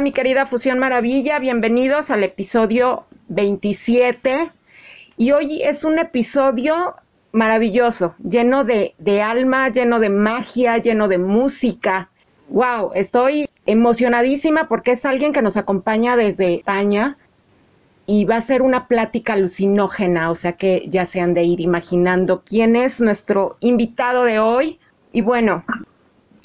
Mi 0.00 0.12
querida 0.12 0.44
Fusión 0.44 0.78
Maravilla, 0.78 1.38
bienvenidos 1.38 2.10
al 2.10 2.22
episodio 2.22 3.06
27 3.28 4.50
y 5.16 5.30
hoy 5.30 5.62
es 5.62 5.84
un 5.84 5.98
episodio 5.98 6.96
maravilloso, 7.32 8.14
lleno 8.22 8.64
de, 8.64 8.94
de, 8.98 9.22
alma, 9.22 9.70
lleno 9.70 9.98
de 9.98 10.10
magia, 10.10 10.76
lleno 10.76 11.08
de 11.08 11.16
música. 11.16 12.10
Wow, 12.50 12.92
estoy 12.94 13.48
emocionadísima 13.64 14.68
porque 14.68 14.92
es 14.92 15.06
alguien 15.06 15.32
que 15.32 15.40
nos 15.40 15.56
acompaña 15.56 16.14
desde 16.14 16.56
España 16.56 17.16
y 18.04 18.26
va 18.26 18.36
a 18.36 18.42
ser 18.42 18.60
una 18.60 18.88
plática 18.88 19.32
alucinógena, 19.32 20.30
o 20.30 20.34
sea 20.34 20.52
que 20.52 20.84
ya 20.88 21.06
se 21.06 21.22
han 21.22 21.32
de 21.32 21.44
ir 21.44 21.60
imaginando 21.60 22.42
quién 22.44 22.76
es 22.76 23.00
nuestro 23.00 23.56
invitado 23.60 24.24
de 24.24 24.40
hoy. 24.40 24.78
Y 25.12 25.22
bueno, 25.22 25.64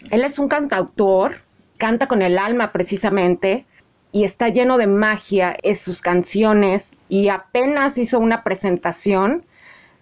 él 0.10 0.24
es 0.24 0.40
un 0.40 0.48
cantautor, 0.48 1.40
canta 1.82 2.06
con 2.06 2.22
el 2.22 2.38
alma 2.38 2.72
precisamente 2.72 3.66
y 4.12 4.24
está 4.24 4.50
lleno 4.50 4.78
de 4.78 4.86
magia 4.86 5.56
en 5.64 5.76
sus 5.76 6.00
canciones 6.00 6.92
y 7.10 7.30
apenas 7.30 7.98
hizo 7.98 8.20
una 8.20 8.44
presentación 8.44 9.46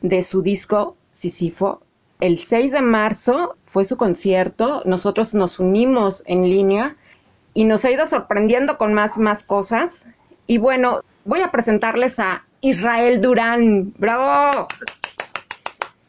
de 0.02 0.23
su 0.23 0.41
disco 0.41 0.97
Sisifo. 1.11 1.81
El 2.19 2.39
6 2.39 2.73
de 2.73 2.81
marzo 2.81 3.55
fue 3.63 3.86
su 3.86 3.95
concierto, 3.95 4.81
nosotros 4.83 5.33
nos 5.33 5.58
unimos 5.58 6.21
en 6.25 6.41
línea 6.44 6.97
y 7.53 7.63
nos 7.63 7.86
ha 7.86 7.91
ido 7.91 8.05
sorprendiendo 8.05 8.77
con 8.77 8.93
más 8.93 9.17
más 9.17 9.45
cosas. 9.45 10.05
Y 10.47 10.58
bueno, 10.58 10.99
voy 11.23 11.39
a 11.39 11.49
presentarles 11.49 12.19
a 12.19 12.43
Israel 12.59 13.21
Durán. 13.21 13.93
¡Bravo! 13.97 14.67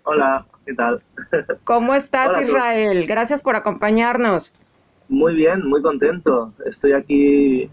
Hola, 0.02 0.44
¿qué 0.66 0.74
tal? 0.74 1.00
¿Cómo 1.62 1.94
estás, 1.94 2.30
Hola, 2.30 2.42
Israel? 2.42 3.06
Gracias 3.06 3.40
por 3.40 3.54
acompañarnos. 3.54 4.52
Muy 5.10 5.34
bien, 5.34 5.66
muy 5.68 5.82
contento. 5.82 6.52
Estoy 6.64 6.92
aquí 6.92 7.68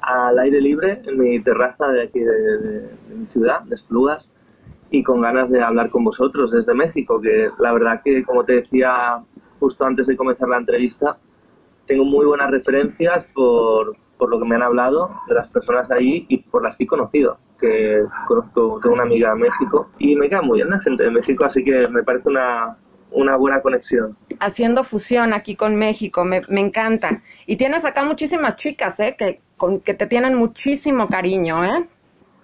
al 0.00 0.38
aire 0.38 0.60
libre 0.60 1.02
en 1.04 1.18
mi 1.18 1.40
terraza 1.40 1.88
de 1.88 2.02
aquí 2.04 2.20
de, 2.20 2.58
de, 2.58 2.80
de 3.08 3.14
mi 3.16 3.26
ciudad, 3.26 3.62
de 3.62 3.74
Esplugas, 3.74 4.30
y 4.92 5.02
con 5.02 5.20
ganas 5.20 5.50
de 5.50 5.60
hablar 5.60 5.90
con 5.90 6.04
vosotros 6.04 6.52
desde 6.52 6.72
México, 6.72 7.20
que 7.20 7.50
la 7.58 7.72
verdad 7.72 8.02
que, 8.04 8.22
como 8.22 8.44
te 8.44 8.52
decía 8.54 9.18
justo 9.58 9.84
antes 9.84 10.06
de 10.06 10.16
comenzar 10.16 10.48
la 10.48 10.58
entrevista, 10.58 11.18
tengo 11.86 12.04
muy 12.04 12.24
buenas 12.24 12.52
referencias 12.52 13.26
por, 13.34 13.96
por 14.16 14.30
lo 14.30 14.38
que 14.38 14.44
me 14.46 14.54
han 14.54 14.62
hablado 14.62 15.10
de 15.26 15.34
las 15.34 15.48
personas 15.48 15.90
ahí 15.90 16.24
y 16.28 16.38
por 16.38 16.62
las 16.62 16.76
que 16.76 16.84
he 16.84 16.86
conocido, 16.86 17.36
que 17.58 18.04
conozco, 18.28 18.78
tengo 18.80 18.94
una 18.94 19.02
amiga 19.02 19.32
en 19.32 19.40
México 19.40 19.90
y 19.98 20.14
me 20.14 20.28
queda 20.28 20.42
muy 20.42 20.58
bien 20.58 20.70
la 20.70 20.80
gente 20.80 21.02
de 21.02 21.10
México, 21.10 21.44
así 21.44 21.64
que 21.64 21.88
me 21.88 22.04
parece 22.04 22.28
una, 22.28 22.76
una 23.12 23.36
buena 23.36 23.60
conexión. 23.60 24.16
Haciendo 24.38 24.84
fusión 24.84 25.32
aquí 25.32 25.56
con 25.56 25.76
México, 25.76 26.24
me, 26.24 26.42
me 26.48 26.60
encanta. 26.60 27.22
Y 27.46 27.56
tienes 27.56 27.84
acá 27.84 28.04
muchísimas 28.04 28.56
chicas, 28.56 28.98
¿eh? 29.00 29.16
Que, 29.18 29.40
con, 29.56 29.80
que 29.80 29.94
te 29.94 30.06
tienen 30.06 30.34
muchísimo 30.34 31.08
cariño, 31.08 31.64
¿eh? 31.64 31.88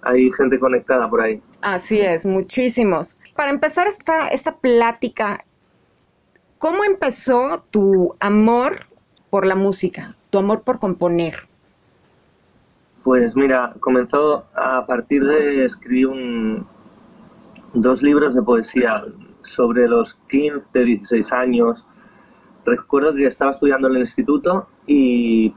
Hay 0.03 0.31
gente 0.33 0.59
conectada 0.59 1.09
por 1.09 1.21
ahí. 1.21 1.43
Así 1.61 2.01
es, 2.01 2.25
muchísimos. 2.25 3.19
Para 3.35 3.51
empezar 3.51 3.87
esta, 3.87 4.29
esta 4.29 4.57
plática, 4.57 5.45
¿cómo 6.59 6.85
empezó 6.85 7.65
tu 7.71 8.15
amor 8.21 8.87
por 9.31 9.47
la 9.47 9.57
música, 9.57 10.15
tu 10.31 10.39
amor 10.39 10.63
por 10.63 10.79
componer? 10.79 11.49
Pues 13.03 13.37
mira, 13.37 13.75
comenzó 13.81 14.47
a 14.55 14.85
partir 14.87 15.25
de 15.25 15.65
escribir 15.65 16.09
un, 16.09 16.67
dos 17.73 18.03
libros 18.03 18.35
de 18.35 18.43
poesía 18.43 19.05
sobre 19.47 19.89
los 19.89 20.15
15, 20.29 20.67
16 20.73 21.33
años. 21.33 21.87
Recuerdo 22.65 23.15
que 23.15 23.27
estaba 23.27 23.53
estudiando 23.53 23.89
en 23.89 23.95
el 23.95 24.01
instituto 24.01 24.69
y 24.87 25.55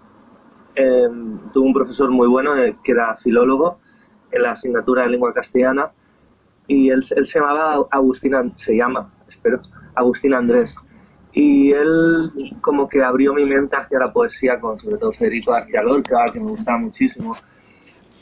eh, 0.75 1.07
tuve 1.53 1.67
un 1.67 1.73
profesor 1.73 2.09
muy 2.09 2.27
bueno 2.27 2.55
eh, 2.55 2.77
que 2.83 2.91
era 2.91 3.17
filólogo 3.17 3.79
en 4.31 4.43
la 4.43 4.51
asignatura 4.51 5.03
de 5.03 5.09
lengua 5.09 5.33
castellana 5.33 5.91
y 6.69 6.89
él, 6.91 7.03
él 7.15 7.25
se 7.25 7.39
llamaba 7.39 7.85
Agustín, 7.89 8.53
se 8.55 8.77
llama, 8.77 9.11
espero, 9.27 9.59
Agustín 9.95 10.35
Andrés. 10.35 10.75
Y 11.33 11.71
él 11.71 12.31
como 12.61 12.87
que 12.87 13.03
abrió 13.03 13.33
mi 13.33 13.43
mente 13.43 13.75
hacia 13.75 13.99
la 13.99 14.13
poesía 14.13 14.59
con 14.59 14.77
sobre 14.77 14.97
todo 14.97 15.11
Federico 15.11 15.51
García 15.51 15.81
Lorca, 15.81 16.25
que 16.31 16.39
me 16.39 16.51
gustaba 16.51 16.77
muchísimo. 16.77 17.35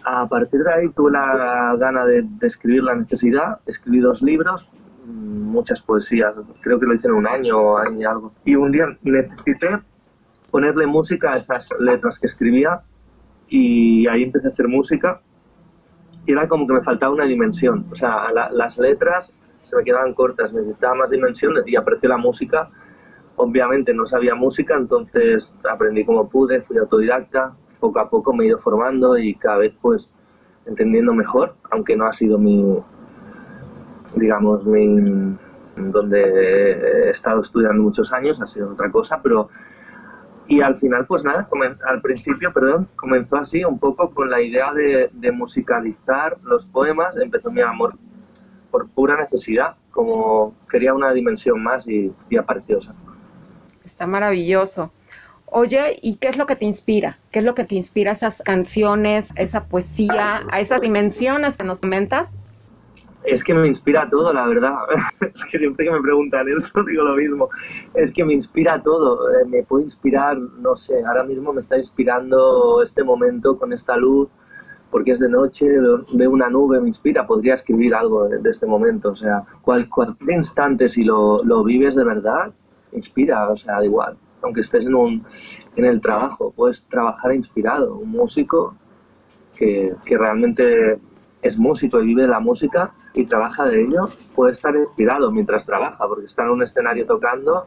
A 0.05 0.27
partir 0.27 0.61
de 0.61 0.73
ahí 0.73 0.89
tuve 0.89 1.11
la 1.11 1.75
gana 1.77 2.05
de, 2.05 2.21
de 2.23 2.47
escribir 2.47 2.83
La 2.83 2.95
necesidad, 2.95 3.59
escribí 3.65 3.99
dos 3.99 4.21
libros, 4.21 4.69
muchas 5.07 5.81
poesías, 5.81 6.35
creo 6.61 6.79
que 6.79 6.85
lo 6.85 6.93
hice 6.93 7.07
en 7.07 7.13
un 7.13 7.27
año 7.27 7.57
o 7.57 7.77
algo. 7.77 8.33
Y 8.45 8.55
un 8.55 8.71
día 8.71 8.85
necesité 9.03 9.79
ponerle 10.51 10.85
música 10.85 11.33
a 11.33 11.37
esas 11.37 11.69
letras 11.79 12.19
que 12.19 12.27
escribía 12.27 12.81
y 13.47 14.07
ahí 14.07 14.23
empecé 14.23 14.47
a 14.47 14.51
hacer 14.51 14.67
música 14.67 15.21
y 16.25 16.33
era 16.33 16.47
como 16.47 16.67
que 16.67 16.73
me 16.73 16.81
faltaba 16.81 17.13
una 17.13 17.25
dimensión. 17.25 17.85
O 17.91 17.95
sea, 17.95 18.31
la, 18.33 18.49
las 18.51 18.77
letras 18.77 19.31
se 19.63 19.75
me 19.75 19.83
quedaban 19.83 20.13
cortas, 20.13 20.53
necesitaba 20.53 20.95
más 20.95 21.09
dimensión 21.09 21.55
y 21.65 21.75
apreció 21.75 22.09
la 22.09 22.17
música. 22.17 22.69
Obviamente 23.37 23.93
no 23.93 24.05
sabía 24.05 24.35
música, 24.35 24.75
entonces 24.75 25.53
aprendí 25.69 26.03
como 26.03 26.27
pude, 26.27 26.61
fui 26.61 26.77
autodidacta, 26.77 27.55
poco 27.79 27.99
a 27.99 28.09
poco 28.09 28.33
me 28.33 28.43
he 28.43 28.47
ido 28.47 28.59
formando 28.59 29.17
y 29.17 29.35
cada 29.35 29.57
vez 29.57 29.73
pues 29.81 30.09
entendiendo 30.65 31.13
mejor, 31.13 31.55
aunque 31.71 31.95
no 31.95 32.07
ha 32.07 32.13
sido 32.13 32.37
mi, 32.37 32.77
digamos, 34.15 34.65
mi, 34.65 35.35
donde 35.75 37.07
he 37.07 37.09
estado 37.09 37.41
estudiando 37.41 37.81
muchos 37.81 38.11
años, 38.11 38.41
ha 38.41 38.47
sido 38.47 38.71
otra 38.71 38.91
cosa, 38.91 39.21
pero 39.21 39.49
y 40.49 40.61
al 40.61 40.77
final, 40.77 41.05
pues 41.05 41.23
nada, 41.25 41.47
al 41.85 42.01
principio, 42.01 42.53
perdón, 42.53 42.87
comenzó 42.95 43.35
así 43.35 43.65
un 43.65 43.79
poco 43.79 44.11
con 44.11 44.29
la 44.29 44.41
idea 44.41 44.71
de, 44.73 45.31
musicalizar 45.31 46.37
los 46.43 46.65
poemas, 46.65 47.17
empezó 47.17 47.51
mi 47.51 47.61
amor 47.61 47.95
por 48.71 48.87
pura 48.89 49.17
necesidad, 49.17 49.75
como 49.91 50.55
quería 50.69 50.93
una 50.93 51.11
dimensión 51.11 51.61
más 51.61 51.87
y, 51.87 52.13
y 52.29 52.37
apareció. 52.37 52.79
Está 53.83 54.07
maravilloso. 54.07 54.91
Oye, 55.45 55.99
¿y 56.01 56.15
qué 56.15 56.29
es 56.29 56.37
lo 56.37 56.45
que 56.45 56.55
te 56.55 56.65
inspira? 56.65 57.19
¿Qué 57.31 57.39
es 57.39 57.45
lo 57.45 57.55
que 57.55 57.65
te 57.65 57.75
inspira 57.75 58.11
esas 58.11 58.41
canciones, 58.41 59.31
esa 59.35 59.65
poesía, 59.65 60.43
a 60.49 60.59
esas 60.59 60.81
dimensiones 60.81 61.57
que 61.57 61.63
nos 61.63 61.81
comentas? 61.81 62.35
Es 63.27 63.43
que 63.43 63.53
me 63.53 63.67
inspira 63.67 64.09
todo, 64.09 64.31
la 64.31 64.47
verdad. 64.47 64.77
Es 65.19 65.43
que 65.45 65.57
siempre 65.57 65.85
que 65.85 65.91
me 65.91 66.01
preguntan 66.01 66.47
eso 66.47 66.83
digo 66.87 67.03
lo 67.03 67.15
mismo. 67.15 67.49
Es 67.93 68.11
que 68.13 68.23
me 68.23 68.33
inspira 68.33 68.81
todo. 68.81 69.29
Eh, 69.31 69.45
me 69.45 69.63
puede 69.63 69.83
inspirar, 69.83 70.37
no 70.37 70.77
sé, 70.77 71.03
ahora 71.03 71.23
mismo 71.25 71.51
me 71.51 71.59
está 71.59 71.77
inspirando 71.77 72.81
este 72.81 73.03
momento 73.03 73.57
con 73.57 73.73
esta 73.73 73.97
luz, 73.97 74.29
porque 74.89 75.11
es 75.11 75.19
de 75.19 75.27
noche, 75.27 75.67
veo 76.13 76.31
una 76.31 76.49
nube, 76.49 76.79
me 76.79 76.87
inspira. 76.87 77.27
Podría 77.27 77.55
escribir 77.55 77.93
algo 77.93 78.29
de, 78.29 78.39
de 78.39 78.49
este 78.49 78.65
momento. 78.65 79.09
O 79.09 79.15
sea, 79.15 79.43
cual, 79.61 79.89
cualquier 79.89 80.37
instante, 80.37 80.87
si 80.87 81.03
lo, 81.03 81.43
lo 81.43 81.65
vives 81.65 81.95
de 81.95 82.05
verdad, 82.05 82.53
inspira. 82.93 83.49
O 83.49 83.57
sea, 83.57 83.75
da 83.79 83.85
igual. 83.85 84.15
Aunque 84.41 84.61
estés 84.61 84.85
en, 84.85 84.95
un, 84.95 85.25
en 85.75 85.83
el 85.83 85.99
trabajo, 85.99 86.53
puedes 86.55 86.81
trabajar 86.83 87.35
inspirado. 87.35 87.97
Un 87.97 88.11
músico 88.11 88.73
que, 89.57 89.93
que 90.05 90.17
realmente 90.17 90.97
es 91.41 91.57
músico 91.57 92.01
y 92.01 92.05
vive 92.05 92.21
de 92.21 92.29
la 92.29 92.39
música 92.39 92.93
y 93.13 93.25
trabaja 93.25 93.65
de 93.65 93.83
ello, 93.83 94.09
puede 94.35 94.53
estar 94.53 94.75
inspirado 94.75 95.31
mientras 95.31 95.65
trabaja, 95.65 96.07
porque 96.07 96.25
está 96.25 96.43
en 96.43 96.49
un 96.49 96.63
escenario 96.63 97.05
tocando 97.05 97.65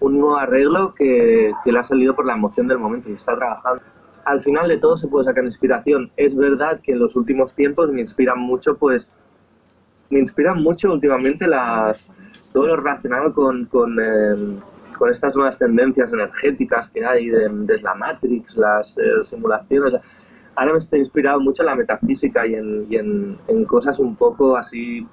un 0.00 0.18
nuevo 0.18 0.36
arreglo 0.36 0.94
que, 0.94 1.52
que, 1.64 1.72
le 1.72 1.78
ha 1.78 1.84
salido 1.84 2.14
por 2.14 2.26
la 2.26 2.34
emoción 2.34 2.66
del 2.66 2.78
momento 2.78 3.08
y 3.08 3.12
está 3.12 3.36
trabajando. 3.36 3.82
Al 4.24 4.40
final 4.40 4.68
de 4.68 4.78
todo 4.78 4.96
se 4.96 5.08
puede 5.08 5.24
sacar 5.24 5.44
inspiración. 5.44 6.10
Es 6.16 6.36
verdad 6.36 6.80
que 6.82 6.92
en 6.92 6.98
los 6.98 7.16
últimos 7.16 7.54
tiempos 7.54 7.90
me 7.90 8.00
inspiran 8.00 8.38
mucho, 8.38 8.76
pues, 8.76 9.08
me 10.10 10.18
inspiran 10.18 10.62
mucho 10.62 10.92
últimamente 10.92 11.46
las, 11.46 12.04
todo 12.52 12.66
lo 12.66 12.76
relacionado 12.76 13.32
con, 13.32 13.66
con, 13.66 13.98
eh, 13.98 14.58
con 14.98 15.10
estas 15.10 15.34
nuevas 15.34 15.58
tendencias 15.58 16.12
energéticas 16.12 16.88
que 16.90 17.04
hay 17.04 17.28
de, 17.28 17.48
de 17.48 17.80
la 17.80 17.94
Matrix, 17.94 18.56
las 18.56 18.96
eh, 18.98 19.22
simulaciones 19.22 19.94
ahora 20.56 20.72
me 20.72 20.78
estoy 20.78 21.00
inspirado 21.00 21.40
mucho 21.40 21.62
en 21.62 21.66
la 21.66 21.74
metafísica 21.74 22.46
y 22.46 22.54
en, 22.54 22.86
y 22.90 22.96
en, 22.96 23.38
en 23.48 23.64
cosas 23.64 23.98
un 23.98 24.16
poco 24.16 24.56
así 24.56 25.06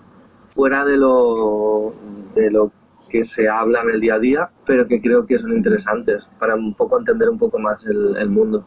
fuera 0.52 0.86
de 0.86 0.98
lo, 0.98 1.94
de 2.36 2.52
lo 2.52 2.72
que 3.10 3.26
se 3.26 3.50
habla 3.50 3.82
en 3.82 3.90
el 3.90 4.00
día 4.00 4.16
a 4.16 4.20
día, 4.20 4.50
pero 4.66 4.88
que 4.88 5.02
creo 5.02 5.26
que 5.26 5.40
son 5.40 5.54
interesantes 5.54 6.30
para 6.40 6.56
un 6.56 6.74
poco 6.74 7.00
entender 7.00 7.30
un 7.30 7.40
poco 7.40 7.60
más 7.60 7.86
el, 7.86 8.16
el 8.18 8.30
mundo. 8.30 8.66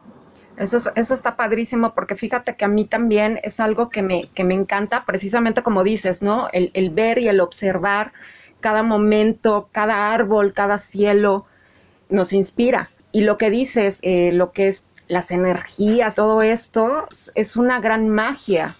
Eso, 0.56 0.78
eso 0.94 1.14
está 1.14 1.36
padrísimo 1.36 1.94
porque 1.94 2.14
fíjate 2.14 2.56
que 2.56 2.64
a 2.64 2.68
mí 2.68 2.84
también 2.84 3.38
es 3.42 3.58
algo 3.58 3.88
que 3.88 4.02
me, 4.02 4.28
que 4.34 4.44
me 4.44 4.54
encanta, 4.54 5.04
precisamente 5.06 5.62
como 5.62 5.82
dices, 5.82 6.22
¿no? 6.22 6.48
El, 6.52 6.70
el 6.74 6.90
ver 6.90 7.18
y 7.18 7.28
el 7.28 7.40
observar 7.40 8.12
cada 8.60 8.82
momento, 8.82 9.68
cada 9.72 10.12
árbol, 10.12 10.52
cada 10.52 10.78
cielo, 10.78 11.46
nos 12.10 12.32
inspira. 12.32 12.90
Y 13.10 13.22
lo 13.22 13.38
que 13.38 13.50
dices, 13.50 13.98
eh, 14.02 14.30
lo 14.32 14.52
que 14.52 14.68
es 14.68 14.84
las 15.12 15.30
energías, 15.30 16.14
todo 16.14 16.42
esto, 16.42 17.06
es 17.34 17.56
una 17.56 17.80
gran 17.80 18.08
magia 18.08 18.74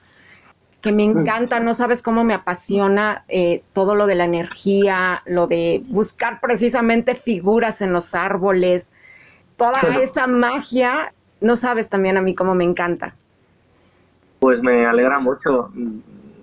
que 0.81 0.91
me 0.91 1.05
encanta, 1.05 1.61
no 1.61 1.75
sabes 1.75 2.03
cómo 2.03 2.25
me 2.25 2.35
apasiona 2.35 3.25
eh, 3.29 3.63
todo 3.73 3.95
lo 3.95 4.07
de 4.07 4.17
la 4.17 4.25
energía, 4.25 5.23
lo 5.27 5.47
de 5.47 5.85
buscar 5.87 6.41
precisamente 6.41 7.15
figuras 7.15 7.83
en 7.83 7.93
los 7.93 8.15
árboles, 8.17 8.93
toda 9.57 9.81
esa 10.01 10.27
magia 10.27 11.13
no 11.41 11.57
sabes 11.57 11.89
también 11.89 12.17
a 12.17 12.23
mí 12.23 12.35
cómo 12.35 12.55
me 12.55 12.65
encanta. 12.65 13.15
Pues 14.41 14.61
me 14.63 14.87
alegra 14.87 15.21
mucho. 15.21 15.71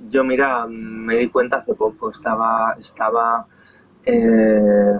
Yo, 0.09 0.23
mira, 0.23 0.65
me 0.67 1.17
di 1.17 1.29
cuenta 1.29 1.57
hace 1.57 1.73
poco, 1.73 2.11
estaba, 2.11 2.75
estaba, 2.79 3.45
eh, 4.05 4.99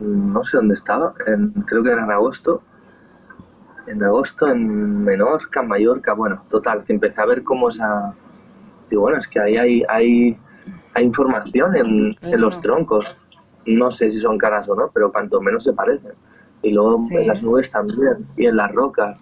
no 0.00 0.42
sé 0.42 0.56
dónde 0.56 0.74
estaba, 0.74 1.14
creo 1.66 1.82
que 1.82 1.90
era 1.90 2.04
en 2.04 2.10
agosto, 2.10 2.62
en 3.86 4.02
agosto 4.02 4.48
en 4.48 5.04
Menorca, 5.04 5.60
en 5.60 5.68
Mallorca, 5.68 6.12
bueno, 6.14 6.42
total, 6.50 6.84
que 6.84 6.92
empecé 6.92 7.20
a 7.20 7.26
ver 7.26 7.42
cómo 7.42 7.68
esa... 7.68 8.14
Y 8.90 8.96
bueno, 8.96 9.18
es 9.18 9.28
que 9.28 9.40
ahí 9.40 9.56
hay, 9.56 9.84
hay, 9.88 10.36
hay 10.94 11.04
información 11.04 11.76
en, 11.76 12.16
en, 12.20 12.40
los 12.40 12.60
troncos. 12.60 13.16
No 13.66 13.90
sé 13.90 14.10
si 14.10 14.18
son 14.18 14.36
caras 14.36 14.68
o 14.68 14.74
no, 14.74 14.90
pero 14.92 15.12
cuanto 15.12 15.40
menos 15.40 15.64
se 15.64 15.72
parecen. 15.72 16.12
Y 16.62 16.72
luego 16.72 17.06
en 17.10 17.26
las 17.26 17.42
nubes 17.42 17.70
también, 17.70 18.26
y 18.36 18.46
en 18.46 18.56
las 18.56 18.72
rocas 18.72 19.16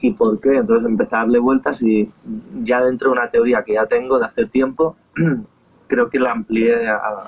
y 0.00 0.12
por 0.12 0.40
qué. 0.40 0.56
Entonces 0.56 0.88
empecé 0.88 1.16
a 1.16 1.20
darle 1.20 1.38
vueltas 1.38 1.82
y 1.82 2.10
ya 2.62 2.82
dentro 2.82 3.10
de 3.10 3.18
una 3.18 3.30
teoría 3.30 3.62
que 3.62 3.74
ya 3.74 3.86
tengo 3.86 4.18
de 4.18 4.26
hace 4.26 4.46
tiempo, 4.46 4.96
creo 5.88 6.08
que 6.08 6.18
la 6.18 6.32
amplié 6.32 6.88
a, 6.88 7.24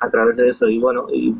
a 0.00 0.10
través 0.10 0.36
de 0.36 0.50
eso. 0.50 0.68
Y 0.68 0.78
bueno, 0.78 1.06
y, 1.12 1.34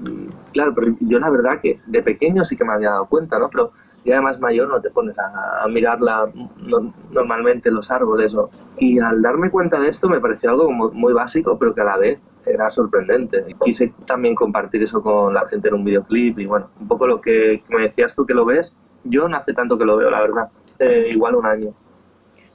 claro, 0.52 0.74
pero 0.74 0.94
yo 1.00 1.18
la 1.18 1.30
verdad 1.30 1.60
que 1.60 1.80
de 1.86 2.02
pequeño 2.02 2.44
sí 2.44 2.56
que 2.56 2.64
me 2.64 2.72
había 2.72 2.90
dado 2.90 3.06
cuenta, 3.06 3.38
¿no? 3.38 3.48
Pero 3.50 3.72
ya 4.04 4.14
además 4.14 4.40
mayor 4.40 4.68
no 4.68 4.80
te 4.80 4.90
pones 4.90 5.18
a, 5.18 5.62
a 5.62 5.68
mirarla 5.68 6.30
no, 6.56 6.92
normalmente 7.10 7.70
los 7.70 7.90
árboles. 7.90 8.34
¿no? 8.34 8.50
Y 8.78 8.98
al 8.98 9.22
darme 9.22 9.50
cuenta 9.50 9.78
de 9.78 9.88
esto 9.88 10.08
me 10.08 10.20
pareció 10.20 10.50
algo 10.50 10.66
como 10.66 10.90
muy 10.90 11.12
básico, 11.12 11.58
pero 11.58 11.74
que 11.74 11.80
a 11.80 11.84
la 11.84 11.96
vez 11.96 12.20
era 12.46 12.70
sorprendente. 12.70 13.44
Quise 13.64 13.92
también 14.06 14.34
compartir 14.34 14.82
eso 14.82 15.02
con 15.02 15.32
la 15.34 15.46
gente 15.48 15.68
en 15.68 15.74
un 15.74 15.84
videoclip 15.84 16.38
y 16.38 16.46
bueno, 16.46 16.68
un 16.80 16.88
poco 16.88 17.06
lo 17.06 17.20
que, 17.20 17.62
me 17.68 17.82
decías 17.82 18.14
tú 18.14 18.26
que 18.26 18.34
lo 18.34 18.44
ves, 18.44 18.74
yo 19.04 19.28
no 19.28 19.36
hace 19.36 19.52
tanto 19.52 19.78
que 19.78 19.84
lo 19.84 19.96
veo, 19.96 20.10
la 20.10 20.20
verdad. 20.20 20.48
Eh, 20.78 21.08
igual 21.10 21.36
un 21.36 21.46
año. 21.46 21.74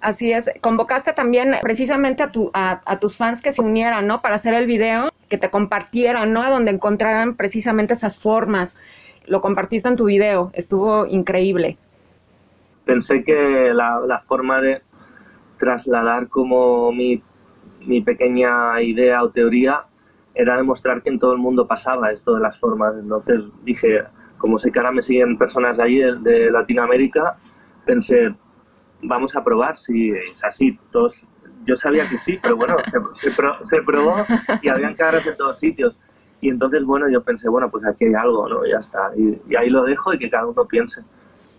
Así 0.02 0.32
es. 0.32 0.52
Convocaste 0.62 1.14
también 1.14 1.56
precisamente 1.62 2.24
a, 2.24 2.32
tu, 2.32 2.52
a, 2.54 2.82
a, 2.86 3.00
tus 3.00 3.18
fans 3.18 3.42
que 3.42 3.52
se 3.52 3.62
unieran, 3.62 4.06
¿no? 4.06 4.22
Para 4.22 4.36
hacer 4.36 4.54
el 4.54 4.68
video, 4.68 5.10
que 5.28 5.38
te 5.38 5.50
compartieran, 5.50 6.34
¿no? 6.34 6.48
Donde 6.50 6.72
encontraran 6.72 7.36
precisamente 7.36 7.94
esas 7.94 8.20
formas. 8.20 8.78
Lo 9.28 9.42
compartiste 9.42 9.90
en 9.90 9.96
tu 9.96 10.06
video. 10.06 10.52
Estuvo 10.54 11.06
increíble. 11.06 11.78
Pensé 12.86 13.24
que 13.24 13.72
la, 13.74 14.24
forma 14.28 14.62
de 14.62 14.82
trasladar 15.60 16.30
como 16.30 16.92
mi, 16.92 17.22
mi 17.82 18.02
pequeña 18.02 18.82
idea 18.82 19.22
o 19.24 19.30
teoría 19.30 19.84
era 20.34 20.56
demostrar 20.56 21.02
que 21.02 21.10
en 21.10 21.20
todo 21.20 21.34
el 21.34 21.40
mundo 21.40 21.68
pasaba 21.68 22.12
esto 22.12 22.36
de 22.36 22.42
las 22.42 22.58
formas. 22.58 22.96
Entonces 22.98 23.42
dije, 23.64 24.04
como 24.38 24.58
sé 24.58 24.72
que 24.72 24.80
ahora 24.80 24.92
me 24.92 25.02
siguen 25.02 25.38
personas 25.38 25.78
de, 25.78 26.18
de 26.22 26.50
Latinoamérica, 26.52 27.38
pensé, 27.86 28.34
vamos 29.02 29.36
a 29.36 29.44
probar 29.44 29.76
si 29.76 30.12
es 30.12 30.44
así. 30.44 30.80
Todos, 30.92 31.26
yo 31.66 31.76
sabía 31.76 32.08
que 32.08 32.18
sí, 32.18 32.40
pero 32.42 32.56
bueno, 32.56 32.78
se 33.64 33.82
probó 33.82 34.16
y 34.62 34.70
habían 34.70 34.96
caras 34.96 35.26
en 35.28 35.36
todos 35.36 35.60
sitios. 35.60 35.98
Y 36.42 36.50
entonces, 36.50 36.84
bueno, 36.84 37.10
yo 37.10 37.22
pensé, 37.24 37.50
bueno, 37.50 37.70
pues 37.70 37.86
aquí 37.86 38.06
hay 38.06 38.14
algo, 38.14 38.48
¿no? 38.48 38.66
Ya 38.66 38.78
está. 38.78 39.12
Y, 39.16 39.40
y 39.50 39.56
ahí 39.56 39.70
lo 39.70 39.84
dejo 39.84 40.14
y 40.14 40.20
que 40.20 40.30
cada 40.30 40.46
uno 40.46 40.66
piense. 40.66 41.02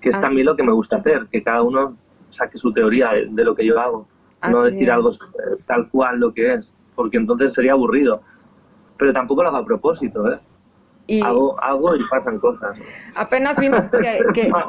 Que 0.00 0.10
es 0.10 0.14
así. 0.14 0.22
también 0.22 0.46
lo 0.46 0.56
que 0.56 0.62
me 0.62 0.72
gusta 0.72 0.96
hacer, 0.96 1.26
que 1.30 1.42
cada 1.42 1.62
uno 1.62 1.96
saque 2.30 2.58
su 2.58 2.72
teoría 2.72 3.12
de, 3.12 3.26
de 3.26 3.44
lo 3.44 3.54
que 3.54 3.66
yo 3.66 3.78
hago. 3.80 4.06
Así 4.40 4.52
no 4.52 4.62
decir 4.62 4.84
es. 4.84 4.94
algo 4.94 5.10
tal 5.66 5.88
cual 5.88 6.20
lo 6.20 6.32
que 6.32 6.54
es, 6.54 6.72
porque 6.94 7.16
entonces 7.16 7.52
sería 7.52 7.72
aburrido. 7.72 8.22
Pero 8.96 9.12
tampoco 9.12 9.42
lo 9.42 9.48
hago 9.48 9.58
a 9.58 9.64
propósito, 9.64 10.32
¿eh? 10.32 10.38
Y 11.08 11.22
hago, 11.22 11.58
hago 11.62 11.96
y 11.96 12.00
pasan 12.10 12.38
cosas. 12.38 12.76
Apenas 13.16 13.58
vimos 13.58 13.88
que, 13.88 14.20
que 14.34 14.48
no, 14.48 14.68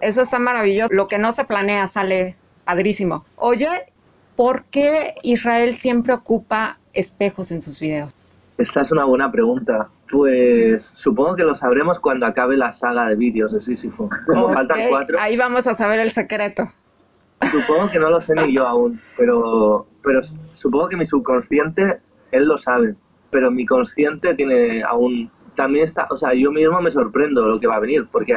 eso 0.00 0.22
está 0.22 0.38
maravilloso. 0.38 0.92
Lo 0.92 1.06
que 1.06 1.18
no 1.18 1.32
se 1.32 1.44
planea 1.44 1.86
sale 1.86 2.36
padrísimo. 2.64 3.24
Oye, 3.36 3.68
¿por 4.36 4.64
qué 4.64 5.14
Israel 5.22 5.74
siempre 5.74 6.14
ocupa 6.14 6.78
espejos 6.94 7.50
en 7.50 7.60
sus 7.60 7.78
videos? 7.78 8.15
Esta 8.58 8.80
es 8.80 8.92
una 8.92 9.04
buena 9.04 9.30
pregunta. 9.30 9.88
Pues 10.10 10.92
supongo 10.94 11.36
que 11.36 11.42
lo 11.42 11.54
sabremos 11.54 11.98
cuando 11.98 12.26
acabe 12.26 12.56
la 12.56 12.72
saga 12.72 13.08
de 13.08 13.16
vídeos 13.16 13.52
de 13.52 13.60
Sísifo. 13.60 14.08
Como 14.26 14.44
okay, 14.44 14.54
faltan 14.54 14.80
cuatro. 14.88 15.18
Ahí 15.20 15.36
vamos 15.36 15.66
a 15.66 15.74
saber 15.74 15.98
el 16.00 16.10
secreto. 16.10 16.64
Supongo 17.50 17.90
que 17.90 17.98
no 17.98 18.10
lo 18.10 18.20
sé 18.20 18.34
ni 18.34 18.54
yo 18.54 18.66
aún, 18.66 19.00
pero, 19.16 19.86
pero 20.02 20.20
supongo 20.52 20.88
que 20.88 20.96
mi 20.96 21.04
subconsciente, 21.04 22.00
él 22.32 22.46
lo 22.46 22.56
sabe, 22.56 22.94
pero 23.30 23.50
mi 23.50 23.66
consciente 23.66 24.34
tiene 24.34 24.82
aún 24.82 25.30
también 25.54 25.84
está, 25.84 26.06
o 26.10 26.16
sea, 26.16 26.32
yo 26.34 26.50
mismo 26.50 26.80
me 26.80 26.90
sorprendo 26.90 27.46
lo 27.46 27.58
que 27.58 27.66
va 27.66 27.76
a 27.76 27.80
venir, 27.80 28.06
porque 28.10 28.34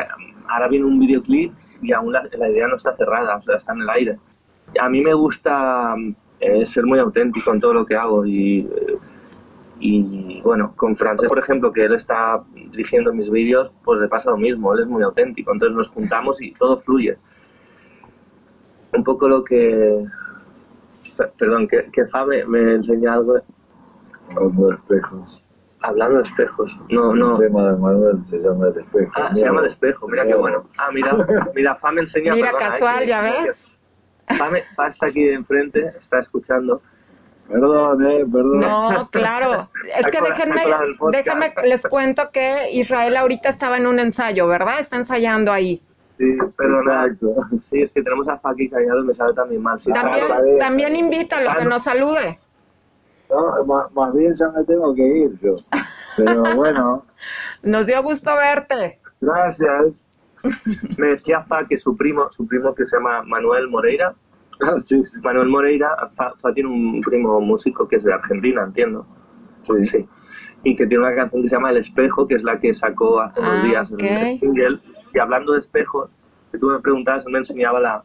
ahora 0.48 0.68
viene 0.68 0.86
un 0.86 1.00
videoclip 1.00 1.54
y 1.82 1.94
aún 1.94 2.12
la, 2.12 2.28
la 2.38 2.50
idea 2.50 2.68
no 2.68 2.76
está 2.76 2.94
cerrada, 2.94 3.38
o 3.38 3.42
sea, 3.42 3.56
está 3.56 3.74
en 3.74 3.82
el 3.82 3.90
aire. 3.90 4.18
A 4.80 4.90
mí 4.90 5.02
me 5.02 5.14
gusta 5.14 5.96
eh, 6.40 6.66
ser 6.66 6.86
muy 6.86 7.00
auténtico 7.00 7.54
en 7.54 7.60
todo 7.60 7.74
lo 7.74 7.86
que 7.86 7.96
hago 7.96 8.26
y, 8.26 8.68
y 9.80 10.42
bueno, 10.42 10.74
con 10.76 10.96
Francés, 10.96 11.30
por 11.30 11.40
ejemplo, 11.40 11.72
que 11.72 11.86
él 11.86 11.94
está 11.94 12.44
dirigiendo 12.54 13.14
mis 13.14 13.30
vídeos, 13.30 13.72
pues 13.84 14.00
le 14.02 14.08
pasa 14.08 14.32
lo 14.32 14.38
mismo, 14.38 14.74
él 14.74 14.82
es 14.82 14.88
muy 14.88 15.04
auténtico, 15.04 15.52
entonces 15.54 15.76
nos 15.76 15.88
juntamos 15.90 16.42
y 16.42 16.52
todo 16.54 16.78
fluye. 16.78 17.18
Un 18.94 19.04
poco 19.04 19.28
lo 19.28 19.44
que... 19.44 20.06
Perdón, 21.38 21.68
que, 21.68 21.90
que 21.92 22.06
Fabe 22.08 22.46
me 22.46 22.76
enseña 22.76 23.14
algo. 23.14 23.40
Los 24.36 24.74
espejos. 24.74 25.44
Hablando 25.82 26.18
de 26.18 26.24
espejos, 26.24 26.78
no, 26.90 27.16
no. 27.16 27.42
El 27.42 27.48
tema 27.48 27.72
de 27.72 27.78
Manuel 27.78 28.26
se 28.26 28.38
llama 28.38 28.68
el 28.68 28.78
espejo. 28.78 29.12
Ah, 29.16 29.34
se 29.34 29.42
llama 29.42 29.62
el 29.62 29.68
espejo, 29.68 30.08
mira 30.10 30.26
qué 30.26 30.36
bueno. 30.36 30.66
Ah, 30.78 30.90
mira, 30.94 31.16
mira, 31.56 31.76
Fa 31.76 31.92
me 31.92 32.02
enseña. 32.02 32.34
Mira, 32.34 32.52
perdona, 32.52 32.70
casual, 32.70 33.04
eh, 33.04 33.08
ya 33.08 33.22
ves. 33.22 33.68
Fa, 34.38 34.50
me, 34.50 34.62
Fa 34.76 34.88
está 34.88 35.06
aquí 35.08 35.24
de 35.24 35.36
enfrente, 35.36 35.94
está 35.98 36.20
escuchando. 36.20 36.82
Perdón, 37.50 38.06
eh, 38.08 38.26
perdón. 38.32 38.60
No, 38.60 39.10
claro. 39.12 39.70
Es 39.98 40.06
que 40.08 40.22
déjenme, 40.22 40.62
déjenme, 41.12 41.54
les 41.64 41.82
cuento 41.88 42.30
que 42.32 42.72
Israel 42.72 43.18
ahorita 43.18 43.50
estaba 43.50 43.78
en 43.78 43.88
un 43.88 44.00
ensayo, 44.00 44.48
¿verdad? 44.48 44.80
Está 44.80 44.98
ensayando 44.98 45.52
ahí. 45.52 45.82
Sí, 46.20 46.38
perdona. 46.56 47.18
Sí, 47.64 47.82
es 47.82 47.92
que 47.92 48.04
tenemos 48.04 48.28
a 48.28 48.38
Fa 48.38 48.52
aquí 48.52 48.70
callado 48.70 49.04
me 49.04 49.14
sabe 49.14 49.34
también 49.34 49.64
mal. 49.64 49.80
Sí, 49.80 49.92
también, 49.92 50.26
claro, 50.26 50.46
también 50.60 50.96
invítalo, 50.96 51.50
que 51.58 51.66
nos 51.66 51.84
salude. 51.84 52.38
No, 53.30 53.66
más, 53.66 53.92
más, 53.94 54.14
bien 54.14 54.34
ya 54.34 54.50
me 54.50 54.64
tengo 54.66 54.94
que 54.94 55.08
ir 55.08 55.40
yo. 55.42 55.56
Pero 56.18 56.44
bueno. 56.56 57.06
Nos 57.64 57.88
dio 57.88 58.04
gusto 58.04 58.36
verte. 58.36 59.00
Gracias. 59.22 60.08
Me 60.98 61.08
decía 61.08 61.42
Fa 61.44 61.66
que 61.68 61.78
su 61.78 61.96
primo, 61.98 62.32
su 62.32 62.48
primo 62.48 62.74
que 62.74 62.86
se 62.86 62.96
llama 62.96 63.24
Manuel 63.24 63.68
Moreira. 63.68 64.14
Ah, 64.62 64.80
sí, 64.84 65.04
sí. 65.06 65.18
Manuel 65.24 65.48
Moreira, 65.48 65.90
Fa, 66.16 66.34
Fa, 66.36 66.54
tiene 66.54 66.70
un 66.70 67.02
primo 67.02 67.40
músico 67.40 67.88
que 67.88 67.98
es 67.98 68.04
de 68.04 68.14
Argentina, 68.14 68.64
entiendo. 68.64 69.06
Sí. 69.64 69.86
sí. 69.86 70.10
Y 70.64 70.76
que 70.76 70.86
tiene 70.88 71.06
una 71.06 71.16
canción 71.16 71.42
que 71.42 71.50
se 71.50 71.56
llama 71.56 71.72
El 71.72 71.78
Espejo, 71.78 72.28
que 72.28 72.36
es 72.36 72.44
la 72.44 72.60
que 72.60 72.74
sacó 72.74 73.22
hace 73.22 73.40
unos 73.40 73.64
ah, 73.64 73.68
días 73.68 73.92
okay. 73.92 74.08
en 74.08 74.18
el 74.18 74.40
single. 74.40 74.80
Y 75.14 75.20
hablando 75.20 75.54
de 75.54 75.60
espejos, 75.60 76.10
que 76.52 76.58
tú 76.58 76.68
me 76.68 76.80
preguntabas, 76.80 77.26
me 77.26 77.38
enseñaba 77.38 77.80
la, 77.80 78.04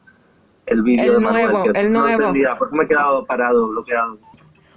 el 0.66 0.82
vídeo 0.82 1.14
de 1.14 1.18
Manuel. 1.18 1.50
Nuevo, 1.50 1.72
que 1.72 1.80
el 1.80 1.92
no 1.92 2.00
nuevo. 2.00 2.22
Entendía, 2.22 2.56
por 2.56 2.68
eso 2.68 2.76
me 2.76 2.84
he 2.84 2.88
quedado 2.88 3.24
parado, 3.24 3.68
bloqueado. 3.68 4.18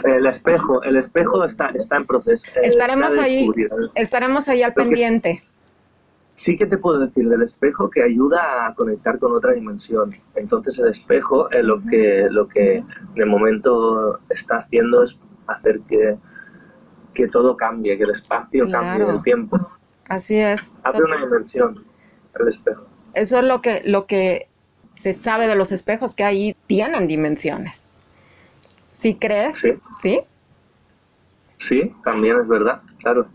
El 0.03 0.25
espejo, 0.27 0.83
el 0.83 0.97
espejo 0.97 1.43
está, 1.43 1.69
está 1.69 1.97
en 1.97 2.05
proceso. 2.05 2.45
Eh, 2.55 2.67
estaremos 2.67 3.17
ahí, 3.17 3.49
estaremos 3.95 4.47
ahí 4.47 4.61
al 4.61 4.73
pendiente. 4.73 5.41
Sí 6.37 6.55
que 6.55 6.67
te 6.67 6.77
puedo 6.77 6.99
decir 6.99 7.27
del 7.27 7.41
espejo 7.41 7.89
que 7.89 8.03
ayuda 8.03 8.67
a 8.67 8.75
conectar 8.75 9.17
con 9.17 9.31
otra 9.31 9.53
dimensión. 9.53 10.11
Entonces 10.35 10.77
el 10.77 10.89
espejo 10.89 11.49
eh, 11.51 11.63
lo 11.63 11.81
que 11.83 12.27
lo 12.29 12.47
que 12.47 12.83
de 13.15 13.25
momento 13.25 14.19
está 14.29 14.59
haciendo 14.59 15.01
es 15.01 15.17
hacer 15.47 15.79
que, 15.81 16.15
que 17.15 17.27
todo 17.27 17.57
cambie, 17.57 17.97
que 17.97 18.03
el 18.03 18.11
espacio 18.11 18.65
claro. 18.65 18.85
cambie, 18.85 19.15
el 19.15 19.23
tiempo. 19.23 19.71
Así 20.07 20.35
es. 20.37 20.71
Abre 20.83 21.03
una 21.03 21.17
dimensión 21.17 21.83
el 22.39 22.47
espejo. 22.49 22.85
Eso 23.15 23.39
es 23.39 23.43
lo 23.43 23.61
que 23.61 23.81
lo 23.83 24.05
que 24.05 24.47
se 24.91 25.13
sabe 25.13 25.47
de 25.47 25.55
los 25.55 25.71
espejos 25.71 26.13
que 26.13 26.23
ahí 26.23 26.55
tienen 26.67 27.07
dimensiones. 27.07 27.87
¿Sí 28.91 29.15
crees? 29.15 29.57
Sí. 29.57 29.73
¿Sí? 30.01 30.19
Sí, 31.57 31.95
también 32.03 32.39
es 32.39 32.47
verdad, 32.47 32.81
claro. 32.99 33.27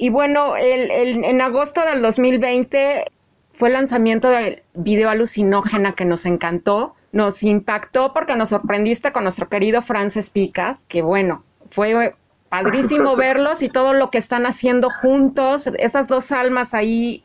Y 0.00 0.08
bueno, 0.08 0.56
el, 0.56 0.90
el, 0.90 1.24
en 1.24 1.42
agosto 1.42 1.82
del 1.84 2.00
2020 2.00 3.04
fue 3.52 3.68
el 3.68 3.74
lanzamiento 3.74 4.30
del 4.30 4.62
video 4.72 5.10
alucinógena 5.10 5.92
que 5.92 6.06
nos 6.06 6.24
encantó, 6.24 6.94
nos 7.12 7.42
impactó 7.42 8.14
porque 8.14 8.34
nos 8.34 8.48
sorprendiste 8.48 9.12
con 9.12 9.24
nuestro 9.24 9.50
querido 9.50 9.82
Frances 9.82 10.30
Picas, 10.30 10.84
que 10.84 11.02
bueno, 11.02 11.44
fue 11.68 12.14
padrísimo 12.48 13.14
verlos 13.18 13.60
y 13.60 13.68
todo 13.68 13.92
lo 13.92 14.10
que 14.10 14.16
están 14.16 14.46
haciendo 14.46 14.88
juntos, 14.88 15.66
esas 15.78 16.08
dos 16.08 16.32
almas 16.32 16.72
ahí 16.72 17.22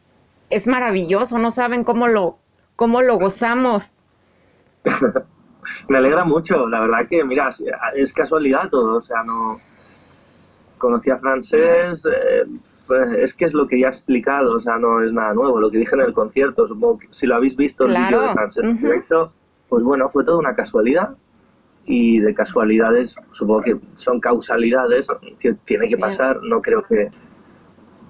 es 0.49 0.67
maravilloso, 0.67 1.37
no 1.37 1.51
saben 1.51 1.85
cómo 1.85 2.09
lo 2.09 2.39
cómo 2.75 3.01
lo 3.01 3.17
gozamos. 3.17 3.95
Me 5.87 5.97
alegra 5.97 6.25
mucho, 6.25 6.67
la 6.67 6.81
verdad 6.81 7.07
que 7.09 7.23
mira, 7.23 7.51
es 7.95 8.11
casualidad 8.11 8.67
todo, 8.69 8.97
o 8.97 9.01
sea, 9.01 9.23
no 9.23 9.61
conocí 10.85 11.09
a 11.09 11.17
Francés, 11.17 12.05
eh, 12.05 12.45
pues 12.85 13.11
es 13.17 13.33
que 13.33 13.45
es 13.45 13.53
lo 13.53 13.67
que 13.67 13.79
ya 13.79 13.87
he 13.87 13.89
explicado, 13.89 14.53
o 14.53 14.59
sea, 14.59 14.77
no 14.77 15.01
es 15.01 15.11
nada 15.11 15.33
nuevo, 15.33 15.59
lo 15.59 15.71
que 15.71 15.79
dije 15.79 15.95
en 15.95 16.01
el 16.01 16.13
concierto, 16.13 16.67
supongo 16.67 16.99
que 16.99 17.07
si 17.09 17.25
lo 17.25 17.35
habéis 17.35 17.55
visto 17.55 17.85
el 17.85 17.97
vídeo 17.97 18.21
de 18.21 18.33
Francés 18.33 18.79
directo, 18.79 19.31
pues 19.67 19.83
bueno, 19.83 20.09
fue 20.09 20.23
toda 20.23 20.37
una 20.37 20.53
casualidad 20.53 21.15
y 21.85 22.19
de 22.19 22.33
casualidades, 22.35 23.15
supongo 23.31 23.61
que 23.61 23.77
son 23.95 24.19
causalidades 24.19 25.07
que 25.39 25.53
tiene 25.65 25.89
que 25.89 25.97
pasar, 25.97 26.39
no 26.43 26.61
creo 26.61 26.83
que 26.83 27.09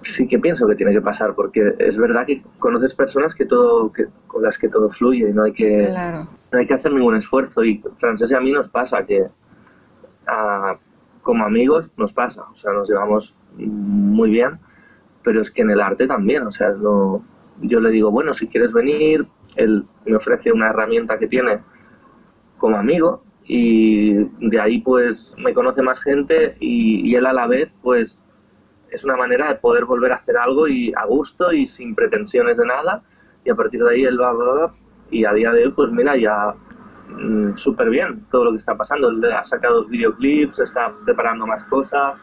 sí 0.02 0.28
que 0.28 0.38
pienso 0.38 0.66
que 0.66 0.74
tiene 0.74 0.92
que 0.92 1.00
pasar 1.00 1.34
porque 1.34 1.74
es 1.78 1.96
verdad 1.96 2.26
que 2.26 2.42
conoces 2.58 2.94
personas 2.94 3.34
que 3.34 3.46
todo 3.46 3.90
que, 3.90 4.06
con 4.26 4.42
las 4.42 4.56
que 4.58 4.68
todo 4.68 4.88
fluye 4.88 5.30
y 5.30 5.32
no 5.32 5.44
hay 5.44 5.52
que 5.52 5.88
no 6.52 6.58
hay 6.58 6.66
que 6.66 6.74
hacer 6.74 6.92
ningún 6.92 7.16
esfuerzo 7.16 7.64
y 7.64 7.82
Francés 7.98 8.30
y 8.30 8.34
a 8.34 8.40
mí 8.40 8.52
nos 8.52 8.68
pasa 8.68 9.04
que 9.04 9.26
como 11.26 11.44
amigos 11.44 11.90
nos 11.96 12.12
pasa, 12.12 12.44
o 12.52 12.54
sea, 12.54 12.72
nos 12.72 12.88
llevamos 12.88 13.34
muy 13.56 14.30
bien, 14.30 14.60
pero 15.24 15.40
es 15.40 15.50
que 15.50 15.62
en 15.62 15.72
el 15.72 15.80
arte 15.80 16.06
también, 16.06 16.44
o 16.44 16.52
sea, 16.52 16.72
yo 16.78 17.80
le 17.80 17.90
digo, 17.90 18.12
bueno, 18.12 18.32
si 18.32 18.46
quieres 18.46 18.72
venir, 18.72 19.26
él 19.56 19.84
me 20.04 20.14
ofrece 20.14 20.52
una 20.52 20.70
herramienta 20.70 21.18
que 21.18 21.26
tiene 21.26 21.58
como 22.58 22.76
amigo 22.76 23.24
y 23.44 24.14
de 24.14 24.60
ahí 24.60 24.80
pues 24.82 25.34
me 25.36 25.52
conoce 25.52 25.82
más 25.82 26.00
gente 26.00 26.56
y, 26.60 27.12
él 27.16 27.26
a 27.26 27.32
la 27.32 27.48
vez 27.48 27.72
pues 27.82 28.20
es 28.92 29.02
una 29.02 29.16
manera 29.16 29.48
de 29.48 29.56
poder 29.56 29.84
volver 29.84 30.12
a 30.12 30.16
hacer 30.16 30.36
algo 30.36 30.68
y 30.68 30.92
a 30.94 31.06
gusto 31.06 31.52
y 31.52 31.66
sin 31.66 31.96
pretensiones 31.96 32.56
de 32.56 32.66
nada 32.66 33.02
y 33.44 33.50
a 33.50 33.56
partir 33.56 33.82
de 33.82 33.90
ahí 33.90 34.04
él 34.04 34.20
va, 34.20 34.32
va, 34.32 34.74
y 35.10 35.24
a 35.24 35.32
día 35.32 35.50
de 35.50 35.64
hoy 35.64 35.72
pues 35.72 35.90
mira 35.90 36.16
ya 36.16 36.54
mm, 37.08 37.56
súper 37.56 37.90
bien 37.90 38.24
todo 38.30 38.44
lo 38.44 38.50
que 38.52 38.58
está 38.58 38.76
pasando. 38.76 39.10
Ha 39.34 39.44
sacado 39.44 39.84
videoclips 39.86 40.58
está 40.58 40.92
preparando 41.04 41.46
más 41.46 41.64
cosas. 41.64 42.20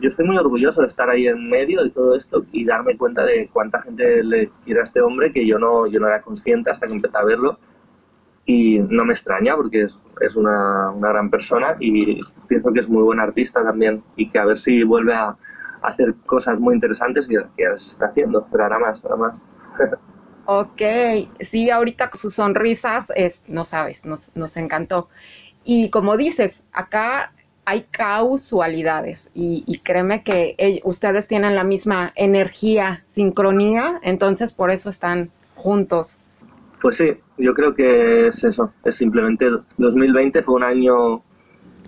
Yo 0.00 0.08
estoy 0.08 0.26
muy 0.26 0.36
orgulloso 0.36 0.80
de 0.80 0.88
estar 0.88 1.08
ahí 1.08 1.26
en 1.26 1.48
medio 1.48 1.82
de 1.82 1.90
todo 1.90 2.16
esto 2.16 2.44
y 2.52 2.64
darme 2.64 2.96
cuenta 2.96 3.24
de 3.24 3.48
cuánta 3.52 3.80
gente 3.82 4.24
le 4.24 4.50
quiere 4.64 4.80
a 4.80 4.82
este 4.82 5.00
hombre 5.00 5.32
que 5.32 5.46
yo 5.46 5.58
no 5.58 5.86
yo 5.86 6.00
no 6.00 6.08
era 6.08 6.20
consciente 6.20 6.70
hasta 6.70 6.86
que 6.86 6.94
empecé 6.94 7.16
a 7.16 7.24
verlo. 7.24 7.58
Y 8.46 8.78
no 8.78 9.04
me 9.06 9.14
extraña 9.14 9.56
porque 9.56 9.82
es, 9.82 9.98
es 10.20 10.36
una, 10.36 10.90
una, 10.90 11.08
gran 11.08 11.30
persona 11.30 11.76
y 11.80 12.20
pienso 12.46 12.72
que 12.74 12.80
es 12.80 12.88
muy 12.88 13.02
buen 13.02 13.18
artista 13.18 13.62
también 13.64 14.02
y 14.16 14.28
que 14.28 14.38
a 14.38 14.44
ver 14.44 14.58
si 14.58 14.82
vuelve 14.82 15.14
a, 15.14 15.34
hacer 15.84 16.14
cosas 16.26 16.58
muy 16.58 16.74
interesantes 16.74 17.28
que, 17.28 17.36
que 17.56 17.78
se 17.78 17.90
está 17.90 18.06
haciendo, 18.06 18.46
pero 18.50 18.64
ahora 18.64 18.78
más, 18.78 19.04
ahora 19.04 19.16
más. 19.16 19.34
ok, 20.46 20.82
sí, 21.40 21.70
ahorita 21.70 22.10
sus 22.14 22.34
sonrisas, 22.34 23.12
es, 23.16 23.42
no 23.48 23.64
sabes, 23.64 24.04
nos, 24.04 24.34
nos 24.36 24.56
encantó. 24.56 25.08
Y 25.64 25.90
como 25.90 26.16
dices, 26.16 26.64
acá 26.72 27.32
hay 27.64 27.86
causalidades 27.90 29.30
y, 29.34 29.64
y 29.66 29.78
créeme 29.78 30.22
que 30.22 30.80
ustedes 30.84 31.26
tienen 31.26 31.54
la 31.54 31.64
misma 31.64 32.12
energía, 32.14 33.02
sincronía, 33.04 34.00
entonces 34.02 34.52
por 34.52 34.70
eso 34.70 34.90
están 34.90 35.30
juntos. 35.54 36.20
Pues 36.82 36.96
sí, 36.96 37.16
yo 37.38 37.54
creo 37.54 37.74
que 37.74 38.26
es 38.26 38.44
eso, 38.44 38.72
es 38.84 38.96
simplemente 38.96 39.46
2020 39.78 40.42
fue 40.42 40.56
un 40.56 40.64
año 40.64 41.22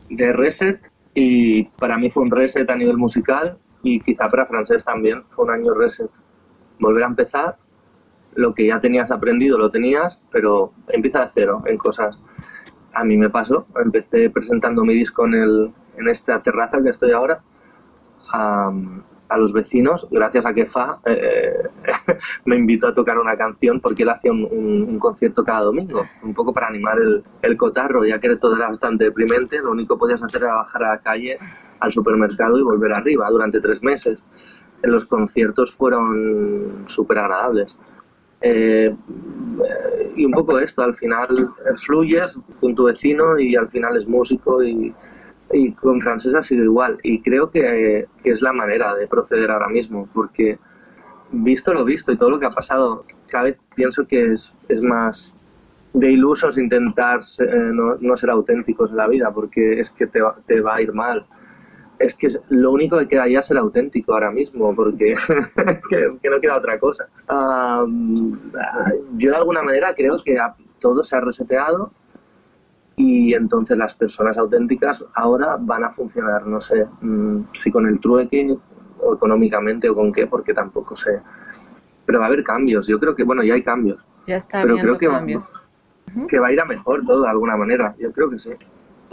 de 0.09 0.33
reset 0.33 0.81
y 1.15 1.65
para 1.65 1.99
mí 1.99 2.11
fue 2.11 2.23
un 2.23 2.31
reset 2.31 2.69
a 2.71 2.77
nivel 2.77 2.97
musical 2.97 3.59
y 3.83 4.01
quizá 4.01 4.29
para 4.29 4.47
francés 4.47 4.85
también 4.85 5.23
fue 5.31 5.45
un 5.45 5.51
año 5.51 5.75
reset. 5.75 6.11
Volver 6.79 7.05
a 7.05 7.07
empezar, 7.09 7.57
lo 8.37 8.55
que 8.55 8.67
ya 8.67 8.81
tenías 8.81 9.11
aprendido 9.11 9.59
lo 9.59 9.71
tenías, 9.71 10.21
pero 10.31 10.73
empieza 10.89 11.21
de 11.21 11.31
cero 11.33 11.63
en 11.67 11.77
cosas. 11.79 12.19
A 12.95 13.05
mí 13.05 13.17
me 13.17 13.31
pasó, 13.31 13.67
empecé 13.83 14.31
presentando 14.31 14.85
mi 14.85 14.95
disco 14.95 15.27
en, 15.27 15.35
el, 15.35 15.73
en 15.97 16.09
esta 16.09 16.41
terraza 16.43 16.83
que 16.83 16.91
estoy 16.91 17.13
ahora 17.13 17.41
a 19.29 19.39
los 19.39 19.53
vecinos, 19.53 20.07
gracias 20.11 20.47
a 20.47 20.55
que 20.55 20.67
Fa 20.67 20.99
eh, 21.05 21.69
me 22.45 22.57
invitó 22.57 22.89
a 22.89 22.95
tocar 22.95 23.19
una 23.19 23.37
canción 23.37 23.81
porque 23.81 24.03
él 24.03 24.11
hacía 24.11 24.33
un, 24.33 24.99
concierto 24.99 25.45
cada 25.45 25.63
domingo, 25.63 26.05
un 26.23 26.35
poco 26.35 26.53
para 26.53 26.69
animar 26.69 26.99
el, 26.99 27.25
el, 27.43 27.57
cotarro, 27.57 28.05
ya 28.05 28.19
que 28.19 28.35
todo 28.37 28.57
era 28.57 28.69
bastante 28.69 29.05
deprimente, 29.05 29.59
lo 29.59 29.73
único 29.73 29.95
que 29.95 30.01
podías 30.01 30.23
hacer 30.23 30.43
era 30.43 30.55
bajar 30.55 30.85
a 30.85 30.89
la 30.95 30.99
calle, 30.99 31.39
al 31.81 31.93
supermercado 31.93 32.59
y 32.59 32.63
volver 32.63 32.93
arriba 32.93 33.29
durante 33.31 33.61
tres 33.61 33.83
meses. 33.83 34.19
Los 34.83 35.07
conciertos 35.07 35.75
fueron 35.75 36.85
súper 36.87 37.19
agradables. 37.19 37.79
Eh, 38.41 38.95
y 40.15 40.25
un 40.25 40.33
poco 40.33 40.59
esto, 40.59 40.83
al 40.83 40.95
final 40.95 41.51
fluyes 41.85 42.39
con 42.61 42.75
tu 42.75 42.85
vecino 42.85 43.39
y 43.39 43.57
al 43.57 43.69
final 43.69 43.97
es 43.97 44.07
músico 44.07 44.63
y, 44.63 44.95
con 45.81 46.01
francés 46.01 46.35
ha 46.35 46.43
sido 46.43 46.65
igual. 46.65 46.99
Y 47.03 47.21
creo 47.21 47.51
que, 47.51 48.07
es 48.25 48.43
la 48.43 48.53
manera 48.53 48.95
de 48.95 49.07
proceder 49.07 49.51
ahora 49.51 49.69
mismo, 49.69 50.09
porque 50.13 50.59
visto 51.33 51.73
lo 51.73 51.85
visto 51.85 52.13
y 52.13 52.17
todo 52.17 52.31
lo 52.31 52.39
que 52.39 52.47
ha 52.47 52.51
pasado, 52.51 53.05
cada 53.29 53.45
vez 53.45 53.59
pienso 53.75 54.07
que 54.07 54.33
es, 54.33 54.53
es 54.69 54.83
más 54.83 55.35
de 55.93 56.11
ilusos 56.11 56.59
intentar 56.59 57.21
no, 57.73 58.17
ser 58.17 58.31
auténticos 58.31 58.91
en 58.91 58.97
la 58.97 59.09
vida, 59.09 59.31
porque 59.33 59.81
es 59.81 59.91
que 59.91 60.07
te, 60.07 60.21
te 60.47 60.61
va 60.61 60.77
a 60.77 60.83
ir 60.83 60.93
mal. 60.93 61.25
Es 61.99 62.15
que 62.15 62.29
lo 62.51 62.73
único 62.73 62.99
que 62.99 63.09
queda 63.09 63.29
ya 63.29 63.39
es 63.39 63.47
ser 63.47 63.57
auténtico 63.57 64.13
ahora 64.13 64.31
mismo, 64.31 64.75
porque 64.75 65.15
que, 65.89 66.31
no 66.31 66.41
queda 66.41 66.57
otra 66.57 66.79
cosa. 66.79 67.09
yo 67.29 69.31
de 69.31 69.37
alguna 69.37 69.63
manera 69.63 69.95
creo 69.95 70.23
que 70.23 70.39
todo 70.81 71.03
se 71.03 71.17
ha 71.17 71.21
reseteado 71.21 71.91
y 72.97 73.35
entonces 73.35 73.77
las 73.77 73.95
personas 73.95 74.39
auténticas 74.39 75.05
ahora 75.15 75.57
van 75.61 75.85
a 75.85 75.91
funcionar, 75.91 76.47
no 76.47 76.61
sé 76.61 76.87
mm, 77.03 77.41
si 77.63 77.71
con 77.71 77.87
el 77.87 78.01
trueque 78.01 78.57
o 79.01 79.15
económicamente 79.15 79.89
o 79.89 79.95
con 79.95 80.13
qué, 80.13 80.27
porque 80.27 80.55
tampoco 80.55 80.97
sé. 80.97 81.21
Pero 82.07 82.19
va 82.19 82.25
a 82.25 82.29
haber 82.29 82.43
cambios, 82.43 82.87
yo 82.87 82.99
creo 82.99 83.15
que, 83.15 83.25
bueno, 83.25 83.43
ya 83.43 83.55
hay 83.55 83.63
cambios. 83.63 83.99
Ya 84.27 84.37
está 84.37 84.63
pero 84.63 84.79
creo 84.79 84.99
que 84.99 85.07
cambios. 85.07 85.61
Va, 86.17 86.27
que 86.27 86.39
va 86.39 86.49
a 86.49 86.53
ir 86.53 86.61
a 86.61 86.65
mejor 86.65 87.05
todo 87.05 87.23
de 87.23 87.29
alguna 87.29 87.57
manera, 87.57 87.95
yo 87.99 88.13
creo 88.13 88.31
que 88.31 88.39
sí. 88.39 88.51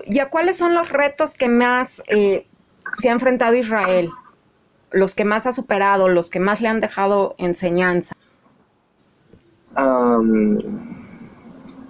¿Y 0.05 0.19
a 0.19 0.29
cuáles 0.29 0.57
son 0.57 0.73
los 0.73 0.89
retos 0.89 1.33
que 1.33 1.49
más 1.49 2.01
eh, 2.07 2.47
se 2.99 3.09
ha 3.09 3.11
enfrentado 3.11 3.55
Israel? 3.55 4.09
Los 4.91 5.15
que 5.15 5.25
más 5.25 5.47
ha 5.47 5.51
superado, 5.51 6.07
los 6.07 6.29
que 6.29 6.39
más 6.39 6.61
le 6.61 6.67
han 6.67 6.79
dejado 6.79 7.35
enseñanza. 7.37 8.15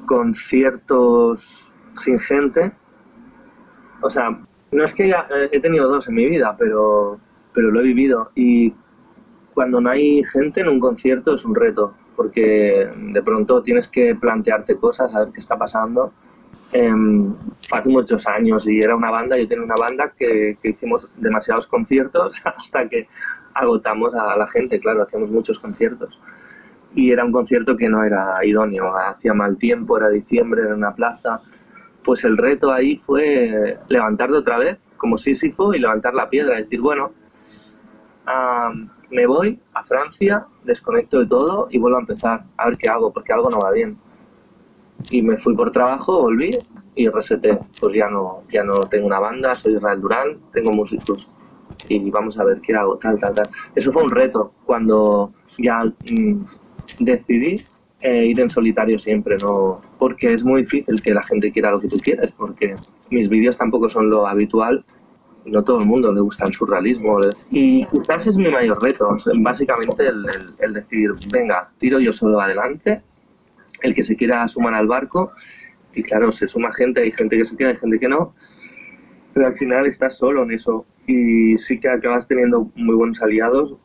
conciertos 0.06 1.66
sin 2.02 2.20
gente. 2.20 2.72
O 4.02 4.10
sea, 4.10 4.40
no 4.72 4.84
es 4.84 4.94
que 4.94 5.10
eh, 5.10 5.16
he 5.52 5.60
tenido 5.60 5.88
dos 5.90 6.08
en 6.08 6.16
mi 6.16 6.26
vida, 6.28 6.56
pero, 6.58 7.20
pero 7.54 7.72
lo 7.72 7.80
he 7.80 7.84
vivido. 7.84 8.32
Y 8.36 8.74
cuando 9.54 9.80
no 9.80 9.90
hay 9.90 10.24
gente 10.26 10.62
en 10.62 10.70
un 10.70 10.80
concierto 10.80 11.36
es 11.36 11.46
un 11.46 11.56
reto, 11.56 11.94
porque 12.16 12.90
de 12.96 13.24
pronto 13.24 13.62
tienes 13.62 13.88
que 13.88 14.16
plantearte 14.16 14.78
cosas, 14.78 15.14
a 15.16 15.20
ver 15.20 15.30
qué 15.34 15.40
está 15.40 15.58
pasando. 15.58 16.12
Eh, 16.74 16.92
hace 17.72 17.90
muchos 17.90 18.26
años 18.26 18.68
y 18.68 18.80
era 18.80 18.96
una 18.96 19.12
banda, 19.12 19.38
yo 19.38 19.48
tenía 19.48 19.64
una 19.64 19.76
banda 19.76 20.12
que, 20.18 20.58
hicimos 20.64 21.08
demasiados 21.18 21.68
conciertos 21.68 22.36
hasta 22.44 22.90
que 22.90 23.08
agotamos 23.54 24.16
a 24.16 24.36
la 24.36 24.48
gente, 24.48 24.80
claro, 24.80 25.04
hacíamos 25.04 25.30
muchos 25.30 25.60
conciertos. 25.60 26.20
Y 26.96 27.12
era 27.12 27.26
un 27.26 27.32
concierto 27.32 27.78
que 27.78 27.90
no 27.90 28.04
era 28.04 28.44
idóneo, 28.44 28.96
hacía 28.96 29.34
mal 29.34 29.58
tiempo, 29.58 29.98
era 29.98 30.10
diciembre, 30.10 30.64
en 30.64 30.74
una 30.74 30.96
plaza, 30.96 31.42
pues 32.04 32.24
el 32.24 32.38
reto 32.38 32.72
ahí 32.72 32.98
fue 32.98 33.78
levantarte 33.88 34.36
otra 34.36 34.58
vez, 34.58 34.78
como 34.98 35.18
Sísifo, 35.18 35.74
y 35.74 35.80
levantar 35.80 36.14
la 36.14 36.30
piedra, 36.30 36.58
decir, 36.58 36.82
bueno, 36.82 37.12
me 39.10 39.28
voy 39.28 39.60
a 39.74 39.84
Francia, 39.84 40.46
desconecto 40.64 41.20
de 41.20 41.28
todo 41.28 41.68
y 41.70 41.78
vuelvo 41.78 41.98
a 41.98 42.02
empezar, 42.02 42.44
a 42.58 42.66
ver 42.66 42.78
qué 42.78 42.90
hago, 42.90 43.12
porque 43.12 43.34
algo 43.34 43.50
no 43.50 43.60
va 43.60 43.72
bien. 43.72 43.98
Y 45.10 45.22
me 45.22 45.38
fui 45.38 45.56
por 45.56 45.72
trabajo, 45.72 46.22
volví 46.22 46.58
y 46.96 47.08
reseté. 47.10 47.58
Pues 47.80 47.94
ya 47.94 48.10
no, 48.10 48.44
ya 48.50 48.64
no 48.64 48.80
tengo 48.82 49.08
una 49.08 49.20
banda, 49.20 49.54
soy 49.54 49.76
Israel 49.76 50.02
Durán, 50.02 50.38
tengo 50.52 50.72
músicos 50.72 51.28
y 51.90 52.10
vamos 52.12 52.40
a 52.40 52.44
ver 52.44 52.62
qué 52.62 52.76
hago, 52.76 52.98
tal, 52.98 53.20
tal, 53.20 53.34
tal. 53.34 53.50
Eso 53.76 53.92
fue 53.92 54.04
un 54.04 54.10
reto 54.10 54.54
cuando 54.66 55.34
ya 55.58 55.84
mm, 55.84 56.44
decidí 57.00 57.56
eh, 58.02 58.26
ir 58.26 58.40
en 58.40 58.50
solitario 58.50 59.00
siempre, 59.00 59.38
no 59.38 59.82
porque 59.98 60.28
es 60.28 60.44
muy 60.44 60.62
difícil 60.62 61.02
que 61.02 61.14
la 61.14 61.24
gente 61.24 61.52
quiera 61.52 61.72
lo 61.72 61.80
que 61.80 61.88
tú 61.88 61.98
quieres, 61.98 62.32
porque 62.32 62.76
mis 63.10 63.30
vídeos 63.30 63.58
tampoco 63.58 63.90
son 63.90 64.10
lo 64.10 64.28
habitual 64.28 64.86
no 65.46 65.64
todo 65.64 65.80
el 65.80 65.86
mundo 65.86 66.12
le 66.12 66.22
gusta 66.22 66.46
el 66.46 66.54
surrealismo. 66.54 67.20
Y 67.52 67.86
quizás 67.88 68.28
es 68.28 68.38
mi 68.38 68.50
mayor 68.50 68.82
reto, 68.82 69.18
básicamente 69.40 70.08
el, 70.08 70.26
el, 70.60 70.74
decir, 70.74 71.12
venga, 71.32 71.70
tiro 71.80 72.00
yo 72.00 72.14
solo 72.14 72.40
adelante, 72.40 73.02
el 73.84 73.94
que 73.94 74.04
se 74.04 74.16
quiera 74.16 74.48
sumar 74.48 74.74
al 74.74 74.88
barco, 74.88 75.32
y 75.94 76.02
claro, 76.02 76.32
se 76.32 76.48
suma 76.48 76.74
gente, 76.74 77.02
hay 77.02 77.12
gente 77.12 77.38
que 77.38 77.46
se 77.46 77.56
queda, 77.56 77.70
hay 77.70 77.78
gente 77.78 78.00
que 78.00 78.08
no, 78.08 78.34
pero 79.34 79.48
al 79.48 79.54
final 79.54 79.86
estás 79.86 80.18
solo 80.18 80.44
en 80.44 80.52
eso 80.52 80.86
y 81.06 81.58
sí 81.58 81.80
que 81.80 81.90
acabas 81.90 82.28
teniendo 82.28 82.72
muy 82.76 82.96
buenos 82.96 83.22
aliados 83.22 83.76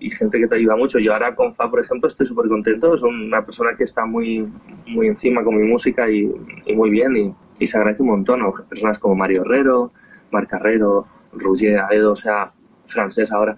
y 0.00 0.10
gente 0.10 0.38
que 0.38 0.46
te 0.46 0.56
ayuda 0.56 0.76
mucho. 0.76 0.98
Yo 0.98 1.12
ahora 1.12 1.34
con 1.34 1.54
Fa, 1.54 1.70
por 1.70 1.80
ejemplo, 1.80 2.08
estoy 2.08 2.26
súper 2.26 2.48
contento, 2.48 2.94
es 2.94 3.02
una 3.02 3.44
persona 3.44 3.76
que 3.76 3.84
está 3.84 4.06
muy, 4.06 4.48
muy 4.86 5.08
encima 5.08 5.42
con 5.42 5.56
mi 5.56 5.66
música 5.66 6.08
y, 6.10 6.26
muy 6.74 6.90
bien 6.90 7.16
y, 7.16 7.34
y, 7.58 7.66
se 7.66 7.76
agradece 7.76 8.02
un 8.02 8.10
montón. 8.10 8.40
Personas 8.68 8.98
como 8.98 9.14
Mario 9.14 9.42
Herrero, 9.42 9.92
Mar 10.30 10.46
Carrero, 10.46 11.06
Roger 11.32 11.80
Aedo, 11.80 12.12
o 12.12 12.16
sea, 12.16 12.52
francés 12.86 13.32
ahora. 13.32 13.56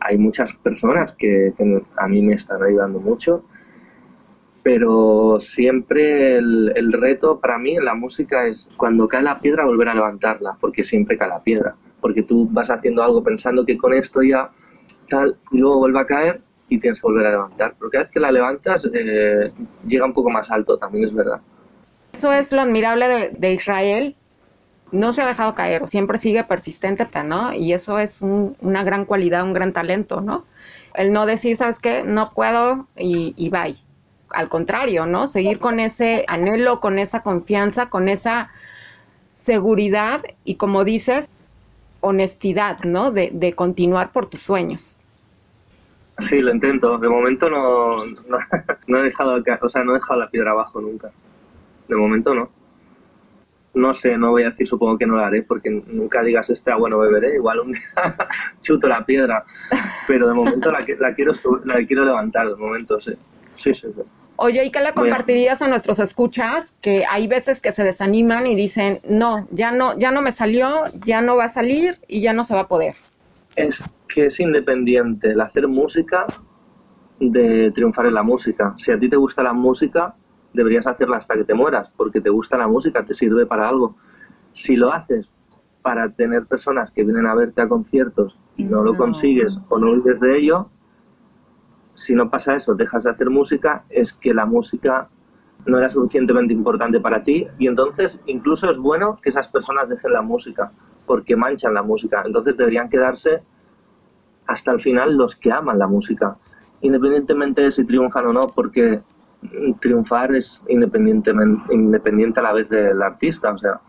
Hay 0.00 0.18
muchas 0.18 0.52
personas 0.54 1.12
que, 1.12 1.52
a 1.96 2.08
mí 2.08 2.22
me 2.22 2.34
están 2.34 2.62
ayudando 2.62 2.98
mucho, 2.98 3.44
pero 4.62 5.38
siempre 5.40 6.36
el, 6.36 6.72
el, 6.76 6.92
reto 6.92 7.40
para 7.40 7.58
mí 7.58 7.76
en 7.76 7.84
la 7.84 7.94
música 7.94 8.46
es 8.46 8.68
cuando 8.76 9.08
cae 9.08 9.22
la 9.22 9.40
piedra 9.40 9.64
volver 9.64 9.88
a 9.88 9.94
levantarla, 9.94 10.56
porque 10.60 10.84
siempre 10.84 11.18
cae 11.18 11.28
la 11.28 11.42
piedra, 11.42 11.74
porque 12.00 12.22
tú 12.22 12.48
vas 12.50 12.70
haciendo 12.70 13.02
algo 13.02 13.22
pensando 13.22 13.66
que 13.66 13.76
con 13.76 13.92
esto 13.92 14.22
ya 14.22 14.50
tal, 15.08 15.36
y 15.50 15.58
luego 15.58 15.78
vuelve 15.78 16.00
a 16.00 16.06
caer 16.06 16.40
y 16.68 16.78
tienes 16.78 17.00
que 17.00 17.06
volver 17.06 17.26
a 17.26 17.30
levantar. 17.32 17.74
Pero 17.78 17.90
cada 17.90 18.04
vez 18.04 18.12
que 18.12 18.20
la 18.20 18.30
levantas 18.30 18.88
eh, 18.92 19.52
llega 19.86 20.04
un 20.04 20.12
poco 20.12 20.30
más 20.30 20.50
alto, 20.50 20.78
también 20.78 21.06
es 21.06 21.14
verdad. 21.14 21.40
Eso 22.12 22.32
es 22.32 22.52
lo 22.52 22.60
admirable 22.60 23.08
de, 23.08 23.30
de 23.30 23.54
Israel, 23.54 24.16
no 24.92 25.12
se 25.12 25.22
ha 25.22 25.26
dejado 25.26 25.54
caer, 25.54 25.88
siempre 25.88 26.18
sigue 26.18 26.44
persistente, 26.44 27.06
¿no? 27.24 27.52
Y 27.52 27.72
eso 27.72 27.98
es 27.98 28.20
una 28.20 28.84
gran 28.84 29.06
cualidad, 29.06 29.42
un 29.42 29.54
gran 29.54 29.72
talento, 29.72 30.20
¿no? 30.20 30.44
El 30.94 31.12
no 31.12 31.26
decir, 31.26 31.56
¿sabes 31.56 31.78
qué? 31.78 32.04
No 32.04 32.32
puedo 32.32 32.86
y, 32.96 33.34
y 33.36 33.48
bye. 33.48 33.76
Al 34.34 34.48
contrario, 34.48 35.06
¿no? 35.06 35.26
Seguir 35.26 35.58
con 35.58 35.80
ese 35.80 36.24
anhelo, 36.28 36.80
con 36.80 36.98
esa 36.98 37.22
confianza, 37.22 37.90
con 37.90 38.08
esa 38.08 38.50
seguridad 39.34 40.22
y, 40.44 40.56
como 40.56 40.84
dices, 40.84 41.28
honestidad, 42.00 42.80
¿no? 42.84 43.10
De, 43.10 43.30
de 43.32 43.54
continuar 43.54 44.12
por 44.12 44.26
tus 44.26 44.40
sueños. 44.40 44.98
Sí, 46.28 46.40
lo 46.40 46.52
intento. 46.52 46.98
De 46.98 47.08
momento 47.08 47.48
no, 47.50 48.04
no, 48.86 48.98
he 48.98 49.02
dejado, 49.02 49.42
o 49.60 49.68
sea, 49.68 49.84
no 49.84 49.92
he 49.92 49.94
dejado 49.94 50.20
la 50.20 50.30
piedra 50.30 50.52
abajo 50.52 50.80
nunca. 50.80 51.10
De 51.88 51.96
momento 51.96 52.34
no 52.34 52.50
no 53.74 53.94
sé, 53.94 54.18
no 54.18 54.30
voy 54.30 54.42
a 54.42 54.50
decir, 54.50 54.66
supongo 54.68 54.98
que 54.98 55.06
no 55.06 55.16
lo 55.16 55.24
haré, 55.24 55.42
porque 55.42 55.70
nunca 55.70 56.22
digas, 56.22 56.50
este 56.50 56.74
bueno 56.74 56.98
beberé, 56.98 57.34
igual 57.34 57.60
un 57.60 57.72
día 57.72 57.82
chuto 58.62 58.86
la 58.88 59.04
piedra, 59.04 59.44
pero 60.06 60.28
de 60.28 60.34
momento 60.34 60.70
la, 60.70 60.84
la, 60.98 61.14
quiero, 61.14 61.32
la 61.64 61.84
quiero 61.86 62.04
levantar, 62.04 62.48
de 62.48 62.56
momento, 62.56 63.00
sí. 63.00 63.12
Sí, 63.56 63.74
sí, 63.74 63.88
Oye, 64.44 64.64
¿y 64.64 64.72
qué 64.72 64.80
le 64.80 64.92
compartirías 64.92 65.62
a... 65.62 65.68
nuestros 65.68 66.00
escuchas? 66.00 66.74
Que 66.80 67.04
hay 67.08 67.28
veces 67.28 67.60
que 67.60 67.70
se 67.70 67.84
desaniman 67.84 68.44
y 68.48 68.56
dicen, 68.56 68.98
no, 69.08 69.46
ya 69.52 69.70
no, 69.70 69.96
ya 69.96 70.10
no 70.10 70.20
me 70.20 70.32
salió, 70.32 70.82
ya 71.06 71.22
no 71.22 71.36
va 71.36 71.44
a 71.44 71.48
salir 71.48 71.98
y 72.08 72.20
ya 72.20 72.32
no 72.32 72.42
se 72.42 72.52
va 72.52 72.62
a 72.62 72.66
poder. 72.66 72.96
Es 73.54 73.80
que 74.08 74.26
es 74.26 74.40
independiente 74.40 75.30
el 75.30 75.40
hacer 75.40 75.68
música 75.68 76.26
de 77.20 77.70
triunfar 77.70 78.06
en 78.06 78.14
la 78.14 78.24
música. 78.24 78.74
Si 78.78 78.90
a 78.90 78.98
ti 78.98 79.08
te 79.08 79.14
gusta 79.14 79.44
la 79.44 79.52
música, 79.52 80.16
deberías 80.52 80.88
hacerla 80.88 81.18
hasta 81.18 81.36
que 81.36 81.44
te 81.44 81.54
mueras, 81.54 81.88
porque 81.96 82.20
te 82.20 82.30
gusta 82.30 82.58
la 82.58 82.66
música, 82.66 83.04
te 83.04 83.14
sirve 83.14 83.46
para 83.46 83.68
algo. 83.68 83.94
Si 84.54 84.74
lo 84.74 84.92
haces 84.92 85.28
para 85.82 86.08
tener 86.10 86.46
personas 86.46 86.90
que 86.90 87.04
vienen 87.04 87.28
a 87.28 87.36
verte 87.36 87.62
a 87.62 87.68
conciertos 87.68 88.36
y 88.56 88.64
no, 88.64 88.82
lo 88.82 88.96
consigues 88.96 89.56
o 89.68 89.78
no 89.78 89.92
vives 89.92 90.18
de 90.18 90.36
ello, 90.36 90.68
si 92.02 92.14
no 92.14 92.28
pasa 92.30 92.56
eso, 92.56 92.74
dejas 92.74 93.04
de 93.04 93.10
hacer 93.10 93.30
música, 93.30 93.84
es 93.88 94.12
que 94.12 94.34
la 94.34 94.44
música 94.44 95.08
no 95.66 95.78
era 95.78 95.88
suficientemente 95.88 96.52
importante 96.52 96.98
para 96.98 97.22
ti 97.22 97.46
y 97.58 97.68
entonces 97.68 98.20
incluso 98.26 98.70
es 98.70 98.76
bueno 98.78 99.18
que 99.22 99.30
esas 99.30 99.46
personas 99.48 99.88
dejen 99.88 100.12
la 100.12 100.22
música 100.22 100.72
porque 101.06 101.36
manchan 101.36 101.74
la 101.74 101.82
música. 101.82 102.22
Entonces 102.24 102.56
deberían 102.56 102.88
quedarse 102.88 103.42
hasta 104.46 104.72
el 104.72 104.80
final 104.80 105.16
los 105.16 105.36
que 105.36 105.52
aman 105.52 105.78
la 105.78 105.86
música, 105.86 106.36
independientemente 106.80 107.62
de 107.62 107.70
si 107.70 107.84
triunfan 107.84 108.26
o 108.26 108.32
no, 108.32 108.46
porque 108.54 109.00
triunfar 109.80 110.34
es 110.34 110.60
independientemente, 110.68 111.74
independiente 111.74 112.40
a 112.40 112.42
la 112.44 112.52
vez 112.52 112.68
del 112.68 113.00
artista. 113.00 113.52
O 113.52 113.58
sea, 113.58 113.80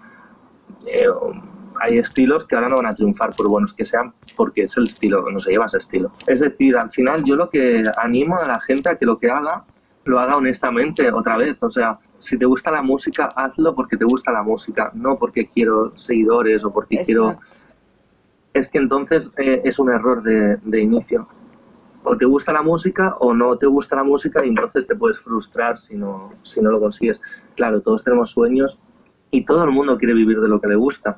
eh, 0.86 1.06
hay 1.84 1.98
estilos 1.98 2.46
que 2.46 2.56
ahora 2.56 2.70
no 2.70 2.78
van 2.78 2.86
a 2.86 2.94
triunfar 2.94 3.36
por 3.36 3.50
buenos 3.50 3.74
que 3.74 3.84
sean 3.84 4.14
porque 4.38 4.64
es 4.64 4.78
el 4.78 4.86
estilo, 4.86 5.30
no 5.30 5.40
se 5.40 5.52
lleva 5.52 5.66
ese 5.66 5.80
estilo. 5.80 6.14
Es 6.28 6.40
decir, 6.40 6.78
al 6.78 6.90
final 6.90 7.24
yo 7.26 7.36
lo 7.36 7.50
que 7.50 7.84
animo 7.98 8.40
a 8.40 8.48
la 8.48 8.60
gente 8.62 8.90
a 8.90 8.96
que 8.96 9.06
lo 9.06 9.20
que 9.20 9.30
haga, 9.30 9.66
lo 10.06 10.18
haga 10.20 10.38
honestamente 10.38 11.12
otra 11.12 11.36
vez. 11.36 11.58
O 11.62 11.70
sea, 11.70 12.00
si 12.20 12.38
te 12.38 12.46
gusta 12.46 12.72
la 12.72 12.82
música, 12.82 13.28
hazlo 13.36 13.76
porque 13.76 13.98
te 13.98 14.06
gusta 14.06 14.32
la 14.32 14.44
música, 14.44 14.92
no 14.94 15.18
porque 15.18 15.48
quiero 15.48 15.96
seguidores 15.96 16.64
o 16.64 16.72
porque 16.72 17.04
quiero... 17.06 17.38
Es 18.54 18.70
que 18.70 18.78
entonces 18.78 19.30
eh, 19.38 19.62
es 19.66 19.78
un 19.78 19.92
error 19.92 20.24
de, 20.24 20.58
de 20.58 20.82
inicio 20.82 21.28
o 22.04 22.18
te 22.18 22.26
gusta 22.26 22.54
la 22.54 22.62
música 22.62 23.16
o 23.20 23.34
no 23.34 23.58
te 23.58 23.66
gusta 23.66 23.96
la 23.96 24.04
música 24.04 24.46
y 24.46 24.50
entonces 24.50 24.86
te 24.88 24.96
puedes 24.96 25.20
frustrar 25.20 25.78
si 25.78 25.96
no, 25.96 26.34
si 26.44 26.62
no 26.62 26.72
lo 26.72 26.80
consigues. 26.80 27.20
Claro, 27.56 27.82
todos 27.82 28.04
tenemos 28.04 28.32
sueños 28.32 28.80
y 29.32 29.44
todo 29.46 29.64
el 29.64 29.72
mundo 29.72 29.98
quiere 29.98 30.14
vivir 30.14 30.40
de 30.40 30.48
lo 30.48 30.62
que 30.62 30.68
le 30.68 30.76
gusta, 30.76 31.18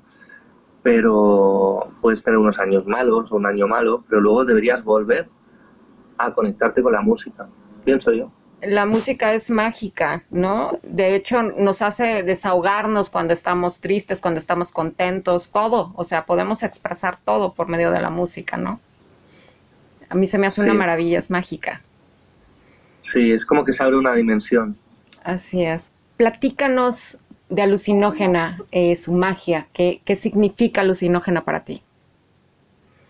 pero 0.86 1.91
puedes 2.00 2.21
tener 2.21 2.38
unos 2.38 2.60
años 2.60 2.86
malos 2.86 3.32
o 3.32 3.38
un 3.38 3.48
año 3.48 3.67
malo, 3.67 4.04
pero 4.08 4.21
luego 4.21 4.45
deberías 4.45 4.84
volver 4.84 5.28
a 6.19 6.32
conectarte 6.32 6.84
con 6.84 6.93
la 6.93 7.02
música, 7.02 7.48
pienso 7.84 8.13
yo. 8.13 8.32
La 8.62 8.86
música 8.86 9.34
es 9.34 9.50
mágica, 9.50 10.21
¿no? 10.30 10.78
De 10.84 11.15
hecho, 11.15 11.41
nos 11.41 11.82
hace 11.82 12.21
desahogarnos 12.21 13.10
cuando 13.10 13.34
estamos 13.34 13.80
tristes, 13.80 14.21
cuando 14.21 14.39
estamos 14.39 14.71
contentos, 14.71 15.50
todo. 15.52 15.91
O 15.95 16.04
sea, 16.04 16.28
podemos 16.28 16.62
expresar 16.62 17.17
todo 17.17 17.56
por 17.56 17.67
medio 17.67 17.89
de 17.89 18.02
la 18.02 18.12
música, 18.12 18.56
¿no? 18.56 18.80
A 20.08 20.13
mí 20.13 20.28
se 20.28 20.38
me 20.38 20.45
hace 20.45 20.62
una 20.62 20.76
maravilla, 20.76 21.17
es 21.17 21.32
mágica. 21.32 21.82
Sí, 23.02 23.32
es 23.32 23.43
como 23.43 23.65
que 23.65 23.74
se 23.74 23.82
abre 23.82 23.98
una 23.98 24.13
dimensión. 24.13 24.78
Así 25.24 25.63
es. 25.63 25.91
Platícanos 26.17 27.17
de 27.49 27.62
alucinógena, 27.62 28.60
eh, 28.71 28.95
su 28.95 29.13
magia. 29.13 29.67
¿Qué, 29.73 30.01
¿Qué 30.05 30.15
significa 30.15 30.81
alucinógena 30.81 31.41
para 31.41 31.63
ti? 31.63 31.84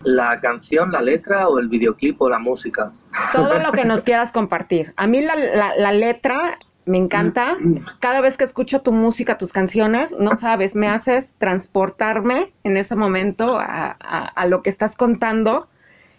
La 0.02 0.40
canción, 0.40 0.92
la 0.92 1.00
letra 1.00 1.48
o 1.48 1.58
el 1.58 1.68
videoclip 1.68 2.20
o 2.20 2.28
la 2.28 2.38
música. 2.38 2.92
Todo 3.32 3.58
lo 3.58 3.72
que 3.72 3.84
nos 3.84 4.02
quieras 4.04 4.30
compartir. 4.30 4.92
A 4.96 5.06
mí 5.06 5.20
la, 5.20 5.34
la, 5.34 5.92
letra 5.92 6.58
me 6.84 6.98
encanta. 6.98 7.56
Cada 7.98 8.20
vez 8.20 8.36
que 8.36 8.44
escucho 8.44 8.82
tu 8.82 8.92
música, 8.92 9.38
tus 9.38 9.52
canciones, 9.52 10.14
no 10.18 10.34
sabes, 10.34 10.76
me 10.76 10.88
haces 10.88 11.34
transportarme 11.38 12.52
en 12.62 12.76
ese 12.76 12.94
momento 12.94 13.58
a, 13.58 13.90
a 13.90 14.46
lo 14.46 14.62
que 14.62 14.70
estás 14.70 14.96
contando 14.96 15.68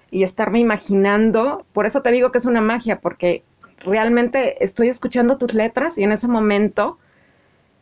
y 0.09 0.23
estarme 0.23 0.59
imaginando. 0.59 1.65
Por 1.71 1.85
eso 1.85 2.01
te 2.01 2.11
digo 2.11 2.31
que 2.31 2.39
es 2.39 2.45
una 2.45 2.61
magia, 2.61 2.99
porque 2.99 3.43
realmente 3.79 4.63
estoy 4.63 4.89
escuchando 4.89 5.37
tus 5.37 5.53
letras 5.53 5.97
y 5.97 6.03
en 6.03 6.11
ese 6.11 6.27
momento 6.27 6.97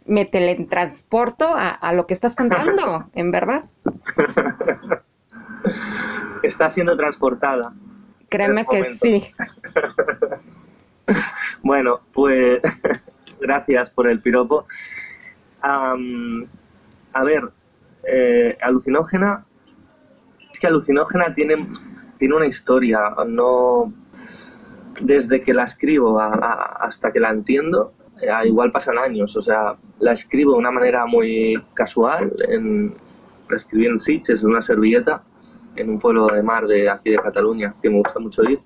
me 0.05 0.25
teletransporto 0.25 1.47
a, 1.55 1.93
lo 1.93 2.05
que 2.07 2.13
estás 2.13 2.35
cantando, 2.35 3.05
en 3.13 3.31
verdad. 3.31 3.65
Está 6.43 6.69
siendo 6.69 6.95
transportada. 6.95 7.73
Créeme 8.29 8.65
que 8.65 8.83
sí. 8.95 9.23
bueno, 11.63 12.01
pues 12.13 12.61
gracias 13.39 13.89
por 13.91 14.07
el 14.07 14.21
piropo. 14.21 14.67
a 15.61 17.23
ver, 17.23 17.49
eh, 18.03 18.57
alucinógena, 18.61 19.45
es 20.51 20.59
que 20.59 20.67
alucinógena 20.67 21.33
tiene 21.33 21.67
tiene 22.17 22.35
una 22.35 22.45
historia, 22.47 22.99
no 23.27 23.93
desde 25.01 25.41
que 25.41 25.53
la 25.53 25.65
escribo 25.65 26.19
hasta 26.19 27.11
que 27.11 27.19
la 27.19 27.29
entiendo, 27.29 27.93
igual 28.45 28.71
pasan 28.71 28.97
años, 28.97 29.35
o 29.35 29.41
sea, 29.41 29.75
la 29.99 30.13
escribo 30.13 30.53
de 30.53 30.59
una 30.59 30.71
manera 30.71 31.05
muy 31.05 31.61
casual, 31.73 32.33
en, 32.47 32.93
la 33.49 33.55
escribí 33.55 33.87
en 33.87 33.99
Sitges, 33.99 34.41
en 34.41 34.49
una 34.49 34.61
servilleta, 34.61 35.23
en 35.75 35.89
un 35.89 35.99
pueblo 35.99 36.27
de 36.27 36.41
mar 36.41 36.67
de 36.67 36.89
aquí 36.89 37.11
de 37.11 37.17
Cataluña, 37.17 37.75
que 37.81 37.89
me 37.89 37.97
gusta 37.97 38.19
mucho 38.19 38.43
ir. 38.43 38.59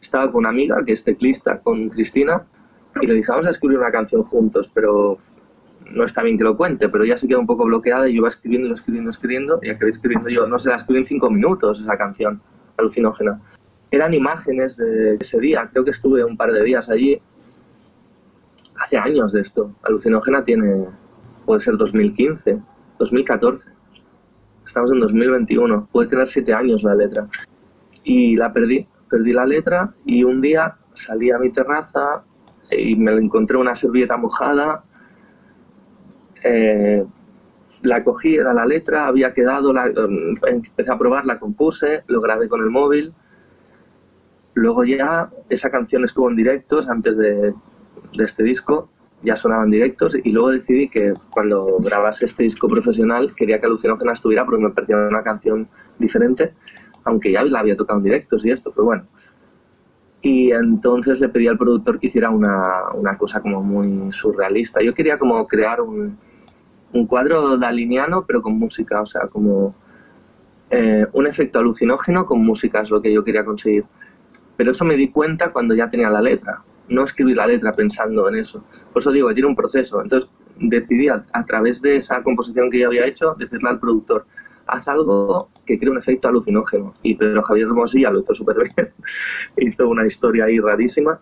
Estaba 0.00 0.30
con 0.30 0.40
una 0.40 0.50
amiga 0.50 0.76
que 0.84 0.92
es 0.92 1.02
teclista, 1.02 1.60
con 1.60 1.88
Cristina, 1.88 2.44
y 3.00 3.06
le 3.06 3.14
dije, 3.14 3.30
vamos 3.30 3.46
a 3.46 3.50
escribir 3.50 3.78
una 3.78 3.90
canción 3.90 4.22
juntos, 4.22 4.70
pero 4.72 5.18
no 5.90 6.04
está 6.04 6.22
bien 6.22 6.38
que 6.38 6.44
lo 6.44 6.56
cuente, 6.56 6.88
pero 6.88 7.04
ya 7.04 7.16
se 7.16 7.28
quedó 7.28 7.40
un 7.40 7.46
poco 7.46 7.64
bloqueada 7.64 8.08
y 8.08 8.12
yo 8.12 8.18
iba 8.18 8.28
escribiendo, 8.28 8.72
escribiendo, 8.72 9.10
escribiendo, 9.10 9.60
y 9.62 9.70
acabé 9.70 9.90
escribiendo 9.90 10.28
yo, 10.28 10.46
no 10.46 10.58
sé, 10.58 10.70
la 10.70 10.76
escribí 10.76 11.00
en 11.00 11.06
cinco 11.06 11.30
minutos 11.30 11.80
esa 11.80 11.96
canción 11.96 12.40
alucinógena. 12.76 13.40
Eran 13.90 14.14
imágenes 14.14 14.76
de 14.76 15.16
ese 15.20 15.38
día, 15.38 15.68
creo 15.72 15.84
que 15.84 15.90
estuve 15.90 16.24
un 16.24 16.36
par 16.36 16.52
de 16.52 16.62
días 16.64 16.88
allí, 16.88 17.20
hace 18.78 18.96
años 18.96 19.32
de 19.32 19.40
esto. 19.40 19.74
Alucinógena 19.82 20.44
tiene, 20.44 20.86
puede 21.44 21.60
ser 21.60 21.76
2015, 21.76 22.60
2014. 22.98 23.70
estamos 24.66 24.92
en 24.92 25.00
2021, 25.00 25.88
puede 25.92 26.08
tener 26.08 26.28
siete 26.28 26.52
años 26.52 26.82
la 26.82 26.94
letra. 26.94 27.28
Y 28.04 28.36
la 28.36 28.52
perdí, 28.52 28.86
perdí 29.10 29.32
la 29.32 29.46
letra 29.46 29.92
y 30.04 30.24
un 30.24 30.40
día 30.40 30.76
salí 30.94 31.30
a 31.30 31.38
mi 31.38 31.50
terraza 31.50 32.24
y 32.70 32.96
me 32.96 33.12
encontré 33.12 33.56
una 33.56 33.74
servilleta 33.74 34.16
mojada, 34.16 34.84
eh, 36.42 37.04
la 37.82 38.02
cogí, 38.02 38.36
era 38.36 38.52
la 38.52 38.66
letra, 38.66 39.06
había 39.06 39.32
quedado, 39.32 39.72
la, 39.72 39.86
em, 39.86 40.36
empecé 40.46 40.90
a 40.90 40.98
probar, 40.98 41.24
la 41.24 41.38
compuse, 41.38 42.02
lo 42.06 42.20
grabé 42.20 42.48
con 42.48 42.60
el 42.60 42.70
móvil. 42.70 43.12
Luego 44.54 44.84
ya 44.84 45.30
esa 45.48 45.70
canción 45.70 46.04
estuvo 46.04 46.30
en 46.30 46.36
directos 46.36 46.88
antes 46.88 47.16
de, 47.16 47.54
de 48.16 48.24
este 48.24 48.42
disco, 48.42 48.88
ya 49.22 49.36
sonaban 49.36 49.70
directos 49.70 50.16
y 50.22 50.30
luego 50.30 50.50
decidí 50.50 50.88
que 50.88 51.14
cuando 51.30 51.78
grabase 51.80 52.26
este 52.26 52.42
disco 52.44 52.68
profesional 52.68 53.34
quería 53.34 53.60
que 53.60 53.66
Alucinógena 53.66 54.12
estuviera 54.12 54.44
porque 54.44 54.62
me 54.62 54.70
parecía 54.70 54.96
una 54.96 55.22
canción 55.22 55.68
diferente, 55.98 56.52
aunque 57.04 57.32
ya 57.32 57.42
la 57.44 57.60
había 57.60 57.76
tocado 57.76 57.98
en 57.98 58.04
directos 58.04 58.44
y 58.44 58.50
esto, 58.50 58.70
pero 58.70 58.84
bueno. 58.84 59.04
Y 60.22 60.50
entonces 60.50 61.20
le 61.20 61.28
pedí 61.28 61.46
al 61.46 61.58
productor 61.58 61.98
que 61.98 62.08
hiciera 62.08 62.30
una, 62.30 62.90
una 62.94 63.16
cosa 63.16 63.40
como 63.40 63.62
muy 63.62 64.12
surrealista. 64.12 64.82
Yo 64.82 64.92
quería 64.92 65.18
como 65.18 65.46
crear 65.46 65.80
un, 65.80 66.18
un 66.92 67.06
cuadro 67.06 67.56
daliniano, 67.56 68.24
pero 68.26 68.42
con 68.42 68.58
música, 68.58 69.00
o 69.02 69.06
sea, 69.06 69.28
como 69.28 69.74
eh, 70.70 71.06
un 71.12 71.26
efecto 71.26 71.60
alucinógeno 71.60 72.26
con 72.26 72.44
música 72.44 72.80
es 72.80 72.90
lo 72.90 73.00
que 73.00 73.12
yo 73.12 73.22
quería 73.22 73.44
conseguir. 73.44 73.84
Pero 74.56 74.72
eso 74.72 74.84
me 74.84 74.96
di 74.96 75.08
cuenta 75.08 75.52
cuando 75.52 75.74
ya 75.74 75.88
tenía 75.90 76.10
la 76.10 76.20
letra. 76.20 76.62
No 76.88 77.04
escribí 77.04 77.34
la 77.34 77.46
letra 77.46 77.72
pensando 77.72 78.28
en 78.28 78.36
eso. 78.36 78.64
Por 78.92 79.00
eso 79.00 79.10
digo, 79.10 79.32
tiene 79.34 79.48
un 79.48 79.56
proceso. 79.56 80.00
Entonces 80.00 80.30
decidí 80.58 81.08
a, 81.08 81.24
través 81.46 81.82
de 81.82 81.96
esa 81.96 82.22
composición 82.22 82.70
que 82.70 82.80
ya 82.80 82.86
había 82.86 83.06
hecho, 83.06 83.34
decirle 83.38 83.68
al 83.68 83.80
productor, 83.80 84.26
haz 84.66 84.88
algo 84.88 85.48
que 85.64 85.78
cree 85.78 85.90
un 85.90 85.98
efecto 85.98 86.28
alucinógeno. 86.28 86.94
Y 87.02 87.14
Pedro 87.14 87.42
Javier 87.42 87.66
Hermosilla 87.66 88.10
lo 88.10 88.20
hizo 88.20 88.34
súper 88.34 88.56
bien. 88.58 88.92
hizo 89.56 89.88
una 89.88 90.06
historia 90.06 90.44
ahí 90.44 90.58
rarísima. 90.58 91.20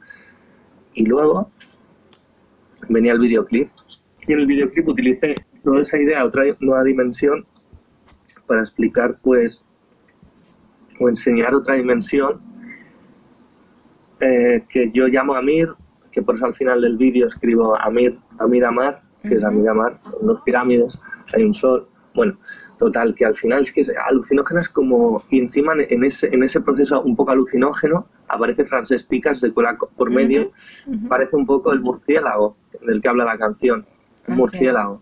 Y 0.94 1.06
luego 1.06 1.50
venía 2.88 3.12
el 3.12 3.20
videoclip. 3.20 3.70
Y 4.26 4.32
en 4.32 4.40
el 4.40 4.46
videoclip 4.46 4.88
utilicé 4.88 5.34
toda 5.62 5.80
esa 5.80 5.98
idea 5.98 6.24
otra 6.24 6.44
nueva 6.60 6.84
dimensión 6.84 7.46
para 8.46 8.60
explicar, 8.60 9.18
pues, 9.22 9.64
o 11.00 11.08
enseñar 11.08 11.54
otra 11.54 11.74
dimensión 11.74 12.40
eh, 14.24 14.64
que 14.68 14.90
yo 14.92 15.06
llamo 15.08 15.34
Amir, 15.34 15.68
que 16.10 16.22
por 16.22 16.36
eso 16.36 16.46
al 16.46 16.54
final 16.54 16.80
del 16.80 16.96
vídeo 16.96 17.26
escribo 17.26 17.76
Amir, 17.78 18.18
Amir 18.38 18.64
Amar, 18.64 19.02
que 19.22 19.34
es 19.34 19.44
Amir 19.44 19.68
Amar, 19.68 19.98
dos 20.22 20.40
pirámides, 20.42 20.98
hay 21.34 21.42
un 21.42 21.54
sol, 21.54 21.88
bueno, 22.14 22.38
total, 22.78 23.14
que 23.14 23.24
al 23.24 23.34
final 23.34 23.62
es 23.62 23.72
que 23.72 23.82
es 23.82 23.92
alucinógenas 24.08 24.68
como, 24.68 25.22
y 25.30 25.40
encima 25.40 25.74
en 25.76 26.04
ese, 26.04 26.28
en 26.34 26.42
ese 26.42 26.60
proceso 26.60 27.02
un 27.02 27.16
poco 27.16 27.32
alucinógeno 27.32 28.06
aparece 28.28 28.64
Frances 28.64 29.02
Picas 29.02 29.40
de 29.40 29.52
cola 29.52 29.76
por 29.96 30.10
medio, 30.10 30.52
parece 31.08 31.36
un 31.36 31.46
poco 31.46 31.72
el 31.72 31.80
murciélago 31.80 32.56
del 32.86 33.02
que 33.02 33.08
habla 33.08 33.24
la 33.24 33.38
canción 33.38 33.84
murciélago. 34.26 35.00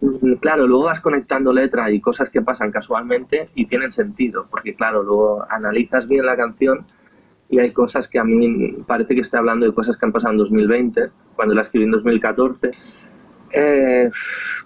Mm, 0.00 0.34
claro, 0.34 0.66
luego 0.66 0.84
vas 0.84 1.00
conectando 1.00 1.52
letra 1.52 1.90
y 1.90 2.00
cosas 2.00 2.30
que 2.30 2.42
pasan 2.42 2.70
casualmente 2.70 3.48
y 3.54 3.66
tienen 3.66 3.92
sentido, 3.92 4.46
porque 4.50 4.74
claro, 4.74 5.02
luego 5.02 5.44
analizas 5.50 6.06
bien 6.06 6.26
la 6.26 6.36
canción 6.36 6.84
y 7.50 7.58
hay 7.58 7.72
cosas 7.72 8.08
que 8.08 8.18
a 8.18 8.24
mí 8.24 8.72
parece 8.86 9.14
que 9.14 9.22
estoy 9.22 9.38
hablando 9.38 9.66
de 9.66 9.72
cosas 9.72 9.96
que 9.96 10.04
han 10.04 10.12
pasado 10.12 10.32
en 10.32 10.38
2020, 10.38 11.10
cuando 11.34 11.54
la 11.54 11.62
escribí 11.62 11.84
en 11.84 11.92
2014. 11.92 12.70
Eh, 13.50 14.10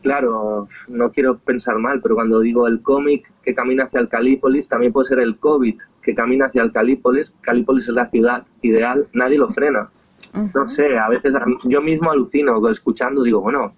claro, 0.02 0.68
no 0.88 1.12
quiero 1.12 1.38
pensar 1.38 1.78
mal, 1.78 2.00
pero 2.02 2.16
cuando 2.16 2.40
digo 2.40 2.66
el 2.66 2.82
cómic 2.82 3.32
que 3.44 3.54
camina 3.54 3.84
hacia 3.84 4.00
el 4.00 4.08
Calípolis, 4.08 4.68
también 4.68 4.92
puede 4.92 5.08
ser 5.08 5.20
el 5.20 5.38
COVID 5.38 5.80
que 6.02 6.14
camina 6.14 6.46
hacia 6.46 6.62
el 6.62 6.72
Calípolis. 6.72 7.34
Calípolis 7.40 7.88
es 7.88 7.94
la 7.94 8.10
ciudad 8.10 8.46
ideal, 8.62 9.06
nadie 9.12 9.38
lo 9.38 9.48
frena. 9.48 9.90
No 10.54 10.66
sé, 10.66 10.98
a 10.98 11.08
veces 11.08 11.34
yo 11.64 11.82
mismo 11.82 12.10
alucino 12.10 12.68
escuchando, 12.68 13.22
digo, 13.22 13.40
bueno, 13.40 13.74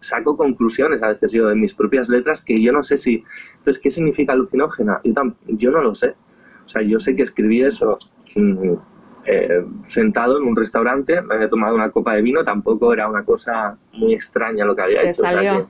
saco 0.00 0.36
conclusiones 0.36 1.02
a 1.02 1.08
veces 1.08 1.32
yo 1.32 1.48
de 1.48 1.54
mis 1.54 1.74
propias 1.74 2.08
letras 2.08 2.40
que 2.40 2.60
yo 2.62 2.72
no 2.72 2.82
sé 2.82 2.98
si, 2.98 3.24
entonces, 3.58 3.82
¿qué 3.82 3.90
significa 3.90 4.32
alucinógena? 4.32 5.00
Yo, 5.04 5.14
yo 5.46 5.70
no 5.70 5.82
lo 5.82 5.94
sé. 5.94 6.14
O 6.64 6.68
sea, 6.68 6.82
yo 6.82 6.98
sé 6.98 7.16
que 7.16 7.22
escribí 7.22 7.62
eso 7.62 7.98
eh, 9.24 9.64
sentado 9.84 10.38
en 10.38 10.44
un 10.44 10.56
restaurante, 10.56 11.20
me 11.22 11.34
había 11.34 11.50
tomado 11.50 11.74
una 11.74 11.90
copa 11.90 12.14
de 12.14 12.22
vino, 12.22 12.44
tampoco 12.44 12.92
era 12.92 13.08
una 13.08 13.24
cosa 13.24 13.76
muy 13.92 14.14
extraña 14.14 14.64
lo 14.64 14.74
que 14.74 14.82
había 14.82 15.02
hecho. 15.02 15.22
Salió? 15.22 15.68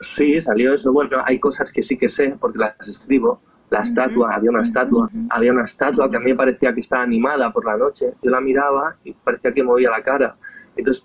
sí, 0.00 0.40
salió 0.40 0.74
eso. 0.74 0.92
Bueno, 0.92 1.18
hay 1.24 1.38
cosas 1.38 1.70
que 1.70 1.82
sí 1.82 1.96
que 1.96 2.08
sé 2.08 2.36
porque 2.40 2.58
las 2.58 2.88
escribo 2.88 3.40
la 3.70 3.80
estatua, 3.80 4.34
había 4.34 4.50
una 4.50 4.62
estatua, 4.62 5.10
había 5.30 5.52
una 5.52 5.64
estatua 5.64 6.10
que 6.10 6.16
a 6.16 6.20
mí 6.20 6.30
me 6.30 6.36
parecía 6.36 6.72
que 6.72 6.80
estaba 6.80 7.02
animada 7.02 7.52
por 7.52 7.64
la 7.64 7.76
noche, 7.76 8.12
yo 8.22 8.30
la 8.30 8.40
miraba 8.40 8.96
y 9.04 9.12
parecía 9.12 9.52
que 9.52 9.62
movía 9.62 9.90
la 9.90 10.02
cara. 10.02 10.36
Entonces, 10.76 11.04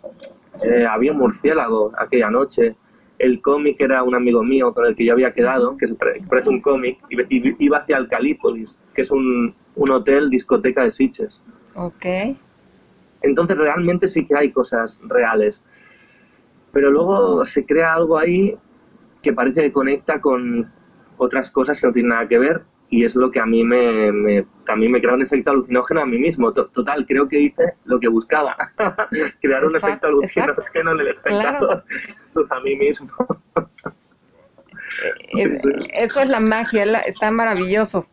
eh, 0.61 0.85
había 0.85 1.11
un 1.11 1.17
murciélago 1.17 1.91
aquella 1.97 2.29
noche, 2.29 2.75
el 3.17 3.41
cómic 3.41 3.79
era 3.81 4.03
un 4.03 4.15
amigo 4.15 4.43
mío 4.43 4.73
con 4.73 4.85
el 4.85 4.95
que 4.95 5.05
yo 5.05 5.13
había 5.13 5.31
quedado, 5.31 5.75
que 5.77 5.87
parece 6.29 6.49
un 6.49 6.61
cómic, 6.61 6.99
y 7.09 7.65
iba 7.65 7.77
hacia 7.77 7.97
el 7.97 8.07
Calípolis, 8.07 8.77
que 8.93 9.01
es 9.01 9.11
un, 9.11 9.55
un 9.75 9.91
hotel 9.91 10.29
discoteca 10.29 10.83
de 10.83 10.91
Sitges. 10.91 11.41
Ok. 11.75 12.05
Entonces 13.21 13.57
realmente 13.57 14.07
sí 14.07 14.25
que 14.25 14.35
hay 14.35 14.51
cosas 14.51 14.99
reales. 15.03 15.63
Pero 16.71 16.89
luego 16.89 17.45
se 17.45 17.65
crea 17.65 17.93
algo 17.93 18.17
ahí 18.17 18.57
que 19.21 19.33
parece 19.33 19.61
que 19.61 19.71
conecta 19.71 20.19
con, 20.21 20.71
otras 21.21 21.51
cosas 21.51 21.79
que 21.79 21.85
no 21.85 21.93
tienen 21.93 22.09
nada 22.09 22.27
que 22.27 22.39
ver 22.39 22.63
y 22.89 23.05
es 23.05 23.15
lo 23.15 23.29
que 23.29 23.39
a 23.39 23.45
mí 23.45 23.63
me, 23.63 24.43
también 24.65 24.91
me 24.91 24.99
crea 24.99 25.13
un 25.13 25.21
efecto 25.21 25.51
alucinógeno 25.51 26.01
a 26.01 26.05
mí 26.05 26.17
mismo. 26.17 26.51
Total, 26.51 27.05
creo 27.05 27.27
que 27.27 27.39
hice 27.39 27.75
lo 27.85 27.99
que 27.99 28.07
buscaba, 28.07 28.57
crear 29.41 29.63
un 29.63 29.75
efecto 29.75 30.07
alucinógeno 30.07 30.93
en 30.93 30.99
el 30.99 31.07
espectador, 31.09 31.85
pues 32.33 32.51
a 32.51 32.59
mí 32.59 32.75
mismo. 32.75 33.11
Eh, 35.37 35.57
eso 35.93 36.19
es 36.19 36.27
la 36.27 36.39
magia, 36.39 36.83
está 37.01 37.31
maravilloso. 37.31 38.07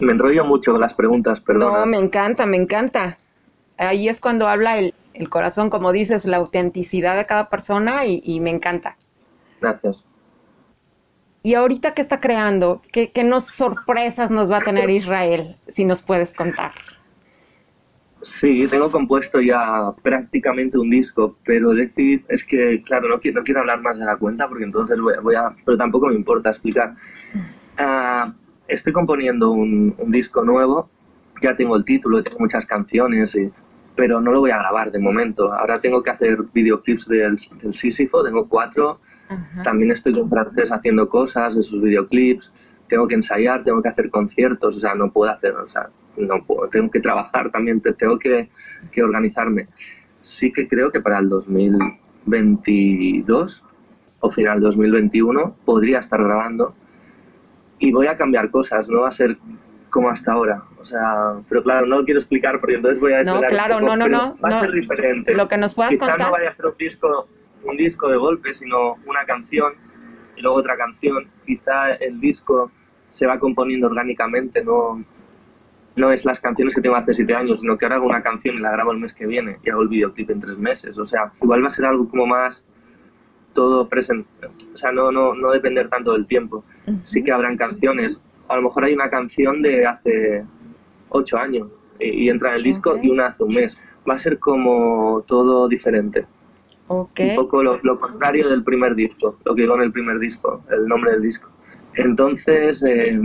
Me 0.00 0.12
enrollo 0.12 0.44
mucho 0.44 0.72
con 0.72 0.80
las 0.80 0.94
preguntas, 0.94 1.40
perdón. 1.40 1.72
No, 1.72 1.86
me 1.86 1.98
encanta, 1.98 2.46
me 2.46 2.56
encanta. 2.56 3.18
Ahí 3.78 4.08
es 4.08 4.20
cuando 4.20 4.48
habla 4.48 4.78
el, 4.78 4.94
el 5.14 5.28
corazón, 5.28 5.70
como 5.70 5.92
dices, 5.92 6.24
la 6.24 6.38
autenticidad 6.38 7.16
de 7.16 7.26
cada 7.26 7.48
persona 7.48 8.04
y, 8.06 8.20
y 8.24 8.40
me 8.40 8.50
encanta. 8.50 8.96
Gracias. 9.60 10.04
Y 11.44 11.54
ahorita, 11.54 11.92
¿qué 11.94 12.02
está 12.02 12.20
creando? 12.20 12.82
¿Qué, 12.92 13.10
qué 13.10 13.24
nos 13.24 13.44
sorpresas 13.44 14.30
nos 14.30 14.50
va 14.50 14.58
a 14.58 14.62
tener 14.62 14.88
Israel? 14.90 15.56
Si 15.66 15.84
nos 15.84 16.00
puedes 16.00 16.34
contar. 16.34 16.72
Sí, 18.22 18.68
tengo 18.68 18.88
compuesto 18.88 19.40
ya 19.40 19.92
prácticamente 20.02 20.78
un 20.78 20.90
disco, 20.90 21.36
pero 21.44 21.70
decir, 21.70 22.24
es 22.28 22.44
que, 22.44 22.80
claro, 22.84 23.08
no 23.08 23.18
quiero, 23.18 23.40
no 23.40 23.44
quiero 23.44 23.60
hablar 23.60 23.80
más 23.80 23.98
de 23.98 24.04
la 24.04 24.16
cuenta 24.16 24.48
porque 24.48 24.62
entonces 24.62 24.96
voy, 25.00 25.34
a, 25.34 25.52
pero 25.64 25.76
tampoco 25.76 26.06
me 26.06 26.14
importa 26.14 26.50
explicar. 26.50 26.94
Ah, 27.76 28.32
estoy 28.68 28.92
componiendo 28.92 29.50
un, 29.50 29.94
disco 30.08 30.44
nuevo, 30.44 30.90
ya 31.42 31.56
tengo 31.56 31.76
el 31.76 31.84
título, 31.84 32.22
tengo 32.22 32.38
muchas 32.40 32.66
canciones, 32.66 33.36
pero 33.96 34.20
no 34.20 34.32
lo 34.32 34.40
voy 34.40 34.50
a 34.50 34.58
grabar 34.58 34.90
de 34.90 34.98
momento. 34.98 35.52
Ahora 35.52 35.80
tengo 35.80 36.02
que 36.02 36.10
hacer 36.10 36.38
videoclips 36.52 37.08
del, 37.08 37.36
del 37.62 37.72
Sísifo, 37.72 38.22
tengo 38.22 38.48
cuatro, 38.48 39.00
también 39.64 39.92
estoy 39.92 40.12
con 40.12 40.28
Francés 40.28 40.70
haciendo 40.72 41.08
cosas 41.08 41.54
de 41.54 41.62
sus 41.62 41.80
videoclips, 41.82 42.52
tengo 42.88 43.08
que 43.08 43.14
ensayar, 43.14 43.64
tengo 43.64 43.80
que 43.82 43.88
hacer 43.88 44.10
conciertos, 44.10 44.76
o 44.76 44.80
sea, 44.80 44.94
no 44.94 45.10
puedo 45.10 45.32
hacer, 45.32 45.54
o 45.54 45.66
sea, 45.66 45.88
no 46.16 46.44
puedo, 46.44 46.68
tengo 46.68 46.90
que 46.90 47.00
trabajar 47.00 47.50
también, 47.50 47.80
tengo 47.80 48.18
que, 48.18 48.50
que 48.90 49.02
organizarme. 49.02 49.68
Sí 50.20 50.52
que 50.52 50.68
creo 50.68 50.92
que 50.92 51.00
para 51.00 51.18
el 51.18 51.30
2022 51.30 53.64
o 54.20 54.30
final 54.30 54.60
2021 54.60 55.56
podría 55.64 56.00
estar 56.00 56.22
grabando 56.22 56.74
y 57.82 57.90
voy 57.90 58.06
a 58.06 58.16
cambiar 58.16 58.50
cosas, 58.50 58.88
no 58.88 59.00
va 59.00 59.08
a 59.08 59.12
ser 59.12 59.36
como 59.90 60.08
hasta 60.08 60.32
ahora. 60.32 60.62
O 60.80 60.84
sea, 60.84 61.34
pero 61.48 61.62
claro, 61.64 61.84
no 61.86 61.98
lo 61.98 62.04
quiero 62.04 62.20
explicar 62.20 62.60
porque 62.60 62.76
entonces 62.76 63.00
voy 63.00 63.12
a 63.12 63.24
No, 63.24 63.40
claro, 63.40 63.80
no, 63.80 63.96
no, 63.96 64.08
no. 64.08 64.36
Va 64.42 64.58
a 64.58 64.60
ser 64.60 64.70
diferente. 64.70 65.34
Lo 65.34 65.48
que 65.48 65.56
nos 65.58 65.74
puedas 65.74 65.90
Quizá 65.90 66.06
contar. 66.06 66.26
no 66.26 66.32
vaya 66.32 66.50
a 66.50 66.54
ser 66.54 66.66
un 66.66 66.76
disco 66.78 67.28
un 67.64 67.76
disco 67.76 68.08
de 68.08 68.16
golpe, 68.16 68.54
sino 68.54 68.94
una 69.06 69.24
canción 69.24 69.74
y 70.36 70.42
luego 70.42 70.58
otra 70.58 70.76
canción. 70.76 71.28
Quizá 71.44 71.94
el 71.94 72.20
disco 72.20 72.70
se 73.10 73.26
va 73.26 73.38
componiendo 73.38 73.88
orgánicamente, 73.88 74.64
no, 74.64 75.04
no 75.96 76.12
es 76.12 76.24
las 76.24 76.40
canciones 76.40 76.74
que 76.74 76.80
tengo 76.80 76.96
hace 76.96 77.14
siete 77.14 77.34
años, 77.34 77.60
sino 77.60 77.76
que 77.76 77.84
ahora 77.84 77.96
hago 77.96 78.06
una 78.06 78.22
canción 78.22 78.56
y 78.56 78.60
la 78.60 78.70
grabo 78.70 78.92
el 78.92 78.98
mes 78.98 79.12
que 79.12 79.26
viene 79.26 79.58
y 79.64 79.70
hago 79.70 79.82
el 79.82 79.88
videoclip 79.88 80.30
en 80.30 80.40
tres 80.40 80.56
meses. 80.56 80.98
O 80.98 81.04
sea, 81.04 81.32
igual 81.42 81.64
va 81.64 81.68
a 81.68 81.70
ser 81.70 81.84
algo 81.84 82.08
como 82.08 82.26
más 82.26 82.64
todo 83.54 83.88
presente, 83.88 84.28
o 84.46 84.76
sea, 84.76 84.92
no, 84.92 85.12
no, 85.12 85.34
no 85.34 85.50
depender 85.50 85.88
tanto 85.88 86.12
del 86.12 86.26
tiempo. 86.26 86.64
Sí 87.02 87.22
que 87.22 87.32
habrán 87.32 87.56
canciones, 87.56 88.20
a 88.48 88.56
lo 88.56 88.62
mejor 88.62 88.84
hay 88.84 88.94
una 88.94 89.08
canción 89.10 89.62
de 89.62 89.86
hace 89.86 90.44
ocho 91.08 91.38
años 91.38 91.68
y, 91.98 92.28
entra 92.28 92.50
en 92.50 92.56
el 92.56 92.62
disco 92.64 92.98
y 93.00 93.10
una 93.10 93.28
hace 93.28 93.44
un 93.44 93.54
mes. 93.54 93.76
Va 94.08 94.14
a 94.14 94.18
ser 94.18 94.38
como 94.38 95.24
todo 95.26 95.68
diferente. 95.68 96.26
Un 96.88 97.36
poco 97.36 97.62
lo, 97.62 97.98
contrario 97.98 98.48
del 98.50 98.64
primer 98.64 98.94
disco, 98.94 99.38
lo 99.44 99.54
que 99.54 99.62
digo 99.62 99.74
en 99.76 99.82
el 99.82 99.92
primer 99.92 100.18
disco, 100.18 100.62
el 100.70 100.86
nombre 100.86 101.12
del 101.12 101.22
disco. 101.22 101.48
Entonces, 101.94 102.82
eh, 102.86 103.18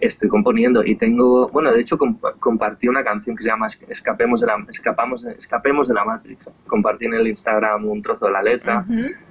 estoy 0.00 0.28
componiendo 0.28 0.84
y 0.84 0.96
tengo, 0.96 1.48
bueno, 1.48 1.72
de 1.72 1.80
hecho 1.80 1.98
comp- 1.98 2.34
compartí 2.38 2.88
una 2.88 3.04
canción 3.04 3.36
que 3.36 3.42
se 3.42 3.48
llama 3.50 3.66
Escapemos 3.88 4.40
de 4.40 4.46
la, 4.46 4.64
Escapamos, 4.68 5.24
Escapemos 5.24 5.88
de 5.88 5.94
la 5.94 6.04
Matrix. 6.04 6.48
Compartí 6.66 7.04
en 7.06 7.14
el 7.14 7.26
Instagram 7.28 7.86
un 7.86 8.02
trozo 8.02 8.26
de 8.26 8.32
la 8.32 8.42
letra. 8.42 8.84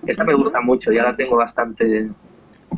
Esta 0.06 0.24
me 0.24 0.34
gusta 0.36 0.62
mucho, 0.62 0.92
ya 0.92 1.04
la 1.04 1.16
tengo 1.16 1.38
bastante... 1.38 2.10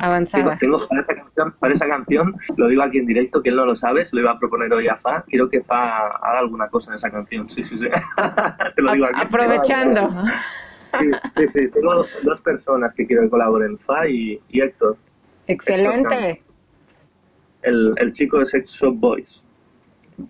Avanzada. 0.00 0.56
tengo 0.58 0.88
para, 0.88 1.02
esa 1.02 1.14
canción, 1.14 1.54
para 1.60 1.74
esa 1.74 1.86
canción, 1.86 2.34
lo 2.56 2.68
digo 2.68 2.82
aquí 2.82 2.96
en 2.96 3.04
directo, 3.04 3.42
que 3.42 3.50
él 3.50 3.56
no 3.56 3.66
lo 3.66 3.76
sabe, 3.76 4.06
se 4.06 4.16
lo 4.16 4.22
iba 4.22 4.30
a 4.30 4.38
proponer 4.38 4.72
hoy 4.72 4.88
a 4.88 4.96
Fa. 4.96 5.22
Quiero 5.28 5.50
que 5.50 5.60
Fa 5.62 6.06
haga 6.06 6.38
alguna 6.38 6.68
cosa 6.68 6.92
en 6.92 6.96
esa 6.96 7.10
canción. 7.10 7.50
Sí, 7.50 7.62
sí, 7.62 7.76
sí. 7.76 7.88
Te 8.74 8.80
lo 8.82 8.90
digo 8.94 9.04
aquí. 9.04 9.20
Aprovechando. 9.20 10.10
Sí, 10.98 11.10
sí, 11.36 11.48
sí. 11.48 11.68
Tengo 11.70 12.06
dos 12.22 12.40
personas 12.40 12.94
que 12.94 13.06
quiero 13.06 13.22
que 13.24 13.28
colaboren, 13.28 13.78
Fa 13.78 14.08
y, 14.08 14.40
y 14.48 14.62
Héctor. 14.62 14.96
Excelente. 15.46 16.42
El, 17.62 17.94
el 17.96 18.12
chico 18.12 18.38
de 18.38 18.46
Sex 18.46 18.70
Shop 18.70 18.94
Boys. 18.96 19.42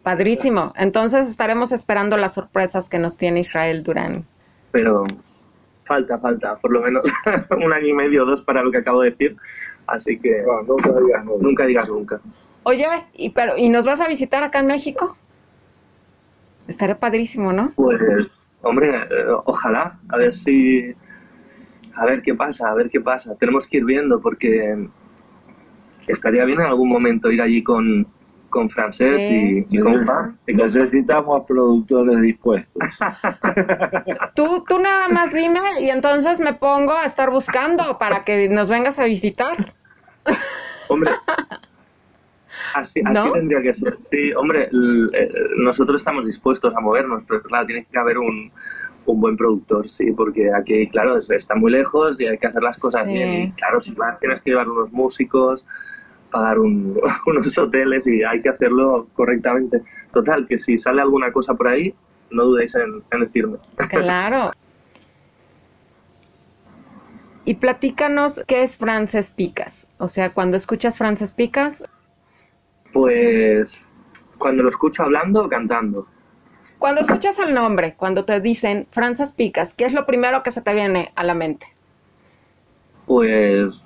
Padrísimo. 0.03 0.73
Entonces 0.77 1.29
estaremos 1.29 1.73
esperando 1.73 2.17
las 2.17 2.35
sorpresas 2.35 2.89
que 2.89 2.99
nos 2.99 3.17
tiene 3.17 3.41
Israel 3.41 3.83
Durán. 3.83 4.25
Pero 4.71 5.05
falta, 5.85 6.19
falta, 6.19 6.57
por 6.57 6.73
lo 6.73 6.81
menos 6.81 7.03
un 7.65 7.73
año 7.73 7.87
y 7.89 7.93
medio 7.93 8.23
o 8.23 8.27
dos 8.27 8.43
para 8.43 8.63
lo 8.63 8.71
que 8.71 8.79
acabo 8.79 9.03
de 9.03 9.11
decir. 9.11 9.37
Así 9.87 10.19
que 10.19 10.43
No, 10.47 10.63
nunca 10.63 10.91
digas 11.01 11.25
nunca. 11.25 11.43
nunca 11.43 11.67
digas 11.67 11.89
nunca. 11.89 12.21
Oye, 12.65 12.87
¿y, 13.15 13.31
pero, 13.31 13.57
¿y 13.59 13.69
nos 13.69 13.85
vas 13.85 14.01
a 14.01 14.09
visitar 14.09 14.45
acá 14.45 14.61
en 14.61 14.69
México? 14.69 15.17
Estaré 16.69 16.95
padrísimo, 16.95 17.53
¿no? 17.53 17.73
Pues, 17.75 18.41
hombre, 18.63 18.95
eh, 18.97 19.27
ojalá, 19.45 19.99
a 20.09 20.17
ver 20.17 20.33
si. 20.33 20.95
A 21.97 22.07
ver 22.07 22.23
qué 22.23 22.35
pasa, 22.35 22.69
a 22.71 22.75
ver 22.75 22.89
qué 22.89 23.01
pasa. 23.01 23.35
Tenemos 23.35 23.67
que 23.67 23.79
ir 23.79 23.85
viendo 23.85 24.21
porque 24.21 24.89
estaría 26.09 26.45
bien 26.45 26.61
en 26.61 26.67
algún 26.67 26.89
momento 26.89 27.31
ir 27.31 27.41
allí 27.43 27.63
con, 27.63 28.07
con 28.51 28.69
Francés 28.71 29.23
Sí. 29.23 29.67
y, 29.71 29.77
y 29.77 29.81
con 29.81 30.05
con- 30.05 30.39
Necesitamos 30.47 31.45
productores 31.47 32.21
dispuestos. 32.21 32.83
Tú, 34.35 34.65
tú 34.69 34.79
nada 34.79 35.09
más 35.09 35.33
dime 35.33 35.61
y 35.81 35.91
entonces 35.91 36.41
me 36.41 36.55
pongo 36.55 36.93
a 36.93 37.05
estar 37.05 37.31
buscando 37.31 37.99
para 37.99 38.25
que 38.25 38.49
nos 38.49 38.69
vengas 38.69 38.99
a 38.99 39.05
visitar. 39.05 39.75
Hombre, 40.89 41.11
así, 42.75 43.01
así 43.05 43.15
¿No? 43.15 43.33
tendría 43.33 43.63
que 43.63 43.75
ser. 43.75 43.97
Sí, 44.11 44.33
hombre, 44.35 44.69
eh, 45.13 45.33
nosotros 45.57 46.01
estamos 46.01 46.27
dispuestos 46.27 46.75
a 46.75 46.81
movernos, 46.81 47.23
pero 47.27 47.43
claro, 47.43 47.67
tiene 47.67 47.87
que 47.91 47.99
haber 47.99 48.19
un, 48.19 48.51
un 49.07 49.21
buen 49.21 49.37
productor, 49.37 49.89
sí, 49.89 50.13
porque 50.13 50.53
aquí, 50.53 50.89
claro, 50.89 51.17
es- 51.19 51.31
está 51.31 51.55
muy 51.55 51.73
lejos 51.73 52.21
y 52.21 52.27
hay 52.27 52.39
que 52.39 52.47
hacer 52.47 52.63
las 52.63 52.79
cosas 52.79 53.05
Sí. 53.07 53.13
bien. 53.13 53.33
Y 53.33 53.53
claro, 53.53 53.81
si 53.81 53.93
vas, 53.93 54.19
tienes 54.21 54.41
que 54.43 54.51
llevar 54.51 54.69
unos 54.69 54.93
músicos, 54.93 55.65
pagar 56.33 56.59
un- 56.59 56.99
unos 57.27 57.57
hoteles 57.59 58.07
y 58.07 58.23
hay 58.25 58.43
que 58.43 58.49
hacerlo 58.49 59.07
correctamente. 59.15 59.83
Total, 60.13 60.47
que 60.49 60.59
si 60.59 60.79
sale 60.79 61.01
alguna 61.03 61.31
cosa 61.33 61.55
por 61.55 61.69
ahí, 61.69 61.95
no 62.31 62.45
dudéis 62.45 62.75
en, 62.75 63.03
en 63.13 63.21
decirme. 63.21 63.59
Claro. 63.89 64.51
Y 67.45 67.55
platícanos 67.55 68.41
qué 68.47 68.63
es 68.63 68.77
Frances 68.77 69.31
Picas. 69.31 69.87
O 69.99 70.09
sea, 70.09 70.33
cuando 70.33 70.57
escuchas 70.57 70.97
Frances 70.99 71.33
Picas, 71.33 71.83
Pues 72.93 73.85
cuando 74.39 74.63
lo 74.63 74.71
escucho 74.71 75.03
hablando 75.03 75.45
o 75.45 75.49
cantando. 75.49 76.07
cuando 76.79 77.01
escuchas 77.01 77.39
el 77.39 77.55
nombre, 77.55 77.95
cuando 77.97 78.25
te 78.25 78.41
dicen 78.41 78.87
Frances 78.91 79.33
Picas, 79.33 79.73
¿qué 79.75 79.85
es 79.85 79.93
lo 79.93 80.05
primero 80.07 80.43
que 80.43 80.51
se 80.51 80.63
te 80.63 80.75
viene 80.75 81.13
a 81.15 81.25
la 81.25 81.35
mente? 81.35 81.67
Pues 83.13 83.85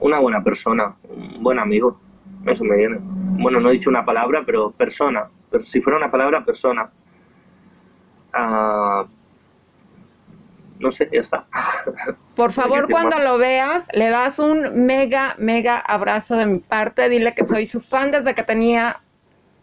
una 0.00 0.18
buena 0.18 0.42
persona, 0.42 0.96
un 1.08 1.40
buen 1.40 1.60
amigo, 1.60 2.00
eso 2.46 2.64
me 2.64 2.76
viene. 2.76 2.96
Bueno, 3.00 3.60
no 3.60 3.68
he 3.68 3.74
dicho 3.74 3.88
una 3.88 4.04
palabra, 4.04 4.42
pero 4.44 4.72
persona. 4.72 5.28
Pero 5.52 5.64
si 5.64 5.80
fuera 5.80 5.96
una 5.96 6.10
palabra, 6.10 6.44
persona. 6.44 6.90
Ah, 8.32 9.06
no 10.80 10.90
sé, 10.90 11.08
ya 11.12 11.20
está. 11.20 11.46
Por 12.34 12.50
favor, 12.50 12.90
cuando 12.90 13.20
lo 13.20 13.38
veas, 13.38 13.86
le 13.92 14.08
das 14.08 14.40
un 14.40 14.84
mega, 14.84 15.36
mega 15.38 15.78
abrazo 15.78 16.34
de 16.34 16.46
mi 16.46 16.58
parte. 16.58 17.08
Dile 17.08 17.36
que 17.36 17.44
soy 17.44 17.66
su 17.66 17.80
fan 17.80 18.10
desde 18.10 18.34
que 18.34 18.42
tenía 18.42 19.00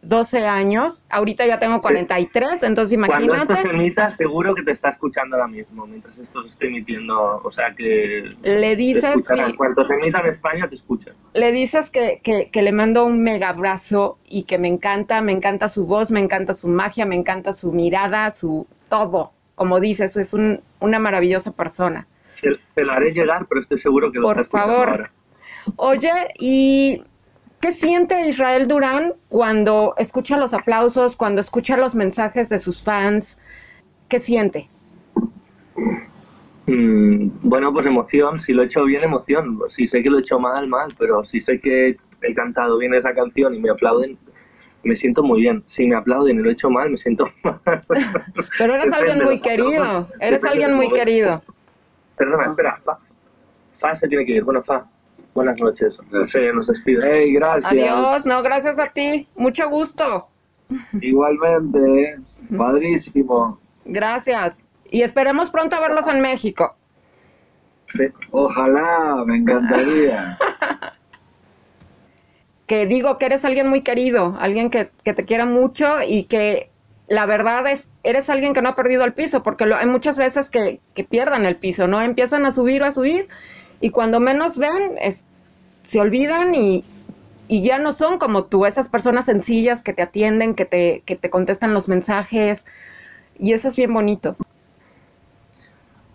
12 0.04 0.46
años. 0.46 1.02
Ahorita 1.10 1.46
ya 1.46 1.60
tengo 1.60 1.80
43, 1.82 2.64
entonces 2.64 2.98
Cuando 3.06 3.34
esto 3.36 3.54
se 3.56 3.62
imagínate. 3.62 3.70
emita, 3.84 4.12
seguro 4.12 4.54
que 4.54 4.64
te 4.64 4.72
está 4.72 4.90
escuchando 4.90 5.36
ahora 5.36 5.48
mismo, 5.48 5.86
mientras 5.88 6.18
esto 6.20 6.44
se 6.44 6.50
esté 6.50 6.68
emitiendo. 6.68 7.42
O 7.44 7.52
sea 7.52 7.74
que 7.74 8.36
Le 8.44 8.76
dices, 8.76 9.14
sí, 9.16 9.22
se 9.24 9.94
emita 9.94 10.20
en 10.20 10.28
España, 10.28 10.68
te 10.68 10.76
escuchan. 10.76 11.14
le 11.34 11.52
dices 11.52 11.90
que, 11.90 12.20
que, 12.24 12.50
que 12.52 12.62
le 12.62 12.72
mando 12.72 13.06
un 13.06 13.24
mega 13.24 13.50
abrazo 13.50 14.20
y 14.28 14.44
que 14.44 14.58
me 14.58 14.68
encanta, 14.68 15.22
me 15.22 15.32
encanta 15.32 15.70
su 15.70 15.86
voz, 15.86 16.12
me 16.12 16.20
encanta 16.20 16.54
su 16.54 16.68
magia, 16.68 17.06
me 17.06 17.16
encanta 17.16 17.54
su 17.54 17.72
mirada, 17.72 18.30
su 18.32 18.68
todo. 18.90 19.32
Como 19.56 19.80
dices, 19.80 20.18
es 20.18 20.34
un- 20.34 20.62
una 20.80 21.00
maravillosa 21.00 21.52
persona. 21.52 22.08
Se, 22.34 22.50
se 22.76 22.82
lo 22.84 22.92
haré 22.92 23.12
llegar, 23.14 23.46
pero 23.48 23.62
estoy 23.62 23.78
seguro 23.80 24.12
que 24.12 24.20
lo 24.20 24.28
Por 24.28 24.40
está 24.42 24.60
favor. 24.60 24.90
ahora. 24.90 25.12
Oye, 25.78 26.12
¿y 26.40 27.04
qué 27.64 27.72
siente 27.72 28.28
Israel 28.28 28.68
Durán 28.68 29.14
cuando 29.30 29.94
escucha 29.98 30.36
los 30.36 30.54
aplausos, 30.54 31.16
cuando 31.16 31.40
escucha 31.40 31.78
los 31.78 31.96
mensajes 31.96 32.50
de 32.50 32.60
sus 32.60 32.84
fans? 32.84 33.38
¿Qué 34.10 34.20
siente? 34.20 34.68
Mm, 36.68 37.30
bueno, 37.42 37.72
pues 37.72 37.86
emoción. 37.86 38.42
Si 38.42 38.52
lo 38.52 38.64
he 38.64 38.66
hecho 38.66 38.84
bien, 38.84 39.06
emoción. 39.06 39.62
Si 39.70 39.88
sé 39.88 40.04
que 40.04 40.10
lo 40.10 40.18
he 40.18 40.20
hecho 40.20 40.40
mal, 40.40 40.68
mal. 40.68 40.94
Pero 41.00 41.24
si 41.24 41.40
sé 41.40 41.62
que 41.62 41.96
he 42.22 42.34
cantado 42.34 42.78
bien 42.80 42.94
esa 42.96 43.16
canción 43.16 43.56
y 43.56 43.60
me 43.62 43.70
aplauden, 43.70 44.18
me 44.84 44.98
siento 44.98 45.24
muy 45.24 45.40
bien. 45.40 45.64
Si 45.66 45.88
me 45.88 45.96
aplauden 45.96 46.40
y 46.40 46.44
lo 46.44 46.50
he 46.50 46.52
hecho 46.52 46.70
mal, 46.70 46.90
me 46.90 46.98
siento 46.98 47.30
mal. 47.44 47.62
Pero 48.58 48.74
eres 48.74 48.92
Depende 48.92 48.94
alguien 48.94 49.24
muy 49.24 49.40
querido, 49.40 50.10
eres 50.20 50.42
Depende 50.42 50.66
alguien 50.66 50.74
muy 50.74 50.92
querido. 50.92 51.42
Perdona, 52.18 52.48
espera. 52.48 52.78
Fa. 52.84 53.00
Fa 53.80 53.96
se 53.96 54.10
tiene 54.10 54.26
que 54.26 54.34
ir. 54.34 54.44
Bueno, 54.44 54.62
Fa. 54.64 54.86
Buenas 55.34 55.60
noches. 55.60 56.00
No 56.12 56.26
sé, 56.26 56.52
nos 56.54 56.68
despide. 56.68 57.02
Hey, 57.04 57.34
gracias. 57.34 57.72
Adiós, 57.72 58.26
no, 58.26 58.42
gracias 58.44 58.78
a 58.80 58.88
ti. 58.90 59.28
Mucho 59.36 59.70
gusto. 59.70 60.28
Igualmente, 61.02 62.18
padrísimo. 62.56 63.60
Gracias. 63.86 64.58
Y 64.90 65.02
esperemos 65.02 65.50
pronto 65.50 65.80
verlos 65.82 66.08
en 66.08 66.22
México. 66.22 66.76
Sí. 67.94 68.04
Ojalá, 68.32 69.24
me 69.26 69.38
encantaría. 69.38 70.38
Que 72.66 72.86
digo 72.86 73.18
que 73.18 73.26
eres 73.26 73.44
alguien 73.44 73.68
muy 73.68 73.82
querido, 73.82 74.38
alguien 74.40 74.70
que, 74.70 74.90
que 75.04 75.14
te 75.14 75.26
quiere 75.26 75.44
mucho 75.46 76.02
y 76.08 76.24
que 76.24 76.70
la 77.10 77.26
verdad 77.26 77.68
es, 77.70 77.90
eres 78.04 78.30
alguien 78.30 78.54
que 78.54 78.62
no 78.62 78.70
ha 78.70 78.76
perdido 78.76 79.04
el 79.04 79.12
piso, 79.14 79.44
porque 79.44 79.66
lo- 79.66 79.76
hay 79.76 79.86
muchas 79.86 80.18
veces 80.18 80.50
que, 80.50 80.80
que 80.96 81.04
pierdan 81.04 81.46
el 81.46 81.58
piso, 81.58 81.88
¿no? 81.88 82.02
Empiezan 82.02 82.46
a 82.46 82.52
subir, 82.52 82.82
a 82.84 82.92
subir, 82.92 83.28
y 83.82 83.90
cuando 83.90 84.20
menos 84.20 84.58
ven, 84.58 84.96
es- 85.02 85.24
se 85.84 86.00
olvidan 86.00 86.56
y, 86.56 86.84
y 87.48 87.62
ya 87.64 87.78
no 87.80 87.92
son 87.92 88.18
como 88.20 88.46
tú, 88.46 88.66
esas 88.66 88.90
personas 88.90 89.26
sencillas 89.26 89.84
que 89.84 89.94
te 89.94 90.02
atienden, 90.02 90.56
que 90.56 90.66
te, 90.66 91.04
que 91.06 91.16
te 91.16 91.30
contestan 91.30 91.74
los 91.74 91.88
mensajes, 91.88 92.66
y 93.38 93.54
eso 93.54 93.68
es 93.68 93.76
bien 93.76 93.94
bonito. 93.94 94.36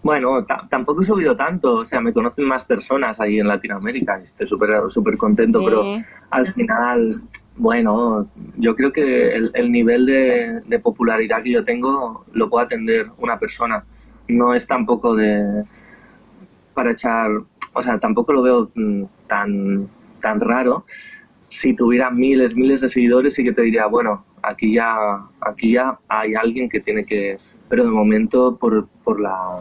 Bueno, 0.02 0.44
ta- 0.44 0.66
tampoco 0.70 1.02
he 1.02 1.04
subido 1.04 1.36
tanto, 1.36 1.74
o 1.74 1.86
sea, 1.86 2.00
me 2.00 2.12
conocen 2.12 2.44
más 2.46 2.64
personas 2.64 3.20
ahí 3.20 3.40
en 3.40 3.48
Latinoamérica 3.48 4.18
y 4.20 4.22
estoy 4.22 4.46
súper 4.46 4.70
súper 4.90 5.16
contento, 5.16 5.58
Sí. 5.58 5.64
pero 5.66 5.84
al 6.30 6.52
final, 6.54 7.20
bueno, 7.56 8.28
yo 8.56 8.76
creo 8.76 8.92
que 8.92 9.34
el, 9.34 9.50
el 9.54 9.72
nivel 9.72 10.06
de, 10.06 10.60
de 10.66 10.78
popularidad 10.78 11.42
que 11.42 11.50
yo 11.50 11.64
tengo 11.64 12.24
lo 12.32 12.48
puede 12.48 12.66
atender 12.66 13.08
una 13.18 13.38
persona. 13.38 13.84
No 14.28 14.54
es 14.54 14.66
tampoco 14.66 15.16
de 15.16 15.64
para 16.78 16.92
echar, 16.92 17.28
o 17.72 17.82
sea, 17.82 17.98
tampoco 17.98 18.32
lo 18.32 18.40
veo 18.40 18.70
mm, 18.72 19.02
tan, 19.26 19.88
tan 20.22 20.38
raro. 20.38 20.84
Si 21.48 21.74
tuviera 21.74 22.08
miles, 22.08 22.54
miles 22.54 22.80
de 22.82 22.88
seguidores, 22.88 23.34
sí 23.34 23.42
que 23.42 23.52
te 23.52 23.62
diría, 23.62 23.86
bueno, 23.86 24.24
aquí 24.44 24.74
ya, 24.74 24.94
aquí 25.40 25.72
ya 25.72 25.98
hay 26.08 26.36
alguien 26.36 26.68
que 26.68 26.78
tiene 26.78 27.04
que, 27.04 27.36
pero 27.68 27.82
de 27.82 27.90
momento 27.90 28.56
por, 28.56 28.86
por 29.02 29.18
la, 29.20 29.58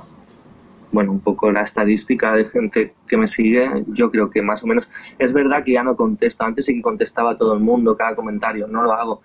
bueno, 0.92 1.12
un 1.12 1.20
poco 1.22 1.52
la 1.52 1.64
estadística 1.64 2.34
de 2.34 2.46
gente 2.46 2.94
que 3.08 3.18
me 3.18 3.28
sigue, 3.28 3.68
yo 3.88 4.12
creo 4.12 4.30
que 4.30 4.44
más 4.44 4.62
o 4.64 4.68
menos, 4.68 4.88
es 5.18 5.34
verdad 5.34 5.64
que 5.64 5.72
ya 5.72 5.82
no 5.82 5.96
contesto, 5.96 6.44
antes 6.44 6.66
sí 6.66 6.76
que 6.76 6.84
contestaba 6.84 7.32
a 7.32 7.38
todo 7.40 7.56
el 7.56 7.62
mundo, 7.62 7.98
cada 7.98 8.16
comentario, 8.16 8.68
no 8.68 8.84
lo 8.84 8.94
hago, 8.94 9.22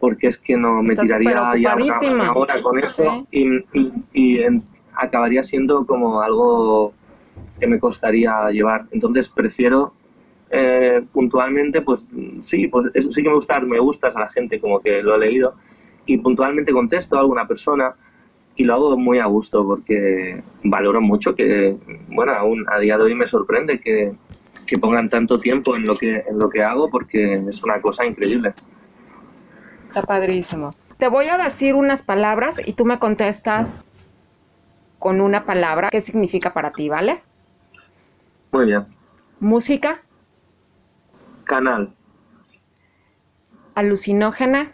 porque 0.00 0.28
es 0.28 0.38
que 0.38 0.56
no 0.56 0.82
me 0.82 0.94
Estás 0.94 1.04
tiraría 1.08 1.32
ya 1.58 1.76
una, 1.76 2.32
hora 2.32 2.62
con 2.62 2.78
eso 2.78 3.26
y, 3.30 3.58
y- 3.78 3.92
y 4.14 4.38
en- 4.38 4.62
acabaría 4.94 5.42
siendo 5.42 5.84
como 5.86 6.22
algo 6.22 6.94
que 7.62 7.68
me 7.68 7.78
costaría 7.78 8.50
llevar. 8.50 8.86
Entonces 8.90 9.28
prefiero 9.28 9.94
eh, 10.50 11.00
puntualmente, 11.12 11.80
pues 11.80 12.04
sí, 12.40 12.66
pues 12.66 12.90
eso 12.92 13.12
sí 13.12 13.22
que 13.22 13.28
me 13.28 13.36
gusta, 13.36 13.60
me 13.60 13.78
gustas 13.78 14.16
a 14.16 14.20
la 14.20 14.28
gente, 14.30 14.58
como 14.58 14.80
que 14.80 15.00
lo 15.00 15.14
he 15.14 15.18
leído, 15.20 15.54
y 16.04 16.18
puntualmente 16.18 16.72
contesto 16.72 17.16
a 17.16 17.20
alguna 17.20 17.46
persona 17.46 17.94
y 18.56 18.64
lo 18.64 18.74
hago 18.74 18.96
muy 18.96 19.20
a 19.20 19.26
gusto 19.26 19.64
porque 19.64 20.42
valoro 20.64 21.00
mucho 21.00 21.36
que, 21.36 21.76
bueno, 22.08 22.32
aún 22.32 22.66
a 22.68 22.80
día 22.80 22.98
de 22.98 23.04
hoy 23.04 23.14
me 23.14 23.26
sorprende 23.26 23.78
que, 23.78 24.12
que 24.66 24.76
pongan 24.76 25.08
tanto 25.08 25.38
tiempo 25.38 25.76
en 25.76 25.84
lo 25.84 25.94
que, 25.94 26.24
en 26.26 26.36
lo 26.36 26.50
que 26.50 26.64
hago 26.64 26.90
porque 26.90 27.44
es 27.48 27.62
una 27.62 27.80
cosa 27.80 28.04
increíble. 28.04 28.54
Está 29.86 30.02
padrísimo. 30.02 30.74
Te 30.98 31.06
voy 31.06 31.28
a 31.28 31.38
decir 31.38 31.76
unas 31.76 32.02
palabras 32.02 32.60
y 32.66 32.72
tú 32.72 32.84
me 32.84 32.98
contestas 32.98 33.86
con 34.98 35.20
una 35.20 35.44
palabra 35.44 35.90
qué 35.90 36.00
significa 36.00 36.52
para 36.52 36.72
ti, 36.72 36.88
¿vale? 36.88 37.22
Muy 38.52 38.66
bien. 38.66 38.86
Música, 39.40 40.02
Canal, 41.44 41.94
alucinógena, 43.74 44.72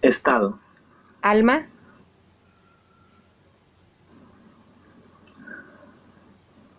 estado, 0.00 0.58
alma, 1.20 1.66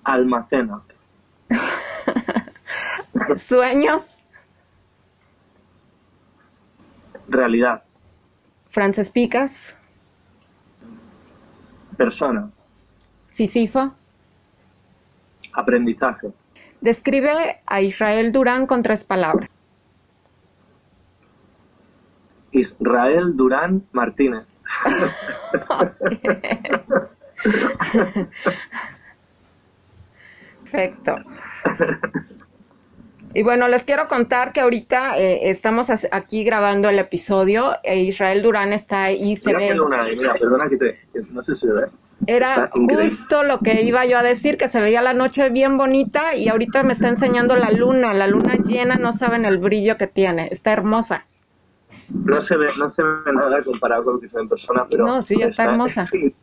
almacena, 0.03 0.81
sueños, 3.37 4.17
realidad, 7.27 7.83
Frances 8.69 9.11
Picas, 9.11 9.75
persona, 11.95 12.49
Sisifo. 13.29 13.96
Aprendizaje, 15.57 16.29
Describe 16.79 17.59
a 17.65 17.81
Israel 17.81 18.31
Durán 18.31 18.67
con 18.67 18.83
tres 18.83 19.03
palabras. 19.03 19.49
Israel 22.51 23.35
Durán 23.35 23.83
Martínez. 23.91 24.45
Perfecto. 30.63 31.15
Y 33.33 33.43
bueno, 33.43 33.67
les 33.67 33.83
quiero 33.83 34.07
contar 34.07 34.53
que 34.53 34.61
ahorita 34.61 35.17
eh, 35.17 35.49
estamos 35.49 35.89
aquí 36.11 36.43
grabando 36.43 36.89
el 36.89 36.99
episodio 36.99 37.75
e 37.83 37.99
Israel 38.01 38.41
Durán 38.41 38.73
está 38.73 39.03
ahí, 39.03 39.35
se 39.35 39.49
Mira 39.49 39.59
ve. 39.59 39.67
qué 39.69 39.75
luna 39.75 40.03
hay, 40.03 40.15
mira, 40.15 40.33
perdona 40.33 40.69
que 40.69 40.77
te... 40.77 40.97
que 41.13 41.21
no 41.31 41.43
sé 41.43 41.55
si 41.55 41.67
se 41.67 41.73
ve. 41.73 41.87
Era 42.25 42.69
justo 42.73 43.43
lo 43.43 43.59
que 43.59 43.83
iba 43.83 44.05
yo 44.05 44.17
a 44.17 44.23
decir, 44.23 44.57
que 44.57 44.67
se 44.67 44.81
veía 44.81 45.01
la 45.01 45.13
noche 45.13 45.49
bien 45.49 45.77
bonita 45.77 46.35
y 46.35 46.49
ahorita 46.49 46.83
me 46.83 46.93
está 46.93 47.07
enseñando 47.09 47.55
la 47.55 47.71
luna. 47.71 48.13
La 48.13 48.27
luna 48.27 48.55
llena, 48.55 48.95
no 48.95 49.13
saben 49.13 49.45
el 49.45 49.59
brillo 49.59 49.97
que 49.97 50.07
tiene. 50.07 50.47
Está 50.51 50.73
hermosa. 50.73 51.25
No 52.09 52.41
se 52.41 52.57
ve, 52.57 52.67
no 52.77 52.89
se 52.89 53.03
ve 53.03 53.31
nada 53.33 53.63
comparado 53.63 54.03
con 54.05 54.13
lo 54.15 54.19
que 54.19 54.29
se 54.29 54.35
ve 54.37 54.43
en 54.43 54.49
persona, 54.49 54.85
pero... 54.89 55.05
No, 55.05 55.21
sí, 55.21 55.35
está 55.41 55.65
hermosa. 55.65 56.09
in- 56.13 56.33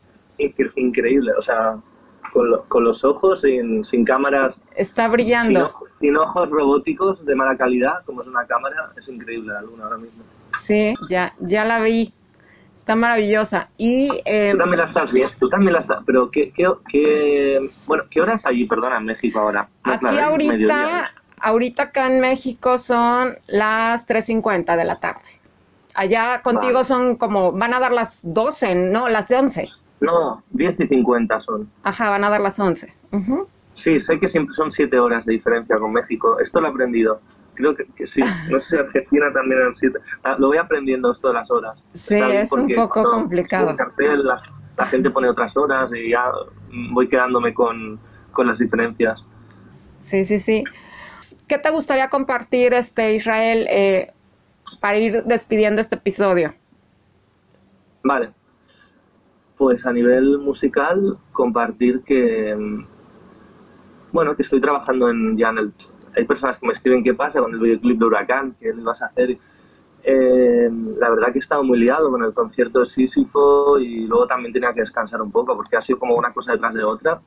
increíble, 0.76 1.32
o 1.38 1.42
sea, 1.42 1.76
con, 2.32 2.50
lo- 2.50 2.64
con 2.64 2.84
los 2.84 3.04
ojos, 3.04 3.40
sin, 3.42 3.84
sin 3.84 4.04
cámaras, 4.04 4.58
Está 4.76 5.04
sin, 5.04 5.12
brillando. 5.12 5.66
ojos- 5.66 5.88
sin 6.00 6.16
ojos 6.16 6.50
robóticos 6.50 7.24
de 7.24 7.34
mala 7.34 7.56
calidad, 7.56 8.04
como 8.04 8.22
es 8.22 8.28
una 8.28 8.46
cámara, 8.46 8.90
es 8.96 9.08
increíble 9.08 9.52
la 9.52 9.62
luna 9.62 9.84
ahora 9.84 9.98
mismo. 9.98 10.22
Sí, 10.62 10.94
ya, 11.08 11.34
ya 11.40 11.64
la 11.64 11.80
vi. 11.80 12.12
Está 12.84 12.96
maravillosa. 12.96 13.70
Y 13.78 14.10
eh, 14.26 14.50
Tú 14.52 14.58
también 14.58 14.78
la 14.80 14.84
estás 14.84 15.10
bien, 15.10 15.30
tú 15.40 15.48
también 15.48 15.72
la 15.72 15.78
estás, 15.80 16.02
pero 16.04 16.30
¿qué, 16.30 16.52
qué, 16.54 16.68
qué- 16.90 17.70
bueno, 17.86 18.04
¿qué 18.10 18.20
horas 18.20 18.44
allí, 18.44 18.66
perdona, 18.66 18.98
en 18.98 19.06
México 19.06 19.38
ahora? 19.40 19.66
No, 19.86 19.92
aquí 19.94 20.04
claro, 20.04 20.32
ahorita, 20.32 20.52
mediodía. 20.52 21.10
ahorita 21.40 21.82
acá 21.84 22.08
en 22.08 22.20
México 22.20 22.76
son 22.76 23.36
las 23.46 24.06
3.50 24.06 24.76
de 24.76 24.84
la 24.84 25.00
tarde. 25.00 25.22
Allá 25.94 26.42
contigo 26.42 26.74
Vale. 26.74 26.84
son 26.84 27.16
como, 27.16 27.52
van 27.52 27.72
a 27.72 27.80
dar 27.80 27.92
las 27.92 28.20
12, 28.22 28.74
no, 28.74 29.08
las 29.08 29.30
11. 29.30 29.70
No, 30.00 30.42
10 30.50 30.78
y 30.80 30.86
50 30.86 31.40
son. 31.40 31.70
Ajá, 31.84 32.10
van 32.10 32.24
a 32.24 32.28
dar 32.28 32.42
las 32.42 32.60
11. 32.60 32.92
Ujú. 33.12 33.48
Sí, 33.72 33.98
sé 33.98 34.20
que 34.20 34.28
siempre 34.28 34.54
son 34.54 34.70
7 34.70 34.98
horas 34.98 35.24
de 35.24 35.32
diferencia 35.32 35.78
con 35.78 35.90
México. 35.90 36.38
Esto 36.38 36.60
lo 36.60 36.66
he 36.66 36.70
aprendido. 36.70 37.22
Creo 37.54 37.74
que, 37.74 37.84
que 37.96 38.06
sí. 38.06 38.20
No 38.50 38.60
sé 38.60 38.76
si 38.76 38.76
Argentina 38.76 39.32
también 39.32 39.74
7. 39.74 39.98
lo 40.38 40.48
voy 40.48 40.58
aprendiendo 40.58 41.12
esto 41.12 41.28
de 41.28 41.34
las 41.34 41.50
horas. 41.50 41.82
Sí, 41.92 42.16
es 42.16 42.50
un 42.52 42.68
poco 42.74 43.02
complicado. 43.04 43.74
cartel, 43.76 44.24
la, 44.24 44.42
la 44.76 44.86
gente 44.86 45.10
pone 45.10 45.28
otras 45.28 45.56
horas 45.56 45.90
y 45.94 46.10
ya 46.10 46.30
voy 46.92 47.08
quedándome 47.08 47.54
con, 47.54 47.98
con 48.32 48.46
las 48.46 48.58
diferencias. 48.58 49.24
Sí, 50.00 50.24
sí, 50.24 50.38
sí. 50.38 50.64
¿Qué 51.48 51.58
te 51.58 51.70
gustaría 51.70 52.08
compartir, 52.08 52.74
este 52.74 53.14
Israel, 53.14 53.66
eh, 53.70 54.10
para 54.80 54.98
ir 54.98 55.24
despidiendo 55.24 55.80
este 55.80 55.96
episodio? 55.96 56.54
Vale. 58.02 58.30
Pues 59.56 59.84
a 59.86 59.92
nivel 59.92 60.38
musical, 60.38 61.16
compartir 61.32 62.02
que, 62.02 62.54
mm, 62.54 62.86
bueno, 64.12 64.36
que 64.36 64.42
estoy 64.42 64.60
trabajando 64.60 65.08
en 65.08 65.36
ya 65.36 65.50
en 65.50 65.58
el... 65.58 65.72
Hay 66.16 66.24
personas 66.24 66.58
que 66.58 66.66
me 66.66 66.72
escriben 66.72 67.02
qué 67.02 67.14
pasa 67.14 67.40
con 67.40 67.52
el 67.52 67.60
videoclip 67.60 67.98
de 67.98 68.04
Huracán, 68.04 68.56
qué 68.60 68.72
le 68.72 68.82
vas 68.82 69.02
a 69.02 69.06
hacer. 69.06 69.38
Eh, 70.02 70.70
la 70.98 71.08
verdad 71.10 71.32
que 71.32 71.38
he 71.38 71.40
estado 71.40 71.64
muy 71.64 71.78
liado 71.78 72.10
con 72.10 72.22
el 72.22 72.34
concierto 72.34 72.80
de 72.80 72.86
Sísifo 72.86 73.78
y 73.78 74.06
luego 74.06 74.26
también 74.26 74.52
tenía 74.52 74.72
que 74.74 74.80
descansar 74.80 75.22
un 75.22 75.32
poco 75.32 75.56
porque 75.56 75.76
ha 75.76 75.80
sido 75.80 75.98
como 75.98 76.14
una 76.14 76.32
cosa 76.32 76.52
detrás 76.52 76.74
de 76.74 76.84
otra. 76.84 77.20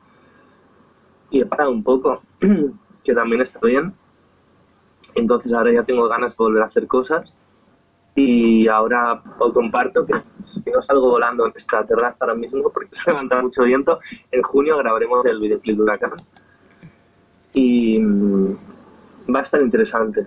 Y 1.30 1.42
he 1.42 1.46
parado 1.46 1.72
un 1.72 1.84
poco, 1.84 2.22
que 3.04 3.14
también 3.14 3.42
está 3.42 3.60
bien. 3.60 3.94
Entonces 5.16 5.52
ahora 5.54 5.72
ya 5.72 5.84
tengo 5.84 6.08
ganas 6.08 6.38
de 6.38 6.44
volver 6.44 6.64
a 6.64 6.68
hacer 6.68 6.88
cosas 6.88 7.34
y 8.16 8.68
ahora 8.68 9.22
os 9.38 9.54
comparto 9.54 10.04
que 10.06 10.14
si 10.50 10.72
no 10.72 10.82
salgo 10.82 11.12
volando 11.12 11.46
en 11.46 11.54
esta 11.56 11.86
terraza 11.86 12.18
ahora 12.20 12.34
mismo 12.34 12.70
porque 12.72 12.90
se 12.96 13.12
levanta 13.12 13.42
mucho 13.42 13.64
viento, 13.64 14.00
en 14.32 14.42
junio 14.42 14.78
grabaremos 14.78 15.26
el 15.26 15.40
videoclip 15.40 15.78
de 15.78 15.84
Huracán. 15.84 16.12
Y 17.54 18.00
va 19.34 19.40
a 19.40 19.44
estar 19.44 19.62
interesante. 19.62 20.26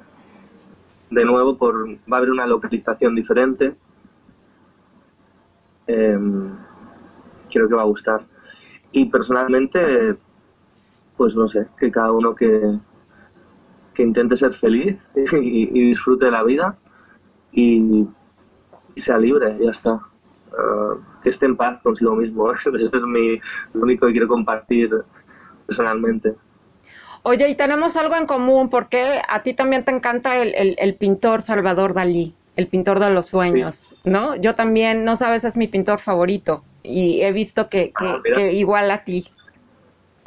De 1.10 1.24
nuevo, 1.24 1.56
por, 1.56 1.88
va 1.88 2.16
a 2.16 2.16
haber 2.18 2.30
una 2.30 2.46
localización 2.46 3.14
diferente. 3.14 3.74
Em, 5.86 6.50
creo 7.50 7.68
que 7.68 7.74
va 7.74 7.82
a 7.82 7.86
gustar. 7.86 8.22
Y 8.92 9.06
personalmente, 9.06 10.16
pues 11.16 11.34
no 11.34 11.48
sé, 11.48 11.66
que 11.78 11.90
cada 11.90 12.12
uno 12.12 12.34
que, 12.34 12.78
que 13.94 14.02
intente 14.02 14.36
ser 14.36 14.54
feliz 14.54 15.04
y, 15.14 15.66
disfrute 15.88 16.26
de 16.26 16.30
la 16.30 16.44
vida 16.44 16.76
y, 17.52 18.06
y 18.94 19.00
sea 19.00 19.18
libre, 19.18 19.56
ya 19.60 19.70
está. 19.70 20.00
Ah, 20.56 20.94
que 21.22 21.30
esté 21.30 21.46
en 21.46 21.56
paz 21.56 21.80
consigo 21.82 22.14
mismo. 22.16 22.52
Eso 22.54 22.70
es 22.74 22.92
mi, 23.02 23.40
lo 23.74 23.82
único 23.82 24.06
que 24.06 24.12
quiero 24.12 24.28
compartir 24.28 24.90
personalmente. 25.66 26.34
Oye, 27.22 27.48
y 27.48 27.54
tenemos 27.54 27.96
algo 27.96 28.16
en 28.16 28.26
común, 28.26 28.70
porque 28.70 29.20
a 29.28 29.42
ti 29.42 29.52
también 29.54 29.84
te 29.84 29.92
encanta 29.92 30.40
el, 30.40 30.54
el- 30.54 30.76
el 30.78 30.94
pintor 30.96 31.42
Salvador 31.42 31.92
Dalí, 31.94 32.34
el 32.56 32.66
pintor 32.68 32.98
de 32.98 33.10
los 33.10 33.26
sueños, 33.26 33.94
¿no? 34.04 34.36
Yo 34.36 34.54
también, 34.54 35.04
no 35.04 35.16
sabes, 35.16 35.44
es 35.44 35.56
mi 35.56 35.68
pintor 35.68 36.00
favorito 36.00 36.64
y 36.82 37.20
he 37.22 37.32
visto 37.32 37.68
que, 37.68 37.92
que- 37.92 38.04
Ah, 38.06 38.20
que 38.34 38.52
igual 38.54 38.90
a 38.90 39.04
ti. 39.04 39.26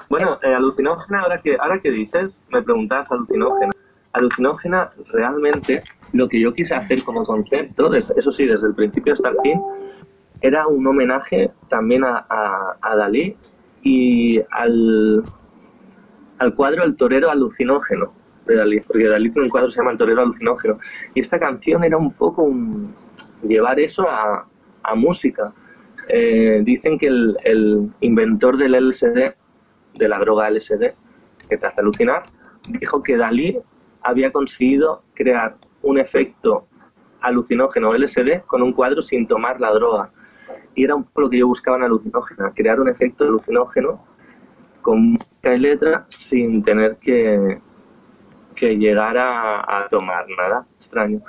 Bueno, 0.09 0.39
eh, 0.43 0.53
alucinógena, 0.53 1.21
ahora 1.21 1.41
que, 1.41 1.57
ahora 1.59 1.79
que 1.81 1.89
dices, 1.89 2.37
me 2.49 2.61
preguntabas 2.61 3.11
alucinógena. 3.11 3.71
Alucinógena, 4.11 4.91
realmente, 5.11 5.83
lo 6.11 6.29
que 6.29 6.39
yo 6.39 6.53
quise 6.53 6.75
hacer 6.75 7.03
como 7.03 7.23
concepto, 7.23 7.91
eso 7.95 8.31
sí, 8.31 8.45
desde 8.45 8.67
el 8.67 8.75
principio 8.75 9.13
hasta 9.13 9.29
el 9.29 9.37
fin, 9.41 9.59
era 10.41 10.67
un 10.67 10.85
homenaje 10.85 11.51
también 11.69 12.03
a, 12.03 12.25
a- 12.29 12.77
a 12.81 12.95
Dalí 12.95 13.35
y 13.81 14.39
al, 14.51 15.25
al 16.43 16.53
cuadro 16.53 16.83
El 16.83 16.95
torero 16.95 17.29
alucinógeno 17.29 18.13
de 18.45 18.55
Dalí, 18.55 18.79
porque 18.81 19.07
Dalí 19.07 19.31
tiene 19.31 19.45
un 19.45 19.49
cuadro 19.49 19.69
que 19.69 19.73
se 19.73 19.79
llama 19.79 19.91
El 19.91 19.97
torero 19.97 20.21
alucinógeno. 20.21 20.77
Y 21.13 21.21
esta 21.21 21.39
canción 21.39 21.83
era 21.83 21.97
un 21.97 22.11
poco 22.11 22.51
llevar 23.41 23.79
eso 23.79 24.07
a, 24.09 24.45
a 24.83 24.95
música. 24.95 25.53
Eh, 26.09 26.61
dicen 26.63 26.97
que 26.97 27.07
el, 27.07 27.37
el 27.43 27.89
inventor 28.01 28.57
del 28.57 28.73
LSD, 28.73 29.33
de 29.95 30.07
la 30.07 30.19
droga 30.19 30.49
LSD, 30.49 30.93
que 31.49 31.57
te 31.57 31.65
hace 31.65 31.81
alucinar, 31.81 32.23
dijo 32.67 33.01
que 33.01 33.17
Dalí 33.17 33.57
había 34.01 34.31
conseguido 34.31 35.03
crear 35.13 35.55
un 35.81 35.97
efecto 35.97 36.67
alucinógeno 37.21 37.93
LSD 37.93 38.41
con 38.45 38.61
un 38.61 38.73
cuadro 38.73 39.01
sin 39.01 39.27
tomar 39.27 39.59
la 39.61 39.71
droga. 39.71 40.11
Y 40.75 40.83
era 40.83 40.95
un 40.95 41.03
poco 41.03 41.21
lo 41.21 41.29
que 41.29 41.37
yo 41.37 41.47
buscaba 41.47 41.77
en 41.77 41.83
alucinógena, 41.83 42.51
crear 42.53 42.79
un 42.81 42.89
efecto 42.89 43.23
alucinógeno 43.23 44.03
con 44.83 45.13
música 45.13 45.55
y 45.55 45.59
letra 45.59 46.05
sin 46.15 46.61
tener 46.61 46.97
que, 46.97 47.57
que 48.55 48.77
llegar 48.77 49.17
a, 49.17 49.79
a 49.79 49.87
tomar 49.89 50.25
nada 50.37 50.67
extraño. 50.79 51.21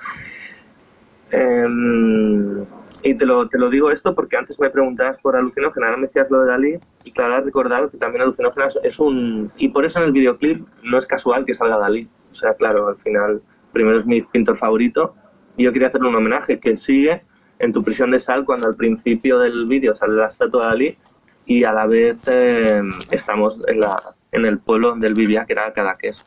Em, 1.30 2.64
y 3.02 3.14
te 3.14 3.26
lo, 3.26 3.48
te 3.48 3.58
lo 3.58 3.70
digo 3.70 3.90
esto 3.90 4.14
porque 4.14 4.36
antes 4.36 4.58
me 4.60 4.70
preguntabas 4.70 5.18
por 5.20 5.36
alucinógena, 5.36 5.86
ahora 5.86 5.98
me 5.98 6.06
decías 6.06 6.30
lo 6.30 6.40
de 6.40 6.46
Dalí, 6.46 6.78
y 7.04 7.12
claro, 7.12 7.34
has 7.34 7.44
recordado 7.44 7.90
que 7.90 7.98
también 7.98 8.22
alucinógena 8.22 8.68
es 8.82 8.98
un... 8.98 9.50
Y 9.56 9.68
por 9.68 9.84
eso 9.84 9.98
en 9.98 10.06
el 10.06 10.12
videoclip 10.12 10.66
no 10.82 10.98
es 10.98 11.06
casual 11.06 11.44
que 11.44 11.54
salga 11.54 11.78
Dalí. 11.78 12.08
O 12.32 12.34
sea, 12.34 12.54
claro, 12.54 12.88
al 12.88 12.96
final, 12.96 13.42
primero 13.72 13.98
es 13.98 14.06
mi 14.06 14.22
pintor 14.22 14.56
favorito, 14.56 15.14
y 15.56 15.64
yo 15.64 15.72
quería 15.72 15.88
hacerle 15.88 16.08
un 16.08 16.16
homenaje 16.16 16.58
que 16.58 16.76
sigue 16.76 17.22
en 17.58 17.72
tu 17.72 17.82
prisión 17.82 18.10
de 18.10 18.20
sal 18.20 18.44
cuando 18.44 18.66
al 18.66 18.76
principio 18.76 19.38
del 19.38 19.66
vídeo 19.66 19.94
sale 19.94 20.14
la 20.14 20.28
estatua 20.28 20.62
de 20.62 20.68
Dalí 20.68 20.98
y 21.46 21.64
a 21.64 21.72
la 21.72 21.86
vez 21.86 22.18
eh, 22.26 22.82
estamos 23.10 23.60
en 23.66 23.80
la, 23.80 23.96
en 24.32 24.44
el 24.46 24.58
pueblo 24.58 24.90
donde 24.90 25.08
él 25.08 25.14
vivía, 25.14 25.44
que 25.46 25.52
era 25.52 25.72
Cadaqués. 25.72 26.24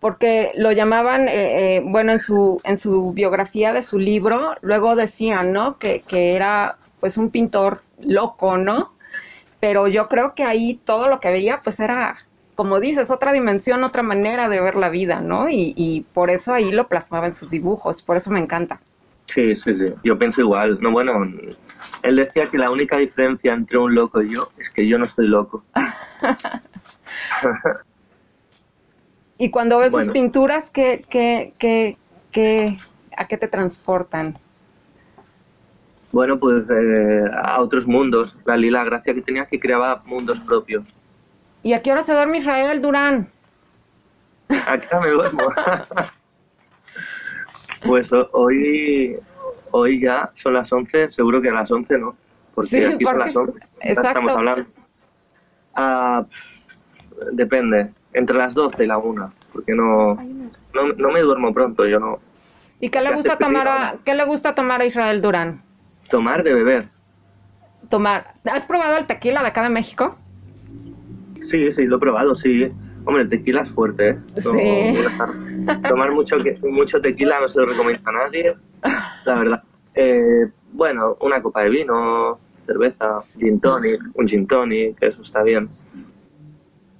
Porque 0.00 0.52
lo 0.56 0.70
llamaban, 0.72 1.28
eh, 1.28 1.76
eh, 1.76 1.82
bueno, 1.84 2.12
en 2.12 2.20
su, 2.20 2.60
en 2.64 2.76
su 2.76 3.12
biografía 3.12 3.72
de 3.72 3.82
su 3.82 3.98
libro, 3.98 4.54
luego 4.60 4.94
decían, 4.94 5.52
¿no? 5.52 5.78
Que, 5.78 6.02
que 6.02 6.36
era 6.36 6.76
pues 7.00 7.16
un 7.16 7.30
pintor 7.30 7.82
loco, 8.00 8.56
¿no? 8.56 8.92
Pero 9.60 9.88
yo 9.88 10.08
creo 10.08 10.34
que 10.34 10.44
ahí 10.44 10.80
todo 10.84 11.08
lo 11.08 11.18
que 11.18 11.32
veía 11.32 11.60
pues 11.64 11.80
era, 11.80 12.16
como 12.54 12.78
dices, 12.78 13.10
otra 13.10 13.32
dimensión, 13.32 13.82
otra 13.82 14.04
manera 14.04 14.48
de 14.48 14.60
ver 14.60 14.76
la 14.76 14.88
vida, 14.88 15.20
¿no? 15.20 15.48
Y, 15.48 15.74
y 15.76 16.02
por 16.12 16.30
eso 16.30 16.52
ahí 16.52 16.70
lo 16.70 16.86
plasmaba 16.86 17.26
en 17.26 17.32
sus 17.32 17.50
dibujos, 17.50 18.02
por 18.02 18.16
eso 18.16 18.30
me 18.30 18.38
encanta. 18.40 18.80
Sí, 19.28 19.54
sí, 19.54 19.76
sí. 19.76 19.92
Yo 20.02 20.18
pienso 20.18 20.40
igual. 20.40 20.78
No, 20.80 20.90
bueno, 20.90 21.12
él 22.02 22.16
decía 22.16 22.48
que 22.50 22.58
la 22.58 22.70
única 22.70 22.96
diferencia 22.96 23.52
entre 23.52 23.78
un 23.78 23.94
loco 23.94 24.22
y 24.22 24.34
yo 24.34 24.48
es 24.58 24.70
que 24.70 24.88
yo 24.88 24.98
no 24.98 25.04
estoy 25.04 25.28
loco. 25.28 25.62
y 29.38 29.50
cuando 29.50 29.78
ves 29.78 29.92
sus 29.92 29.92
Bueno. 29.92 30.12
pinturas, 30.12 30.70
¿qué, 30.70 31.04
qué, 31.08 31.52
qué, 31.58 31.96
qué, 32.32 32.76
¿a 33.16 33.28
qué 33.28 33.36
te 33.36 33.48
transportan? 33.48 34.34
Bueno, 36.10 36.38
pues 36.38 36.64
eh, 36.70 37.24
a 37.42 37.60
otros 37.60 37.86
mundos. 37.86 38.34
La 38.46 38.56
lila 38.56 38.82
gracia 38.84 39.12
que 39.12 39.20
tenía 39.20 39.46
que 39.46 39.60
creaba 39.60 40.02
mundos 40.06 40.40
propios. 40.40 40.84
¿Y 41.62 41.74
a 41.74 41.82
qué 41.82 41.92
hora 41.92 42.02
se 42.02 42.14
duerme 42.14 42.38
Israel 42.38 42.80
Durán? 42.80 43.28
Acá 44.66 45.00
me 45.00 45.10
duermo. 45.10 45.42
pues 47.88 48.12
ho- 48.12 48.28
hoy, 48.32 49.16
hoy 49.72 50.00
ya 50.00 50.30
son 50.34 50.54
las 50.54 50.72
11, 50.72 51.10
seguro 51.10 51.40
que 51.42 51.48
a 51.48 51.52
las 51.54 51.70
11 51.70 51.98
no, 51.98 52.16
porque 52.54 52.70
Sí, 52.70 52.84
aquí 52.84 53.04
son 53.04 53.18
las 53.18 53.34
11. 53.36 53.58
ya 53.58 53.66
exacto. 53.80 54.08
Estamos 54.08 54.32
hablando. 54.32 54.66
Ah, 55.74 56.24
pff, 56.28 57.32
depende, 57.32 57.90
entre 58.12 58.36
las 58.36 58.54
12 58.54 58.84
y 58.84 58.86
la 58.86 58.98
1, 58.98 59.32
porque 59.52 59.72
no, 59.74 60.14
no, 60.74 60.88
no 60.96 61.10
me 61.10 61.20
duermo 61.20 61.52
pronto, 61.52 61.86
yo 61.86 61.98
no. 62.00 62.18
¿Y 62.80 62.90
qué 62.90 63.00
le 63.00 63.12
gusta 63.14 63.36
tomar 63.36 63.66
a, 63.68 63.96
qué 64.04 64.14
le 64.14 64.24
gusta 64.24 64.54
tomar 64.54 64.80
a 64.80 64.84
Israel 64.86 65.20
Durán? 65.20 65.62
Tomar 66.10 66.42
de 66.44 66.54
beber. 66.54 66.88
Tomar. 67.88 68.34
¿Has 68.44 68.66
probado 68.66 68.96
el 68.98 69.06
tequila 69.06 69.40
de 69.42 69.48
acá 69.48 69.62
de 69.62 69.68
México? 69.70 70.16
Sí, 71.42 71.70
sí, 71.72 71.86
lo 71.86 71.96
he 71.96 72.00
probado, 72.00 72.34
sí. 72.34 72.70
Hombre, 73.04 73.22
el 73.22 73.28
tequila 73.30 73.62
es 73.62 73.70
fuerte, 73.70 74.10
¿eh? 74.10 74.18
Sí. 74.36 74.92
Tomar 75.88 76.12
mucho, 76.12 76.36
que, 76.42 76.58
mucho 76.62 77.00
tequila 77.00 77.40
no 77.40 77.48
se 77.48 77.60
lo 77.60 77.66
recomiendo 77.66 78.08
a 78.08 78.12
nadie, 78.12 78.54
la 79.24 79.34
verdad. 79.38 79.62
Eh, 79.94 80.46
bueno, 80.72 81.16
una 81.20 81.42
copa 81.42 81.62
de 81.62 81.70
vino, 81.70 82.38
cerveza, 82.64 83.20
gin 83.38 83.60
tonic, 83.60 84.00
un 84.14 84.26
gin 84.28 84.46
tonic, 84.46 84.96
eso 85.02 85.22
está 85.22 85.42
bien. 85.42 85.68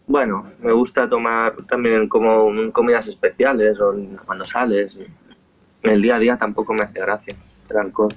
Bueno, 0.06 0.50
me 0.60 0.72
gusta 0.72 1.08
tomar 1.08 1.54
también 1.66 2.08
como 2.08 2.50
en 2.50 2.70
comidas 2.72 3.06
especiales 3.08 3.78
o 3.80 3.94
cuando 4.24 4.44
sales. 4.44 4.98
En 5.82 5.90
el 5.90 6.02
día 6.02 6.16
a 6.16 6.18
día 6.18 6.36
tampoco 6.36 6.72
me 6.72 6.82
hace 6.82 6.98
gracia 6.98 7.36
el 7.70 7.76
alcohol. 7.76 8.14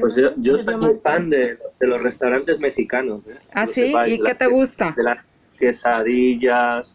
Pues 0.00 0.16
yo, 0.16 0.32
yo 0.36 0.58
soy 0.58 0.76
muy 0.76 0.98
fan 1.02 1.30
de, 1.30 1.56
de 1.80 1.86
los 1.86 2.02
restaurantes 2.02 2.58
mexicanos. 2.58 3.20
¿eh? 3.26 3.36
¿Ah, 3.54 3.64
sí? 3.64 3.86
sepáis, 3.86 4.14
¿Y 4.14 4.22
qué 4.22 4.34
te 4.34 4.46
gusta? 4.46 4.92
De 4.96 5.02
las 5.02 5.18
quesadillas, 5.58 6.94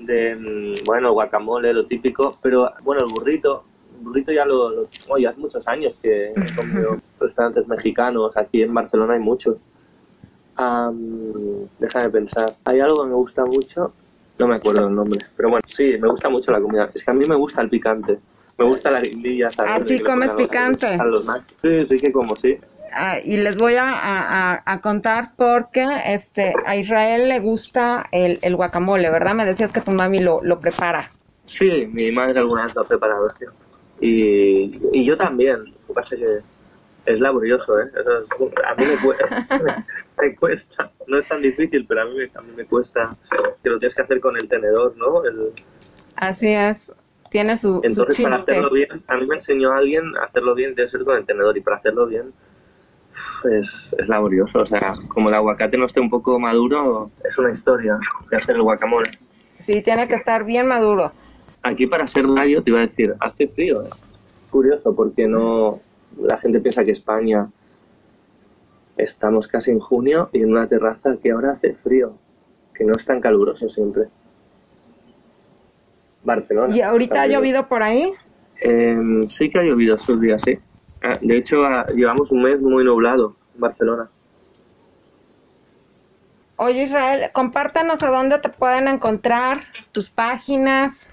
de, 0.00 0.34
mm, 0.36 0.84
bueno, 0.84 1.12
guacamole, 1.12 1.72
lo 1.72 1.86
típico, 1.86 2.36
pero 2.42 2.70
bueno, 2.82 3.04
el 3.06 3.12
burrito, 3.12 3.64
el 3.98 4.04
burrito 4.04 4.32
ya 4.32 4.44
lo, 4.44 4.70
lo 4.70 4.88
oye, 5.08 5.26
hace 5.26 5.40
muchos 5.40 5.66
años 5.68 5.94
que 6.02 6.30
he 6.30 6.54
comido 6.56 6.96
restaurantes 7.18 7.66
mexicanos, 7.68 8.36
aquí 8.36 8.62
en 8.62 8.72
Barcelona 8.74 9.14
hay 9.14 9.20
muchos. 9.20 9.56
Am, 10.56 10.98
déjame 11.78 12.10
pensar, 12.10 12.54
hay 12.64 12.80
algo 12.80 13.02
que 13.02 13.08
me 13.08 13.14
gusta 13.14 13.44
mucho, 13.44 13.92
no 14.38 14.46
me 14.48 14.56
acuerdo 14.56 14.88
el 14.88 14.94
nombre, 14.94 15.18
pero 15.36 15.50
bueno, 15.50 15.62
sí, 15.66 15.96
me 15.98 16.08
gusta 16.08 16.28
mucho 16.28 16.50
la 16.50 16.60
comida, 16.60 16.90
es 16.94 17.02
que 17.04 17.10
a 17.10 17.14
mí 17.14 17.26
me 17.26 17.36
gusta 17.36 17.62
el 17.62 17.68
picante. 17.70 18.18
Me 18.58 18.66
gusta 18.66 18.90
la 18.90 19.00
guindilla, 19.00 19.50
¿sabes? 19.50 19.72
Ah, 19.72 19.78
comes 20.04 20.26
los- 20.26 20.36
picante. 20.36 20.86
a 20.86 21.04
los 21.06 21.24
nachos. 21.24 21.56
Sí, 21.62 21.86
sí 21.86 21.98
que 21.98 22.12
como, 22.12 22.36
sí. 22.36 22.58
Ah, 22.92 23.18
y 23.22 23.36
les 23.36 23.56
voy 23.56 23.74
a, 23.74 23.88
a- 23.90 24.52
a- 24.54 24.62
a 24.64 24.80
contar 24.80 25.30
porque 25.36 25.86
este, 26.06 26.52
a 26.66 26.76
Israel 26.76 27.28
le 27.28 27.40
gusta 27.40 28.06
el, 28.12 28.38
el 28.42 28.56
guacamole, 28.56 29.10
¿verdad? 29.10 29.34
Me 29.34 29.44
decías 29.44 29.72
que 29.72 29.80
tu 29.80 29.92
mami 29.92 30.18
lo, 30.18 30.40
lo 30.42 30.58
prepara. 30.60 31.10
Sí, 31.46 31.86
mi 31.92 32.10
madre 32.12 32.38
alguna 32.40 32.64
vez 32.64 32.74
lo 32.74 32.82
ha 32.82 32.88
preparado, 32.88 33.28
tío. 33.38 33.50
Y, 34.00 34.78
y 34.92 35.04
yo 35.04 35.16
también. 35.16 35.64
Lo 35.64 35.86
que 35.88 35.92
pasa 35.94 36.14
es 36.14 36.20
que 36.20 37.12
es 37.12 37.20
laborioso, 37.20 37.80
¿eh? 37.80 37.86
Eso 37.98 38.18
es- 38.18 38.54
a 38.64 38.74
mí 38.74 38.86
me 38.86 38.96
cuesta, 38.98 39.46
me 40.20 40.34
cuesta. 40.36 40.90
No 41.06 41.18
es 41.18 41.28
tan 41.28 41.42
difícil, 41.42 41.86
pero 41.86 42.02
a 42.02 42.04
mí, 42.06 42.18
a 42.34 42.40
mí 42.40 42.52
me 42.56 42.64
cuesta. 42.66 43.14
Que 43.62 43.70
lo 43.70 43.78
tienes 43.78 43.94
que 43.94 44.02
hacer 44.02 44.20
con 44.20 44.36
el 44.36 44.48
tenedor, 44.48 44.96
¿no? 44.96 45.24
El- 45.24 45.52
Así 46.16 46.48
es, 46.48 46.92
tiene 47.30 47.56
su, 47.56 47.76
su 47.76 47.82
entonces, 47.82 48.16
para 48.20 48.36
chiste. 48.36 48.52
hacerlo 48.52 48.70
bien, 48.70 49.02
a 49.08 49.16
mí 49.16 49.26
me 49.26 49.36
enseñó 49.36 49.72
alguien 49.72 50.16
a 50.18 50.24
hacerlo 50.24 50.54
bien, 50.54 50.74
debe 50.74 50.88
ser 50.88 51.04
con 51.04 51.16
el 51.16 51.24
tenedor. 51.26 51.56
Y 51.56 51.60
para 51.62 51.76
hacerlo 51.78 52.06
bien, 52.06 52.32
es, 53.50 53.94
es 53.98 54.08
laborioso. 54.08 54.60
O 54.60 54.66
sea, 54.66 54.92
como 55.08 55.28
el 55.28 55.34
aguacate 55.34 55.76
no 55.76 55.86
esté 55.86 56.00
un 56.00 56.10
poco 56.10 56.38
maduro, 56.38 57.10
es 57.28 57.36
una 57.38 57.52
historia 57.52 57.98
de 58.30 58.36
hacer 58.36 58.56
el 58.56 58.62
guacamole. 58.62 59.10
Sí, 59.58 59.82
tiene 59.82 60.08
que 60.08 60.14
estar 60.14 60.44
bien 60.44 60.66
maduro. 60.66 61.12
Aquí 61.62 61.86
para 61.86 62.08
ser 62.08 62.26
mayo 62.26 62.62
te 62.62 62.70
iba 62.70 62.80
a 62.80 62.86
decir, 62.86 63.14
hace 63.20 63.48
frío. 63.48 63.84
¿eh? 63.84 63.90
Curioso, 64.50 64.94
porque 64.94 65.26
no 65.26 65.78
la 66.18 66.38
gente 66.38 66.60
piensa 66.60 66.84
que 66.84 66.92
España 66.92 67.48
estamos 68.96 69.48
casi 69.48 69.70
en 69.70 69.78
junio 69.78 70.30
y 70.32 70.42
en 70.42 70.50
una 70.50 70.66
terraza 70.66 71.16
que 71.22 71.30
ahora 71.30 71.52
hace 71.52 71.74
frío, 71.74 72.14
que 72.74 72.84
no 72.84 72.92
es 72.96 73.04
tan 73.04 73.20
caluroso 73.20 73.68
siempre. 73.68 74.04
Barcelona. 76.22 76.76
¿Y 76.76 76.80
ahorita 76.82 77.22
ha 77.22 77.26
llovido 77.26 77.68
por 77.68 77.82
ahí? 77.82 78.12
Em, 78.60 79.28
sí 79.28 79.48
que 79.48 79.58
ha 79.58 79.62
llovido 79.62 79.96
estos 79.96 80.20
días, 80.20 80.42
sí. 80.44 80.58
Ah, 81.02 81.12
De 81.20 81.36
hecho, 81.36 81.64
ah, 81.64 81.86
llevamos 81.94 82.30
un 82.30 82.42
mes 82.42 82.60
muy 82.60 82.84
nublado 82.84 83.36
en 83.54 83.60
Barcelona. 83.60 84.08
Oye 86.56 86.82
Israel, 86.82 87.30
compártanos 87.32 88.02
a 88.02 88.10
dónde 88.10 88.38
te 88.38 88.50
pueden 88.50 88.86
encontrar, 88.86 89.62
tus 89.92 90.10
páginas. 90.10 91.08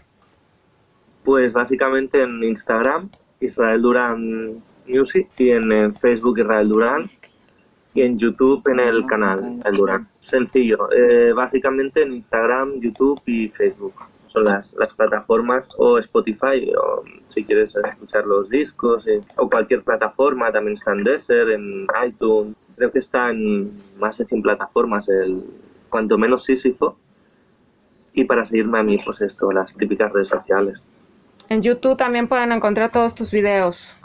Pues 1.24 1.54
básicamente 1.54 2.22
en 2.22 2.44
Instagram, 2.44 3.10
Israel 3.40 3.82
Durán 3.82 4.62
Music, 4.88 5.30
y 5.38 5.52
en, 5.52 5.96
Facebook 5.96 6.40
Israel 6.40 6.68
Durán, 6.68 7.04
y 7.94 8.02
en 8.02 8.20
YouTube 8.20 8.62
en 8.68 8.80
el 8.82 9.06
canal 9.06 9.62
El 9.64 9.78
Durán. 9.78 10.10
Sencillo, 10.20 10.92
eh, 10.92 11.32
básicamente 11.32 12.02
en 12.02 12.16
Instagram, 12.16 12.82
YouTube 12.82 13.22
y 13.26 13.48
Facebook. 13.48 13.94
Son 14.38 14.46
las, 14.46 14.72
las 14.74 14.94
plataformas, 14.94 15.68
o 15.78 15.98
Spotify, 15.98 16.72
o 16.80 17.04
si 17.30 17.44
quieres 17.44 17.74
escuchar 17.76 18.24
los 18.28 18.48
discos, 18.50 19.08
eh, 19.08 19.20
o 19.36 19.50
cualquier 19.50 19.82
plataforma, 19.82 20.52
también 20.52 20.78
está 20.78 20.92
en 20.92 21.04
Deezer, 21.04 21.50
en 21.50 21.88
iTunes. 22.06 22.56
Creo 22.76 22.92
que 22.92 23.00
está 23.00 23.32
en 23.32 23.72
más 23.98 24.16
de 24.20 24.26
100 24.26 24.44
plataformas, 24.44 25.10
el 25.10 25.42
cuanto 25.90 26.20
menos 26.20 26.46
Sísifo. 26.46 27.00
Y 28.14 28.26
para 28.26 28.46
seguirme 28.46 28.78
a 28.78 28.84
mí, 28.84 29.00
pues 29.04 29.22
esto, 29.22 29.52
las 29.52 29.74
típicas 29.76 30.14
redes 30.14 30.28
sociales. 30.28 30.80
En 31.50 31.64
YouTube 31.64 31.98
también 31.98 32.28
pueden 32.28 32.52
encontrar 32.52 32.92
todos 32.92 33.16
tus 33.16 33.32
videos. 33.32 33.98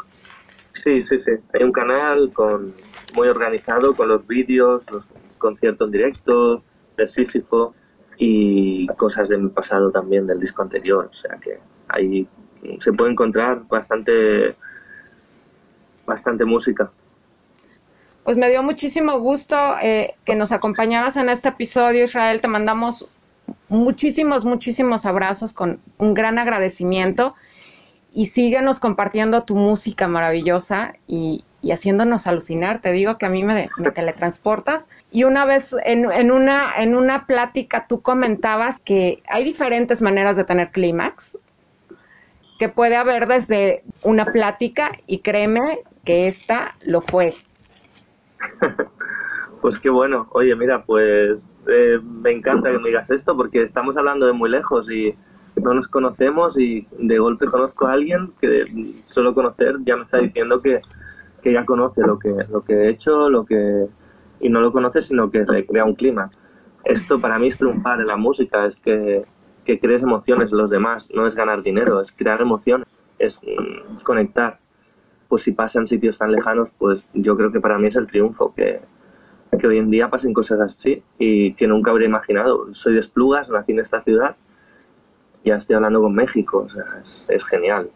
Sí, 0.73 1.05
sí, 1.05 1.21
sí. 1.21 1.33
Hay 1.53 1.63
un 1.63 1.73
canal 1.73 2.33
con 2.33 2.73
muy 3.15 3.29
organizado 3.29 3.95
con 3.95 4.09
los 4.09 4.27
vídeos, 4.27 4.83
los 4.91 5.05
conciertos 5.37 5.89
en 5.89 5.93
directo, 5.93 6.63
de 6.97 7.07
Sísifo 7.07 7.75
y 8.25 8.87
cosas 8.99 9.29
de 9.29 9.37
mi 9.37 9.49
pasado 9.49 9.91
también, 9.91 10.29
del 10.29 10.39
disco 10.39 10.63
anterior. 10.63 11.11
O 11.11 11.15
sea 11.15 11.37
que 11.39 11.59
ahí 11.89 12.29
se 12.79 12.93
puede 12.93 13.11
encontrar 13.11 13.63
bastante, 13.69 14.55
bastante 16.07 16.45
música. 16.45 16.89
Pues 18.23 18.37
me 18.37 18.49
dio 18.49 18.63
muchísimo 18.63 19.19
gusto 19.19 19.57
eh, 19.83 20.15
que 20.25 20.37
nos 20.37 20.53
acompañaras 20.53 21.17
en 21.17 21.31
este 21.31 21.49
episodio, 21.49 22.05
Israel. 22.05 22.41
Te 22.41 22.47
mandamos 22.47 23.09
muchísimos, 23.69 24.45
muchísimos 24.45 25.05
abrazos 25.05 25.53
con 25.53 25.81
un 25.99 26.15
gran 26.15 26.39
agradecimiento 26.39 27.35
y 28.13 28.27
síguenos 28.27 28.79
compartiendo 28.79 29.43
tu 29.43 29.57
música 29.57 30.07
maravillosa 30.07 30.95
y, 31.09 31.45
y 31.63 31.71
haciéndonos 31.71 32.27
alucinar. 32.27 32.81
Te 32.81 32.93
digo 32.93 33.17
que 33.17 33.27
a 33.27 33.29
mí 33.29 33.45
me, 33.45 33.71
me 33.79 33.91
teletransportas. 33.93 34.91
Y 35.11 35.25
una 35.25 35.45
vez 35.45 35.75
en, 35.85 36.11
en, 36.11 36.31
una, 36.31 36.75
en 36.77 36.95
una 36.97 37.27
plática 37.27 37.87
tú 37.89 38.03
comentabas 38.03 38.81
que 38.81 39.23
hay 39.29 39.45
diferentes 39.45 40.03
maneras 40.03 40.37
de 40.37 40.45
tener 40.45 40.71
clímax, 40.71 41.39
que 42.59 42.69
puede 42.69 42.97
haber 42.97 43.27
desde 43.27 43.83
una 44.03 44.27
plática 44.27 44.93
y 45.07 45.21
créeme 45.21 45.81
que 46.05 46.27
esta 46.27 46.75
lo 46.85 47.01
fue. 47.01 47.35
Pues 49.63 49.79
qué 49.79 49.91
bueno. 49.91 50.27
Oye, 50.33 50.57
mira, 50.57 50.83
pues 50.83 51.49
eh, 51.69 52.01
me 52.03 52.33
encanta 52.33 52.73
que 52.73 52.81
me 52.81 52.89
digas 52.89 53.09
esto 53.13 53.37
porque 53.37 53.63
estamos 53.63 53.97
hablando 53.97 54.27
de 54.27 54.33
muy 54.33 54.51
lejos 54.51 54.91
y 54.91 55.15
no 55.55 55.73
nos 55.73 55.87
conocemos 55.87 56.59
y 56.59 56.85
de 56.99 57.19
golpe 57.19 57.47
conozco 57.47 57.87
a 57.87 57.93
alguien 57.93 58.33
que 58.41 58.65
solo 59.05 59.33
conocer 59.35 59.77
ya 59.85 59.95
me 59.95 60.03
está 60.03 60.19
diciendo 60.19 60.61
que, 60.61 60.81
que 61.43 61.53
ya 61.53 61.65
conoce 61.65 62.01
lo 62.03 62.19
que, 62.19 62.35
lo 62.51 62.63
que 62.63 62.73
he 62.73 62.89
hecho, 62.89 63.29
lo 63.29 63.45
que 63.45 63.89
y 64.41 64.49
no 64.49 64.61
lo 64.61 64.73
conoce 64.73 65.03
sino 65.03 65.31
que 65.31 65.45
recrea 65.45 65.85
un 65.85 65.95
clima. 65.95 66.31
esto 66.85 67.21
para 67.21 67.39
mí 67.39 67.49
es 67.49 67.57
triunfar 67.57 68.01
en 68.01 68.09
la 68.09 68.17
música, 68.17 68.67
es 68.67 68.77
que, 68.77 69.25
que 69.65 69.79
crees 69.79 70.03
emociones 70.03 70.51
en 70.51 70.59
los 70.59 70.69
demás, 70.69 71.09
no 71.15 71.27
es 71.27 71.35
ganar 71.35 71.63
dinero, 71.63 72.01
es 72.01 72.13
crear 72.13 72.41
emociones, 72.41 72.87
es 73.19 73.41
mm, 73.43 74.03
conectar. 74.03 74.59
Pues 75.29 75.45
si 75.45 75.53
pasa 75.53 75.79
en 75.79 75.87
sitios 75.87 76.19
tan 76.19 76.33
lejanos, 76.33 76.69
pues 76.79 77.07
yo 77.15 77.37
creo 77.37 77.53
que 77.53 77.61
para 77.61 77.79
mí 77.79 77.87
es 77.87 77.97
el 77.97 78.09
triunfo, 78.09 78.53
que, 78.55 78.81
que 79.59 79.67
hoy 79.67 79.79
en 79.79 79.91
día 79.91 80.11
pasen 80.11 80.35
cosas 80.35 80.61
así 80.61 81.03
y 81.19 81.55
que 81.55 81.69
nunca 81.69 81.93
habría 81.93 82.09
imaginado. 82.09 82.75
Soy 82.75 82.95
de 82.95 83.01
Esplugas, 83.01 83.49
nací 83.49 83.73
en 83.73 83.79
esta 83.79 84.03
ciudad, 84.03 84.37
ya 85.45 85.57
estoy 85.57 85.77
hablando 85.77 86.01
con 86.01 86.15
México, 86.15 86.65
o 86.67 86.69
sea, 86.69 86.85
es, 87.03 87.25
es 87.29 87.45
genial. 87.45 87.91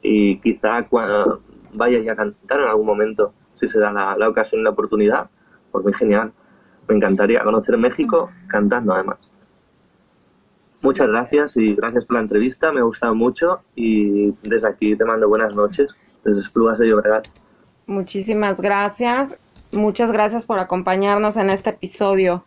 Y 0.00 0.38
quizá 0.40 0.84
cuando 0.88 1.42
vaya 1.72 1.98
ya 2.00 2.12
a 2.12 2.16
cantar 2.16 2.60
en 2.60 2.66
algún 2.66 2.86
momento, 2.86 3.32
si 3.54 3.68
se 3.68 3.78
da 3.78 3.92
la, 3.92 4.28
ocasión 4.28 4.60
y 4.60 4.64
la 4.64 4.70
oportunidad, 4.70 5.30
pues 5.70 5.84
muy 5.84 5.94
genial. 5.94 6.32
Me 6.88 6.96
encantaría 6.96 7.42
conocer 7.42 7.76
México 7.78 8.30
cantando 8.48 8.92
además. 8.94 9.18
Muchas 10.82 11.08
gracias 11.08 11.56
y 11.56 11.74
gracias 11.74 12.04
por 12.04 12.16
la 12.16 12.22
entrevista, 12.22 12.72
me 12.72 12.80
ha 12.80 12.84
gustado 12.84 13.14
mucho 13.14 13.60
y 13.76 14.32
desde 14.42 14.68
aquí 14.68 14.96
te 14.96 15.04
mando 15.04 15.28
buenas 15.28 15.54
noches 15.54 15.94
desde 16.24 16.40
Esplugas 16.40 16.78
de 16.78 16.88
Llobregat. 16.88 17.28
Muchísimas 17.86 18.60
gracias. 18.60 19.36
Muchas 19.70 20.12
gracias 20.12 20.44
por 20.44 20.58
acompañarnos 20.58 21.36
en 21.36 21.50
este 21.50 21.70
episodio. 21.70 22.44